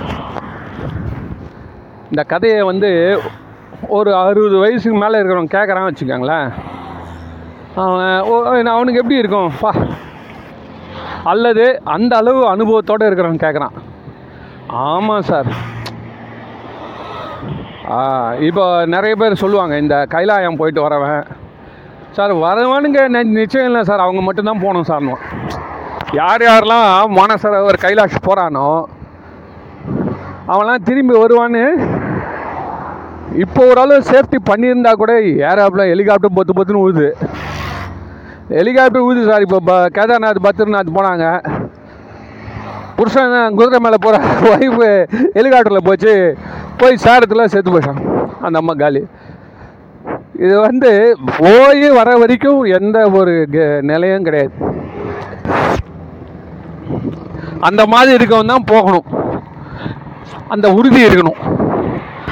இந்த 2.11 2.23
கதையை 2.23 2.63
வந்து 2.63 3.21
ஒரு 3.89 4.15
அறுபது 4.17 4.59
வயசுக்கு 4.59 4.99
மேலே 4.99 5.19
இருக்கிறவன் 5.19 5.55
கேட்குறான்னு 5.55 5.91
வச்சுக்கோங்களேன். 5.91 6.53
அவன் 7.75 8.21
ஓ- 8.21 8.45
அவனுக்கு 8.45 9.01
எப்படி 9.01 9.15
இருக்கும்? 9.15 9.53
பா. 9.61 9.73
அல்லது 11.25 11.81
அந்த 11.85 12.17
அளவு 12.17 12.57
அனுபவத்தோடு 12.57 13.11
இருக்கிறவன் 13.11 13.45
கேட்குறான் 13.45 13.75
ஆமாம் 14.67 15.23
சார். 15.23 15.47
இப்போ 18.41 18.87
நிறைய 18.87 19.17
பேர் 19.17 19.35
சொல்லுவாங்க 19.35 19.79
இந்த 19.79 20.07
கைலாயம் 20.11 20.57
போயிட்டு 20.57 20.89
வரவன் 20.89 21.27
சார் 22.17 22.33
வரவானுங்க 22.45 23.01
நிச்சயம் 23.39 23.69
இல்லை 23.69 23.83
சார். 23.91 24.05
அவங்க 24.07 24.21
மட்டும்தான் 24.27 24.63
போகணும் 24.65 24.89
சார்னுவான் 24.91 25.25
யார் 26.21 26.43
யாரெல்லாம் 26.49 27.15
மானசரவர் 27.19 27.85
கைலாஷ் 27.85 28.25
போகிறானோ 28.27 28.67
அவன்லாம் 30.53 30.85
திரும்பி 30.89 31.15
வருவான்னு 31.23 31.65
இப்போ 33.45 33.61
ஓரளவு 33.71 34.09
சேஃப்டி 34.11 34.39
பண்ணியிருந்தா 34.49 34.93
கூட 35.03 35.13
ஏராப்பில் 35.49 35.91
ஹெலிகாப்டர் 35.93 36.37
பொத்து 36.37 36.57
பொத்துன்னு 36.57 36.85
ஊதுது 36.87 37.09
ஹெலிகாப்டர் 38.59 39.07
ஊது 39.09 39.21
சார் 39.29 39.45
இப்போ 39.47 39.59
ப 39.69 39.75
கேதார்நாத் 39.97 40.45
பத்ரிநாத் 40.47 40.97
போனாங்க. 40.97 41.27
புருஷன் 42.99 43.33
குதிரை 43.59 43.79
மேலே 43.85 43.99
போகிற 44.05 44.19
ஒய்ஃபு 44.51 44.89
ஹெலிகாப்டரில் 45.37 45.87
போச்சு. 45.89 46.13
போய் 46.81 47.03
சேரத்தில் 47.05 47.51
செத்து 47.55 47.71
போயிட்டான். 47.75 48.03
அந்த 48.47 48.57
அம்மா 48.63 48.75
காலி. 48.83 49.03
இது 50.39 50.61
வந்து 50.61 51.19
போய் 51.39 51.91
வர 51.91 52.17
வரைக்கும் 52.17 52.63
எந்த 52.63 53.11
ஒரு 53.11 53.49
கெ- 53.53 53.81
நிலையும் 53.81 54.23
கிடையாது. 54.23 54.53
அந்த 57.61 57.87
மாதிரி 57.87 58.25
இருக்கவன் 58.25 58.47
தான் 58.47 58.65
போகணும். 58.65 59.05
அந்த 60.49 60.73
உறுதி 60.73 61.07
இருக்கணும். 61.07 61.63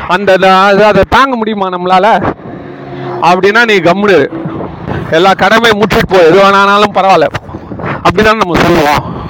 அந்த 0.08 0.54
அதை 0.56 1.02
தாங்க 1.08 1.36
முடியுமா 1.36 1.68
நம்மளால? 1.68 2.34
அப்படின்னா 3.20 3.64
நீ 3.64 3.76
கம்முனு 3.76 4.28
எல்லா 5.10 5.32
கடமையும் 5.32 5.80
முற்றிட்டு 5.80 6.02
போ. 6.08 6.18
எது 6.18 6.38
வேணாலும் 6.38 6.94
பரவாயில்ல. 6.94 7.26
அப்படிதான் 8.02 8.36
நம்ம 8.36 8.58
சொல்லுவோம். 8.58 9.20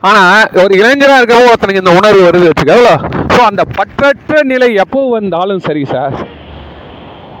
ஆனால் 0.00 0.48
ஒரு 0.52 0.76
இளைஞராக 0.76 1.24
இருக்கவோ 1.24 1.52
ஒருத்தனுக்கு 1.52 1.76
இந்த 1.76 1.90
உணர்வு 1.90 2.22
வருது 2.28 2.50
வச்சுக்கோ 2.50 3.08
ஸோ 3.28 3.38
அந்த 3.38 3.64
பற்றற்ற 3.78 4.42
நிலை 4.42 4.74
எப்போ 4.74 5.10
வந்தாலும் 5.10 5.58
சரி 5.58 5.84
சார். 5.84 6.42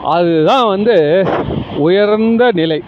அதுதான் 0.04 0.66
வந்து 0.66 1.26
உயர்ந்த 1.76 2.50
நிலை. 2.52 2.82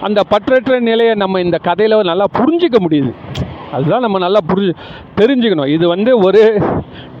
அந்த 0.00 0.22
பற்றற்ற 0.30 0.80
நிலையை 0.80 1.14
நம்ம 1.14 1.40
இந்த 1.40 1.58
கதையில் 1.58 2.00
நல்லா 2.00 2.24
புரிஞ்சிக்க 2.38 2.76
முடியுது. 2.88 3.14
அதுதான் 3.72 4.00
நம்ம 4.00 4.18
நல்லா 4.18 4.38
புரிஞ்சு 4.54 4.72
தெரிஞ்சுக்கணும். 5.16 5.66
இது 5.66 5.88
வந்து 5.88 6.18
ஒரு 6.18 6.62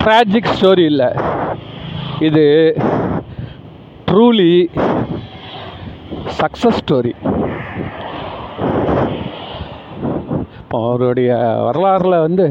ட்ராஜிக் 0.04 0.52
ஸ்டோரி 0.60 0.84
இல்லை. 0.84 1.06
இது 2.20 2.76
ட்ரூலி 4.10 4.68
சக்ஸஸ் 6.40 6.78
ஸ்டோரி 6.80 7.12
அவருடைய 10.68 11.34
வரலாறில் 11.66 12.20
வந்து 12.20 12.46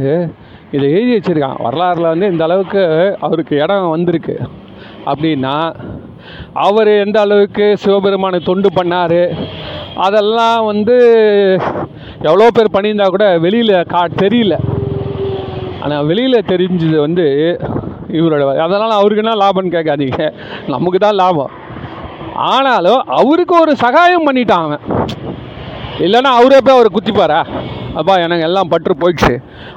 இதை 0.72 0.92
எழுதி 0.92 1.16
வச்சிருக்கான். 1.18 1.62
வரலாறில் 1.64 2.12
வந்து 2.14 2.32
இந்த 2.32 2.44
அளவுக்கு 2.44 3.18
அவருக்கு 3.20 3.58
இடம் 3.58 3.90
வந்திருக்கு. 3.90 4.40
அப்படின்னா 5.06 5.76
அவர் 6.66 6.92
எந்த 7.04 7.18
அளவுக்கு 7.26 7.66
சிவபெருமானை 7.84 8.40
தொண்டு 8.50 8.70
பண்ணார்? 8.78 9.22
அதெல்லாம் 10.06 10.60
வந்து 10.72 10.96
எவ்வளோ 12.30 12.50
பேர் 12.58 12.74
பண்ணியிருந்தா 12.76 13.08
கூட 13.16 13.26
வெளியில் 13.46 13.74
கா 13.94 14.02
தெரியல. 14.24 14.58
ஆனால் 15.84 16.08
வெளியில் 16.10 16.48
தெரிஞ்சது 16.52 16.98
வந்து 17.06 17.26
இவரோட 18.20 18.44
அதனால் 18.66 19.00
அவருக்கு 19.00 19.24
என்ன 19.24 19.36
லாபம்னு 19.44 19.76
கேட்காதீங்க. 19.76 20.24
நமக்கு 20.74 21.00
தான் 21.06 21.20
லாபம். 21.22 21.52
ஆனாலும் 22.52 23.02
அவருக்கு 23.20 23.56
ஒரு 23.64 23.74
சகாயம் 23.84 24.28
பண்ணிட்டான் 24.28 24.66
அவன். 24.68 24.86
இல்லைன்னா 26.06 26.32
அவரே 26.40 26.60
போய் 26.66 26.76
அவர் 26.76 26.96
குத்திப்பாரா? 26.96 27.40
அப்பா 28.00 28.14
எனக்கு 28.26 28.46
எல்லாம் 28.48 28.70
பற்று 28.74 28.94
போயிடுச்சு. 29.02 29.34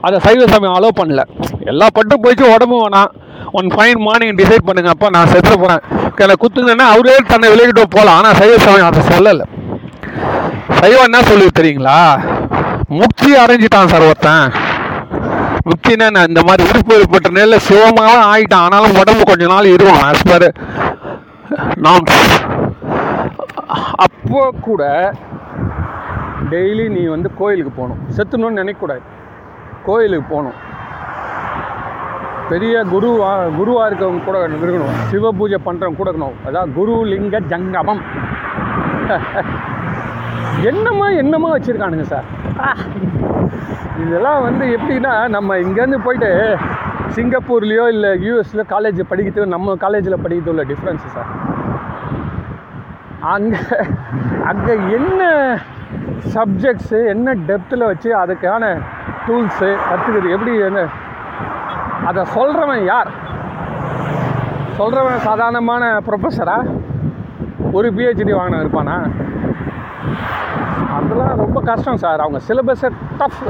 அதை 0.06 0.16
சைவ 0.26 0.46
சமயம் 0.52 0.76
அலோவ் 0.78 0.98
பண்ணல. 1.00 1.22
எல்லா 1.72 1.86
பற்றும் 1.96 2.22
போயிடுச்சு 2.24 2.52
உடம்பு 2.54 2.76
வேணாம். 2.82 3.10
ஒன் 3.58 3.68
ஃபைன் 3.74 4.00
மார்னிங் 4.06 4.38
டிசைட் 4.40 4.66
பண்ணுங்க 4.68 4.90
அப்பா 4.94 5.08
நான் 5.16 5.32
செத்து 5.32 5.54
போகிறேன் 5.62 5.82
எனக்கு 6.22 6.42
குத்துங்கன்னா 6.44 6.86
அவரே 6.94 7.14
தன்னை 7.32 7.46
விலகிட்டு 7.52 7.82
போகலாம் 7.94 8.18
ஆனால் 8.18 8.36
சைவ 8.40 8.54
சமயம் 8.64 8.88
அதை 8.90 9.02
சொல்லலை. 9.12 9.44
சைவம் 10.80 11.06
என்ன 11.08 11.20
சொல்லி 11.30 11.46
தெரியுங்களா? 11.58 11.98
முக்தி 13.00 13.30
அடைஞ்சிட்டான் 13.42 13.92
சார் 13.92 14.06
ஒருத்தன். 14.08 14.46
முக்தினா 15.68 16.06
நான் 16.14 16.30
இந்த 16.30 16.42
மாதிரி 16.48 16.68
உறுப்பு 16.70 16.94
ஏற்பட்ட 17.00 17.28
நிலையில் 17.36 17.64
சிவமாக 17.68 18.24
ஆகிட்டான் 18.32 18.64
ஆனாலும் 18.66 18.98
உடம்பு 19.02 19.24
கொஞ்ச 19.30 19.46
நாள் 19.52 19.72
இருக்கும். 19.74 20.00
ஆஸ் 20.08 20.28
பர் 20.30 20.48
நாம் 21.84 22.10
அப்போ 24.06 24.42
கூட 24.68 24.82
டெய்லி 26.52 26.86
நீ 26.96 27.02
வந்து 27.14 27.28
கோயிலுக்கு 27.40 27.72
போகணும். 27.78 28.00
செத்துணும்னு 28.16 28.60
நினைக்கக்கூடாது. 28.62 29.04
கோயிலுக்கு 29.88 30.26
போகணும். 30.34 30.58
பெரிய 32.50 32.74
குருவா 32.92 33.28
குருவாக 33.58 33.88
இருக்கவங்க 33.90 34.22
கூட 34.24 34.38
இருக்கணும். 34.46 34.96
சிவ 35.10 35.30
பூஜை 35.38 35.58
பண்ணுறவங்க 35.66 35.98
கூட 36.00 36.08
இருக்கணும். 36.10 36.38
அதான் 36.46 36.72
குரு 36.78 36.94
லிங்க 37.12 37.36
ஜங்கமம். 37.52 38.02
என்னமா 40.70 41.06
என்னமா 41.22 41.48
வச்சுருக்கானுங்க 41.54 42.04
சார்? 42.12 42.26
இதெல்லாம் 44.02 44.42
வந்து 44.42 44.64
எப்படின்னா 44.76 45.12
நம்ம 45.36 45.56
இங்கேருந்து 45.64 45.98
போயிட்டு 46.06 46.30
சிங்கப்பூர்லேயோ 47.16 47.84
இல்லை 47.94 48.10
யூஎஸ்லையோ 48.26 48.64
காலேஜ் 48.74 49.00
படிக்கிறது 49.10 49.54
நம்ம 49.54 49.74
காலேஜில் 49.84 50.22
படிக்கிறது 50.24 50.52
உள்ள 50.54 50.64
டிஃப்ரென்ஸு 50.70 51.08
சார். 51.16 51.30
அங்கே 53.34 53.60
அங்கே 54.50 54.74
என்ன 54.98 55.22
சப்ஜெக்ட்ஸு 56.34 57.00
என்ன 57.14 57.34
டெப்த்தில் 57.48 57.88
வச்சு 57.90 58.10
அதுக்கான 58.22 58.64
டூல்ஸு 59.26 59.70
கற்றுக்கிறது 59.88 60.34
எப்படி 60.36 60.54
என்ன 60.70 60.82
அதை 62.08 62.22
சொல்கிறவன் 62.36 62.82
யார்? 62.92 63.10
சொல்கிறவன் 64.78 65.24
சாதாரணமான 65.28 65.84
ப்ரொஃபஸரா 66.08 66.56
ஒரு 67.76 67.88
பிஹெச்டி 67.96 68.32
வாங்கின 68.38 68.60
இருப்பானா? 68.64 68.96
அதெல்லாம் 70.96 71.40
ரொம்ப 71.42 71.58
கஷ்டம் 71.70 72.02
சார். 72.04 72.22
அவங்க 72.24 72.40
சிலபஸை 72.48 72.88
டஃப் 73.20 73.40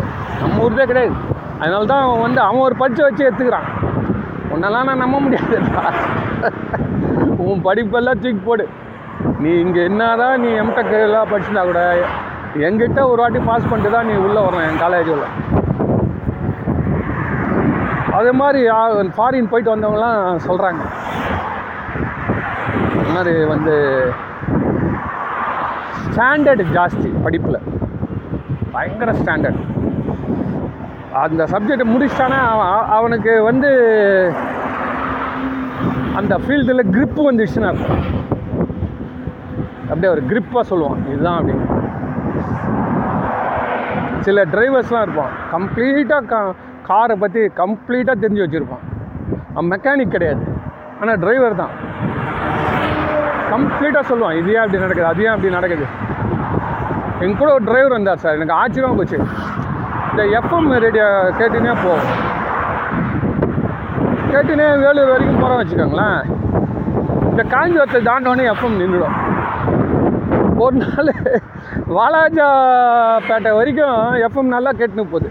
நம்ம 0.41 0.63
ஊர்தே 0.67 0.87
கிடையாது. 0.91 1.17
அதனால 1.61 1.83
தான் 1.93 2.05
அவன் 2.07 2.25
வந்து 2.27 2.41
அவன் 2.47 2.65
ஒரு 2.69 2.77
பட்ஜை 2.83 3.03
வச்சு 3.07 3.27
எடுத்துக்கிறான். 3.29 3.69
உன்னெல்லாம் 4.55 4.89
நான் 4.91 5.03
நம்ப 5.05 5.19
முடியாது. 5.25 5.57
உன் 7.49 7.65
படிப்பெல்லாம் 7.69 8.21
தூக்கி 8.23 8.43
போடு. 8.49 8.67
நீ 9.43 9.51
இங்கே 9.65 9.83
என்னதான் 9.91 10.41
நீ 10.45 10.51
எம்டெக் 10.63 10.95
எல்லாம் 11.07 11.31
படிச்சிருந்தா 11.33 11.65
கூட 11.71 11.83
எங்கிட்ட 12.67 13.01
ஒரு 13.13 13.21
வாட்டி 13.23 13.41
பாஸ் 13.49 13.69
பண்ணிட்டு 13.71 13.95
தான் 13.97 14.09
நீ 14.11 14.15
உள்ளே 14.27 14.41
வரணும் 14.47 14.67
என் 14.69 14.83
காலேஜில் 14.83 15.25
அதே 18.19 18.33
மாதிரி 18.41 18.61
ஃபாரின் 19.17 19.51
போயிட்டு 19.53 19.75
வந்தவங்கலாம் 19.75 20.19
சொல்கிறாங்க 20.49 20.83
இந்த 22.97 23.11
மாதிரி 23.15 23.45
வந்து 23.53 23.75
ஸ்டாண்டர்டு 26.07 26.65
ஜாஸ்தி 26.77 27.09
படிப்பில். 27.23 27.61
பயங்கர 28.73 29.13
ஸ்டாண்டர்ட் 29.13 29.63
அந்த 31.23 31.43
சப்ஜெக்டை 31.53 31.87
முடிச்சிட்டானா 31.95 32.39
அவன் 32.55 32.89
அவனுக்கு 32.99 33.33
வந்து 33.49 33.71
அந்த 36.21 36.35
ஃபீல்டில் 36.45 36.89
grip 36.97 37.17
வந்துடுச்சுன்னா 37.29 37.71
அப்படியே 39.83 40.11
ஒரு 40.15 40.23
க்ரிப்பாக 40.31 40.65
சொல்லுவான். 40.71 41.01
இதுதான் 41.13 41.39
அப்படின்னு. 41.41 41.67
சில 44.27 44.45
டிரைவர்ஸ்லாம் 44.53 45.05
இருப்பான். 45.07 45.35
கம்ப்ளீட்டாக 45.55 46.29
க 46.33 46.37
காரை 46.89 47.17
பற்றி 47.23 47.41
கம்ப்ளீட்டாக 47.61 48.23
தெரிஞ்சு 48.23 48.45
வச்சுருப்பான். 48.45 48.85
அவன் 49.55 49.71
மெக்கானிக் 49.75 50.15
கிடையாது. 50.15 50.45
ஆனால் 51.01 51.21
டிரைவர் 51.25 51.61
தான். 51.63 51.75
கம்ப்ளீட்டாக 53.53 54.05
சொல்லுவான் 54.11 54.39
இது 54.41 54.53
ஏன் 54.55 54.63
அப்படி 54.65 54.83
நடக்குது? 54.85 55.09
அது 55.13 55.23
ஏன் 55.27 55.35
அப்படி 55.35 55.55
நடக்குது? 55.57 55.87
என் 57.25 57.37
கூட 57.41 57.51
ஒரு 57.57 57.65
டிரைவர் 57.69 57.97
வந்தார் 57.97 58.23
சார் 58.23 58.37
எனக்கு 58.39 58.59
ஆச்சரியமாக 58.61 58.97
போச்சு. 58.99 59.19
இந்த 60.11 60.25
எஃப்எம் 60.39 60.71
ரேடியோ 60.85 61.07
கேட்டுனே 61.39 61.75
போவோம் 61.85 62.09
கேட்டுனே 64.33 64.67
வேலூர் 64.85 65.13
வரைக்கும் 65.13 65.41
போகிறோம் 65.43 65.61
வச்சுக்கோங்களேன். 65.61 66.21
இந்த 67.31 67.43
காஞ்சிபுரத்தை 67.55 68.01
தாண்டோடனே 68.09 68.45
எஃப்எம் 68.53 68.79
நின்றுடும். 68.83 69.17
ஒரு 70.65 70.77
நாள் 70.83 71.13
வாலாஜாப்பேட்டை 71.97 73.53
வரைக்கும் 73.61 73.99
எஃப்எம் 74.27 74.55
நல்லா 74.57 74.73
கேட்டுன்னு 74.81 75.13
போகுது. 75.15 75.31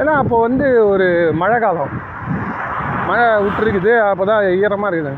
ஏன்னா 0.00 0.12
அப்போ 0.22 0.36
வந்து 0.46 0.66
ஒரு 0.92 1.06
மழை 1.40 1.58
காலம். 1.64 1.92
மழை 3.08 3.24
விட்டுருக்குது 3.44 3.92
அப்போ 4.10 4.24
தான் 4.30 4.44
ஈரமாக 4.62 4.90
இருக்குது 4.92 5.14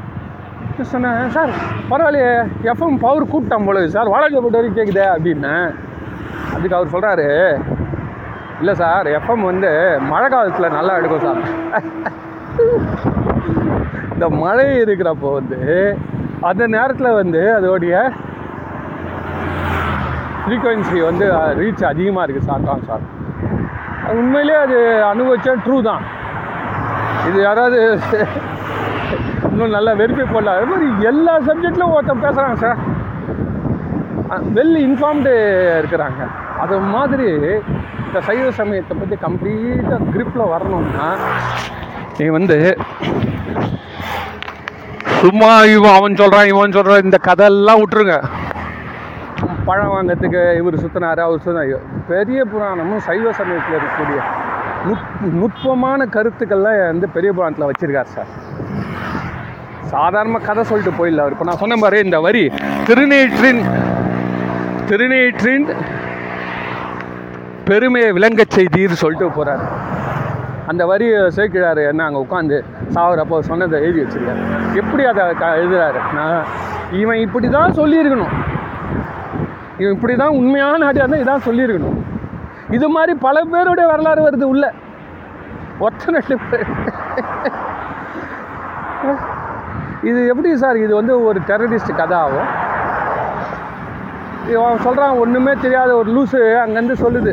சொன்னேன் 0.93 1.31
சார் 1.37 1.53
பரவாயில்லையே 1.91 2.33
எஃப்எம் 2.70 3.01
பவர் 3.05 3.31
கூப்பிட்டான் 3.33 3.66
போல 3.68 3.81
சார். 3.95 4.11
வாடகை 4.14 4.41
போட்டு 4.41 4.59
வரைக்கும் 4.59 4.79
கேட்குதே 4.79 5.07
அப்படின்னேன் 5.14 5.66
அதுக்கு 6.55 6.76
அவர் 6.79 6.93
சொல்கிறாரு 6.95 7.26
இல்லை 8.61 8.74
சார் 8.83 9.09
எஃப்எம் 9.18 9.49
வந்து 9.51 9.70
மழை 10.12 10.29
காலத்தில் 10.35 10.76
நல்லா 10.79 10.95
எடுக்கும் 11.01 11.26
சார். 11.26 11.41
இந்த 14.14 14.29
மழை 14.43 14.68
இருக்கிறப்போ 14.85 15.29
வந்து 15.41 15.61
அந்த 16.51 16.62
நேரத்தில் 16.76 17.18
வந்து 17.20 17.43
அதோடைய 17.59 17.95
ஃப்ரீக்குவென்சி 20.45 20.99
வந்து 21.11 21.26
ரீச் 21.61 21.91
அதிகமாக 21.93 22.24
இருக்குது 22.26 22.49
சார் 22.51 22.68
தான் 22.70 22.87
சார். 22.91 23.05
உண்மையிலே 24.12 24.20
உண்மையிலேயே 24.20 24.59
அது 24.66 24.78
அனுபவிச்சா 25.12 25.52
ட்ரூ 25.64 25.76
தான். 25.88 26.04
இது 27.28 27.38
யாராவது 27.46 27.78
இன்னும் 29.50 29.74
நல்லா 29.76 29.92
வெரிஃபை 30.00 30.24
பண்ணல. 30.34 30.54
அது 30.56 30.66
மாதிரி 30.70 30.86
எல்லா 31.11 31.34
சப்ஜெக்ட்லையும் 31.48 31.94
ஒருத்தன் 31.96 32.24
பேசுகிறாங்க 32.24 32.59
சார் 32.64 32.78
வெல் 34.56 34.78
இன்ஃபார்ம்டு 34.86 35.32
இருக்கிறாங்க. 35.80 36.20
அது 36.64 36.76
மாதிரி 36.94 37.28
இந்த 38.06 38.18
சைவ 38.28 38.46
சமயத்தை 38.61 38.94
பற்றி 39.00 39.16
கம்ப்ளீட்டாக 39.26 40.09
க்ரிப்பில் 40.14 40.50
வரணும்னா 40.54 41.09
நீ 42.18 42.26
வந்து 42.38 42.59
சும்மா 45.22 45.50
இவன் 45.74 45.96
அவன் 45.98 46.18
சொல்கிறான் 46.20 46.50
இவன் 46.52 46.76
சொல்கிறான் 46.76 47.04
இந்த 47.06 47.18
கதையெல்லாம் 47.28 47.80
விட்டுருங்க. 47.80 48.16
பழம் 49.66 49.93
வாங்கிறதுக்கு 49.95 50.43
இவர் 50.61 50.82
சுற்றினாரு 50.82 51.20
அவர் 51.24 51.43
சுத்தினாரு 51.45 51.78
பெரிய 52.12 52.41
புராணமும் 52.53 53.03
சைவ 53.09 53.32
சமயத்தில் 53.41 53.76
இருக்கக்கூடிய 53.78 54.20
நுட் 54.89 55.07
நுட்பமான 55.41 56.07
கருத்துக்கள்லாம் 56.16 56.80
வந்து 56.93 57.09
பெரிய 57.16 57.30
புராணத்தில் 57.36 57.68
வச்சுருக்கார் 57.70 58.14
சார். 58.16 58.30
சாதாரண 59.93 60.39
கதை 60.49 60.62
சொல்லிட்டு 60.70 60.99
போயிடல 60.99 61.22
அவர். 61.24 61.34
இப்போ 61.36 61.47
நான் 61.49 61.62
சொன்ன 61.62 61.76
மாதிரி 61.82 61.99
இந்த 62.07 62.18
வரி 62.26 62.45
திருநேற்றின் 62.89 63.62
திருநேற்றின் 64.91 65.66
பெருமையை 67.68 68.11
விளங்க 68.18 68.43
செய்தீர் 68.57 69.01
சொல்லிட்டு 69.03 69.26
போகிறார் 69.39 69.64
அந்த 70.70 70.82
வரியை 70.91 71.18
சேர்க்கிறாரு 71.36 71.82
என்ன 71.91 72.05
அங்கே 72.07 72.20
உட்காந்து 72.24 72.57
சாவரப்போ 72.95 73.36
சொன்னதை 73.51 73.76
எழுதி 73.86 74.01
வச்சிருக்காரு. 74.03 74.41
எப்படி 74.80 75.03
அதை 75.12 75.24
க 75.43 75.47
எழுதுறாரு? 75.61 76.01
நான் 76.18 76.43
இவன் 77.03 77.22
இப்படி 77.26 77.47
தான் 77.49 77.76
சொல்லியிருக்கணும். 77.80 78.34
இப்படி 79.87 80.14
தான் 80.20 80.37
உண்மையான 80.39 80.79
நாட்டியாக 80.83 81.05
இருந்தால் 81.05 81.24
இதான் 81.24 81.47
சொல்லியிருக்கணும். 81.49 81.99
இது 82.76 82.87
மாதிரி 82.95 83.12
பல 83.26 83.43
பேருடைய 83.53 83.87
வரலாறு 83.91 84.20
வருது 84.26 84.47
உள்ள. 84.53 84.64
ஒத்தனை 85.87 86.20
இது 90.09 90.20
எப்படி 90.31 90.51
சார் 90.62 90.79
இது 90.85 90.93
வந்து 91.01 91.14
ஒரு 91.29 91.39
டெரரிஸ்ட் 91.51 91.99
கதை 92.01 92.16
ஆகும் 92.24 92.49
இவன் 94.53 94.85
சொல்கிறான் 94.87 95.20
ஒன்றுமே 95.22 95.53
தெரியாத 95.64 95.91
ஒரு 96.01 96.11
லூஸு 96.16 96.41
அங்கேருந்து 96.62 96.97
சொல்லுது. 97.05 97.33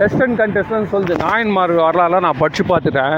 வெஸ்டர்ன் 0.00 0.38
கண்ட்ரிஸ்லாம் 0.40 0.92
சொல்லுது. 0.94 1.14
நாயன்மார் 1.24 1.72
வரலாறுலாம் 1.86 2.26
நான் 2.26 2.40
படித்து 2.42 2.64
பார்த்துட்டேன். 2.72 3.16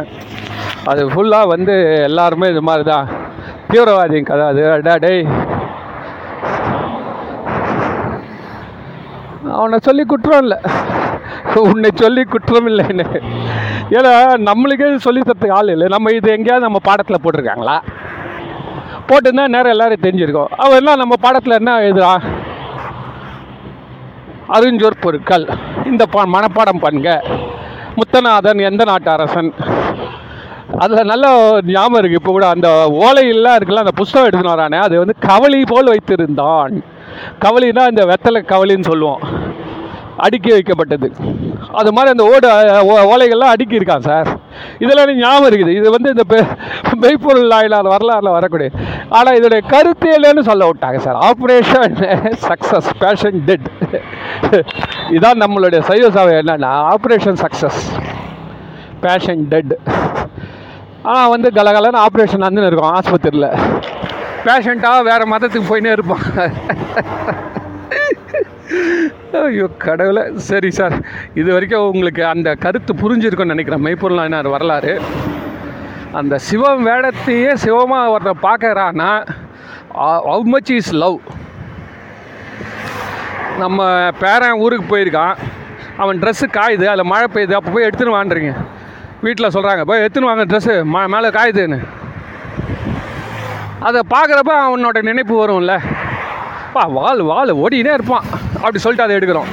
அது 0.91 1.03
ஃபுல்லாக 1.14 1.53
வந்து 1.55 1.76
எல்லாருமே 2.09 2.49
இது 2.55 2.62
மாதிரி 2.70 2.87
தான் 2.93 3.09
தீவிரவாதியின் 3.70 4.29
கதை 4.31 4.47
அது. 4.53 4.64
அடா 4.76 4.97
டேய் 5.07 5.22
அவனை 9.59 9.78
சொல்லி 9.86 10.04
குற்றம் 10.04 10.42
இல்லை. 10.44 10.59
உன்னை 11.70 11.90
சொல்லி 11.94 12.22
குற்றம் 12.24 12.68
இல்லைன்னு. 12.70 13.06
ஏன்னா 13.96 14.12
நம்மளுக்கே 14.48 14.88
சொல்லி 15.06 15.20
தரத்துக்கு 15.20 15.56
ஆள் 15.59 15.72
இல்லை. 15.74 15.86
நம்ம 15.94 16.12
இது 16.18 16.28
எங்கேயாவது 16.36 16.66
நம்ம 16.66 16.80
பாடத்தில் 16.88 17.22
போட்டிருக்காங்களா? 17.24 17.76
போட்டிருந்தா 19.09 19.44
நேரம் 19.54 19.74
எல்லாரும் 19.74 20.04
தெரிஞ்சிருக்கோம். 20.06 20.52
அவன் 20.64 20.78
எல்லாம் 20.80 21.00
நம்ம 21.02 21.14
பாடத்தில் 21.24 21.59
என்ன 21.61 21.76
எழுதுறா? 21.86 22.12
அறிஞ்சோர் 24.56 25.02
பொருட்கள். 25.04 25.46
இந்த 25.90 26.04
பா 26.14 26.20
மனப்பாடம் 26.34 26.82
பண்ணுங்க. 26.84 27.11
முத்தநாதன் 27.98 28.61
எந்த 28.70 28.82
நாட்டு 28.90 29.11
அரசன்? 29.11 29.50
அதில் 30.84 31.09
நல்ல 31.11 31.26
ஞாபகம் 31.72 31.98
இருக்குது 32.00 32.20
இப்போ 32.20 32.32
கூட 32.36 32.46
அந்த 32.54 32.68
ஓலையெல்லாம் 33.04 33.56
இருக்குல்ல 33.56 33.84
அந்த 33.84 33.94
புஸ்தகம் 34.00 34.28
எடுத்துனாரானே 34.28 34.78
அது 34.86 34.94
வந்து 35.02 35.14
கவலை 35.28 35.61
போல் 35.72 35.92
வைத்திருந்தான். 35.92 36.76
கவலினா 37.44 37.88
இந்த 37.88 38.04
வெத்தலை 38.04 38.42
கவலின்னு 38.42 38.84
சொல்லுவோம். 38.84 39.20
அடுக்கி 40.16 40.50
வைக்கப்பட்டது. 40.50 41.11
அது 41.72 41.92
மாதிரி 41.92 42.18
அந்த 42.18 42.36
ஓடு 42.36 42.48
ஓ- 42.86 43.16
ஓலைகள்லாம் 43.16 43.50
அடுக்கி 43.50 43.78
இருக்கான் 43.78 43.98
சார். 43.98 44.38
இதெல்லாம் 44.78 45.16
ஞாபகம் 45.16 45.50
இருக்குது. 45.50 45.76
இது 45.76 45.90
வந்து 45.90 46.14
இந்த 46.16 46.22
பெ- 46.28 46.56
மெய்ப்பொருள் 46.94 47.48
ஆயிலார் 47.48 47.94
வரலாறுல 47.94 48.30
வரக்கூடிய 48.30 48.70
ஆனால் 49.09 49.40
இதோடைய 49.40 49.66
கருத்து 49.66 50.20
இல்லைன்னு 50.20 50.40
சொல்ல 50.40 50.70
விட்டாங்க 50.70 50.96
sir. 50.96 51.16
Operation 51.16 52.34
success 52.48 52.90
patient 52.98 53.42
dead 53.44 53.70
இதான் 55.11 55.40
நம்மளுடைய 55.40 55.80
சைவ 55.80 56.11
சபை 56.11 56.34
என்னன்னா 56.34 56.94
ஆப்ரேஷன் 56.94 57.44
சக்ஸஸ் 57.44 58.02
பேஷன் 59.00 59.48
டெட் 59.48 59.76
ஆனால் 61.02 61.28
வந்து 61.28 61.50
கலகலன்னு 61.54 62.04
ஆப்ரேஷன் 62.04 62.38
வந்து 62.38 62.66
இருக்கும் 62.66 62.94
ஆஸ்பத்திரியில். 62.94 63.59
பேஷண்ட்டாக 64.49 65.07
வேறு 65.11 65.24
மதத்துக்கு 65.32 65.70
போயினே 65.70 65.92
இருப்பான். 65.96 66.26
ஐயோ 69.40 69.66
கடவுளை. 69.84 70.22
சரி 70.51 70.70
சார் 70.78 70.94
இது 71.40 71.49
வரைக்கும் 71.55 71.88
உங்களுக்கு 71.92 72.22
அந்த 72.34 72.49
கருத்து 72.64 72.92
புரிஞ்சிருக்கும்னு 73.03 73.55
நினைக்கிறேன். 73.55 73.84
மெய்ப்பொருளானார் 73.86 74.55
வரலாறு. 74.55 74.94
அந்த 76.18 76.34
சிவம் 76.49 76.86
வேடத்தையே 76.88 77.53
சிவமாக 77.64 78.12
ஒருத்த 78.14 78.32
பார்க்குறான்னா 78.46 79.11
ஹவு 80.28 80.46
மச் 80.55 80.72
இஸ் 80.76 80.92
லவ் 81.03 81.18
நம்ம 83.62 83.86
பேரன் 84.22 84.61
ஊருக்கு 84.64 84.86
போயிருக்கான். 84.90 85.36
அவன் 86.03 86.20
ட்ரெஸ்ஸு 86.22 86.46
காயுது 86.57 86.84
அதில் 86.90 87.11
மழை 87.12 87.28
பெய்யுது 87.34 87.59
அப்போ 87.59 87.70
போய் 87.74 87.86
எடுத்துன்னு 87.88 88.16
வாண்டுறீங்க 88.16 88.53
வீட்டில் 89.26 89.55
சொல்கிறாங்க 89.55 89.84
போய் 89.90 90.03
எடுத்துன்னு 90.03 90.30
வாங்க 90.30 90.44
ட்ரெஸ்ஸு 90.51 90.74
ம 90.94 91.07
மேலே 91.14 91.30
காயுதுன்னு. 91.38 91.78
அதை 93.81 94.01
பார்க்குறப்ப 94.11 94.53
அவனோட 94.66 95.03
நினைப்பு 95.03 95.35
வரும்ல. 95.43 95.79
பா 96.72 96.85
வால் 96.85 97.20
வால் 97.20 97.55
ஓடினே 97.55 97.93
இருப்பான். 97.93 98.24
அப்படி 98.55 98.79
சொல்லிட்டு 98.79 99.12
அதை 99.12 99.16
எடுக்கிறோம். 99.16 99.51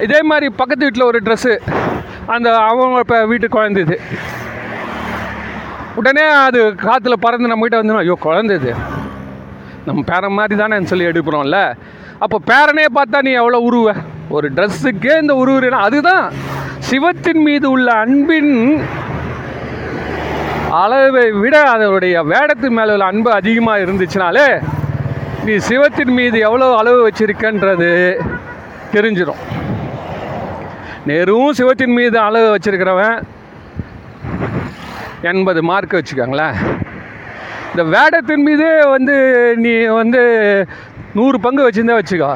இதே 0.00 0.22
மாதிரி 0.22 0.48
பக்கத்து 0.48 0.84
வீட்டில் 0.84 1.04
ஒரு 1.04 1.20
ட்ரெஸ்ஸு 1.22 1.58
அந்த 2.26 2.58
அவங்க 2.58 2.98
இப்போ 2.98 3.26
வீட்டுக்கு 3.26 3.58
குழந்தது. 3.58 4.00
உடனே 5.94 6.22
அது 6.22 6.60
காற்றுல 6.62 7.12
பறந்து 7.20 7.52
நம்மகிட்ட 7.52 7.72
வந்துடும் 7.72 7.96
ஐயோ 7.96 8.16
குழந்தது. 8.20 8.74
நம்ம 9.84 10.02
பேரன் 10.06 10.32
மாதிரி 10.32 10.62
தானேன்னு 10.62 10.82
சொல்லி 10.82 11.06
எடுக்கிறோம்ல. 11.06 11.74
அப்போ 12.18 12.40
பேரனே 12.46 12.84
பார்த்தா 12.94 13.22
நீ 13.22 13.30
எவ்வளோ 13.30 13.58
உருவ. 13.58 13.94
ஒரு 14.28 14.52
ட்ரெஸ்ஸுக்கே 14.52 15.20
இந்த 15.20 15.34
உருவுறா 15.34 15.70
அதுதான் 15.70 16.32
சிவத்தின் 16.78 17.42
மீது 17.42 17.70
உள்ள 17.70 17.92
அன்பின் 17.92 18.84
அளவை 20.82 21.24
விட 21.42 21.56
அதனுடைய 21.72 22.16
வேடத்தின் 22.32 22.76
மேலே 22.78 22.92
உள்ள 22.94 23.06
அன்பு 23.10 23.30
அதிகமாக 23.40 23.82
இருந்துச்சுனாலே 23.84 24.46
நீ 25.46 25.54
சிவத்தின் 25.68 26.14
மீது 26.18 26.38
எவ்வளோ 26.48 26.68
அளவு 26.80 26.98
வச்சுருக்கன்றது 27.06 27.90
தெரிஞ்சிடும் 28.94 29.42
நேரும் 31.08 31.50
சிவத்தின் 31.58 31.94
மீது 31.98 32.16
அளவு 32.26 32.46
வச்சுருக்கிறவன் 32.54 33.16
எண்பது 35.30 35.60
மார்க் 35.70 35.98
வச்சுக்கோங்களேன். 35.98 36.56
இந்த 37.70 37.82
வேடத்தின் 37.94 38.44
மீது 38.48 38.66
வந்து 38.94 39.14
நீ 39.64 39.72
வந்து 40.00 40.22
நூறு 41.18 41.36
பங்கு 41.46 41.66
வச்சுருந்தா 41.66 41.98
வச்சுக்கோ. 42.00 42.30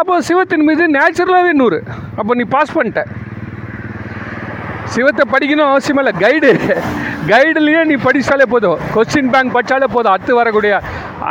அப்போ 0.00 0.14
சிவத்தின் 0.28 0.66
மீது 0.68 0.84
நேச்சுரலாகவே 0.96 1.52
நூறு. 1.62 1.78
அப்போ 2.18 2.32
நீ 2.40 2.44
பாஸ் 2.54 2.76
பண்ணிட்ட. 2.76 3.02
சிவத்தை 4.94 5.24
படிக்கணும் 5.32 5.70
அவசியம் 5.72 6.00
இல்லை. 6.02 6.12
கைடு 6.24 6.50
கைடுலேயே 7.30 7.80
நீ 7.90 7.96
படித்தாலே 8.06 8.46
போதும். 8.54 8.78
கொஸ்டின் 8.94 9.30
பேங்க் 9.32 9.54
படித்தாலே 9.56 9.88
போதும். 9.94 10.12
அடுத்து 10.14 10.34
வரக்கூடிய 10.40 10.72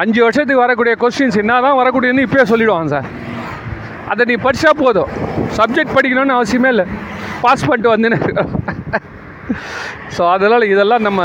அஞ்சு 0.01 0.19
வருஷத்துக்கு 0.25 0.63
வரக்கூடிய 0.65 0.93
கொஸ்டின்ஸ் 1.03 1.39
என்ன 1.43 1.59
தான் 1.67 1.79
வரக்கூடியன்னு 1.81 2.25
இப்போயே 2.27 2.45
சொல்லிவிடுவாங்க 2.51 2.91
சார். 2.95 3.07
அதை 4.11 4.23
நீ 4.31 4.35
படித்தா 4.45 4.71
போதும். 4.83 5.09
சப்ஜெக்ட் 5.59 5.95
படிக்கணும்னு 5.97 6.37
அவசியமே 6.37 6.69
இல்லை. 6.75 6.85
பாஸ் 7.43 7.67
பண்ணிட்டு 7.67 7.93
வந்துன்னு 7.95 8.17
ஸோ 10.15 10.21
அதனால் 10.35 10.71
இதெல்லாம் 10.73 11.05
நம்ம 11.07 11.21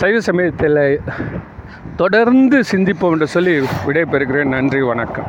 சைவ 0.00 0.16
சமயத்தில் 0.28 0.80
தொடர்ந்து 2.00 2.58
சிந்திப்போம் 2.70 3.14
என்று 3.14 3.28
சொல்லி 3.34 3.54
விடைபெறுகிறேன். 3.86 4.52
நன்றி 4.56 4.80
வணக்கம். 4.92 5.28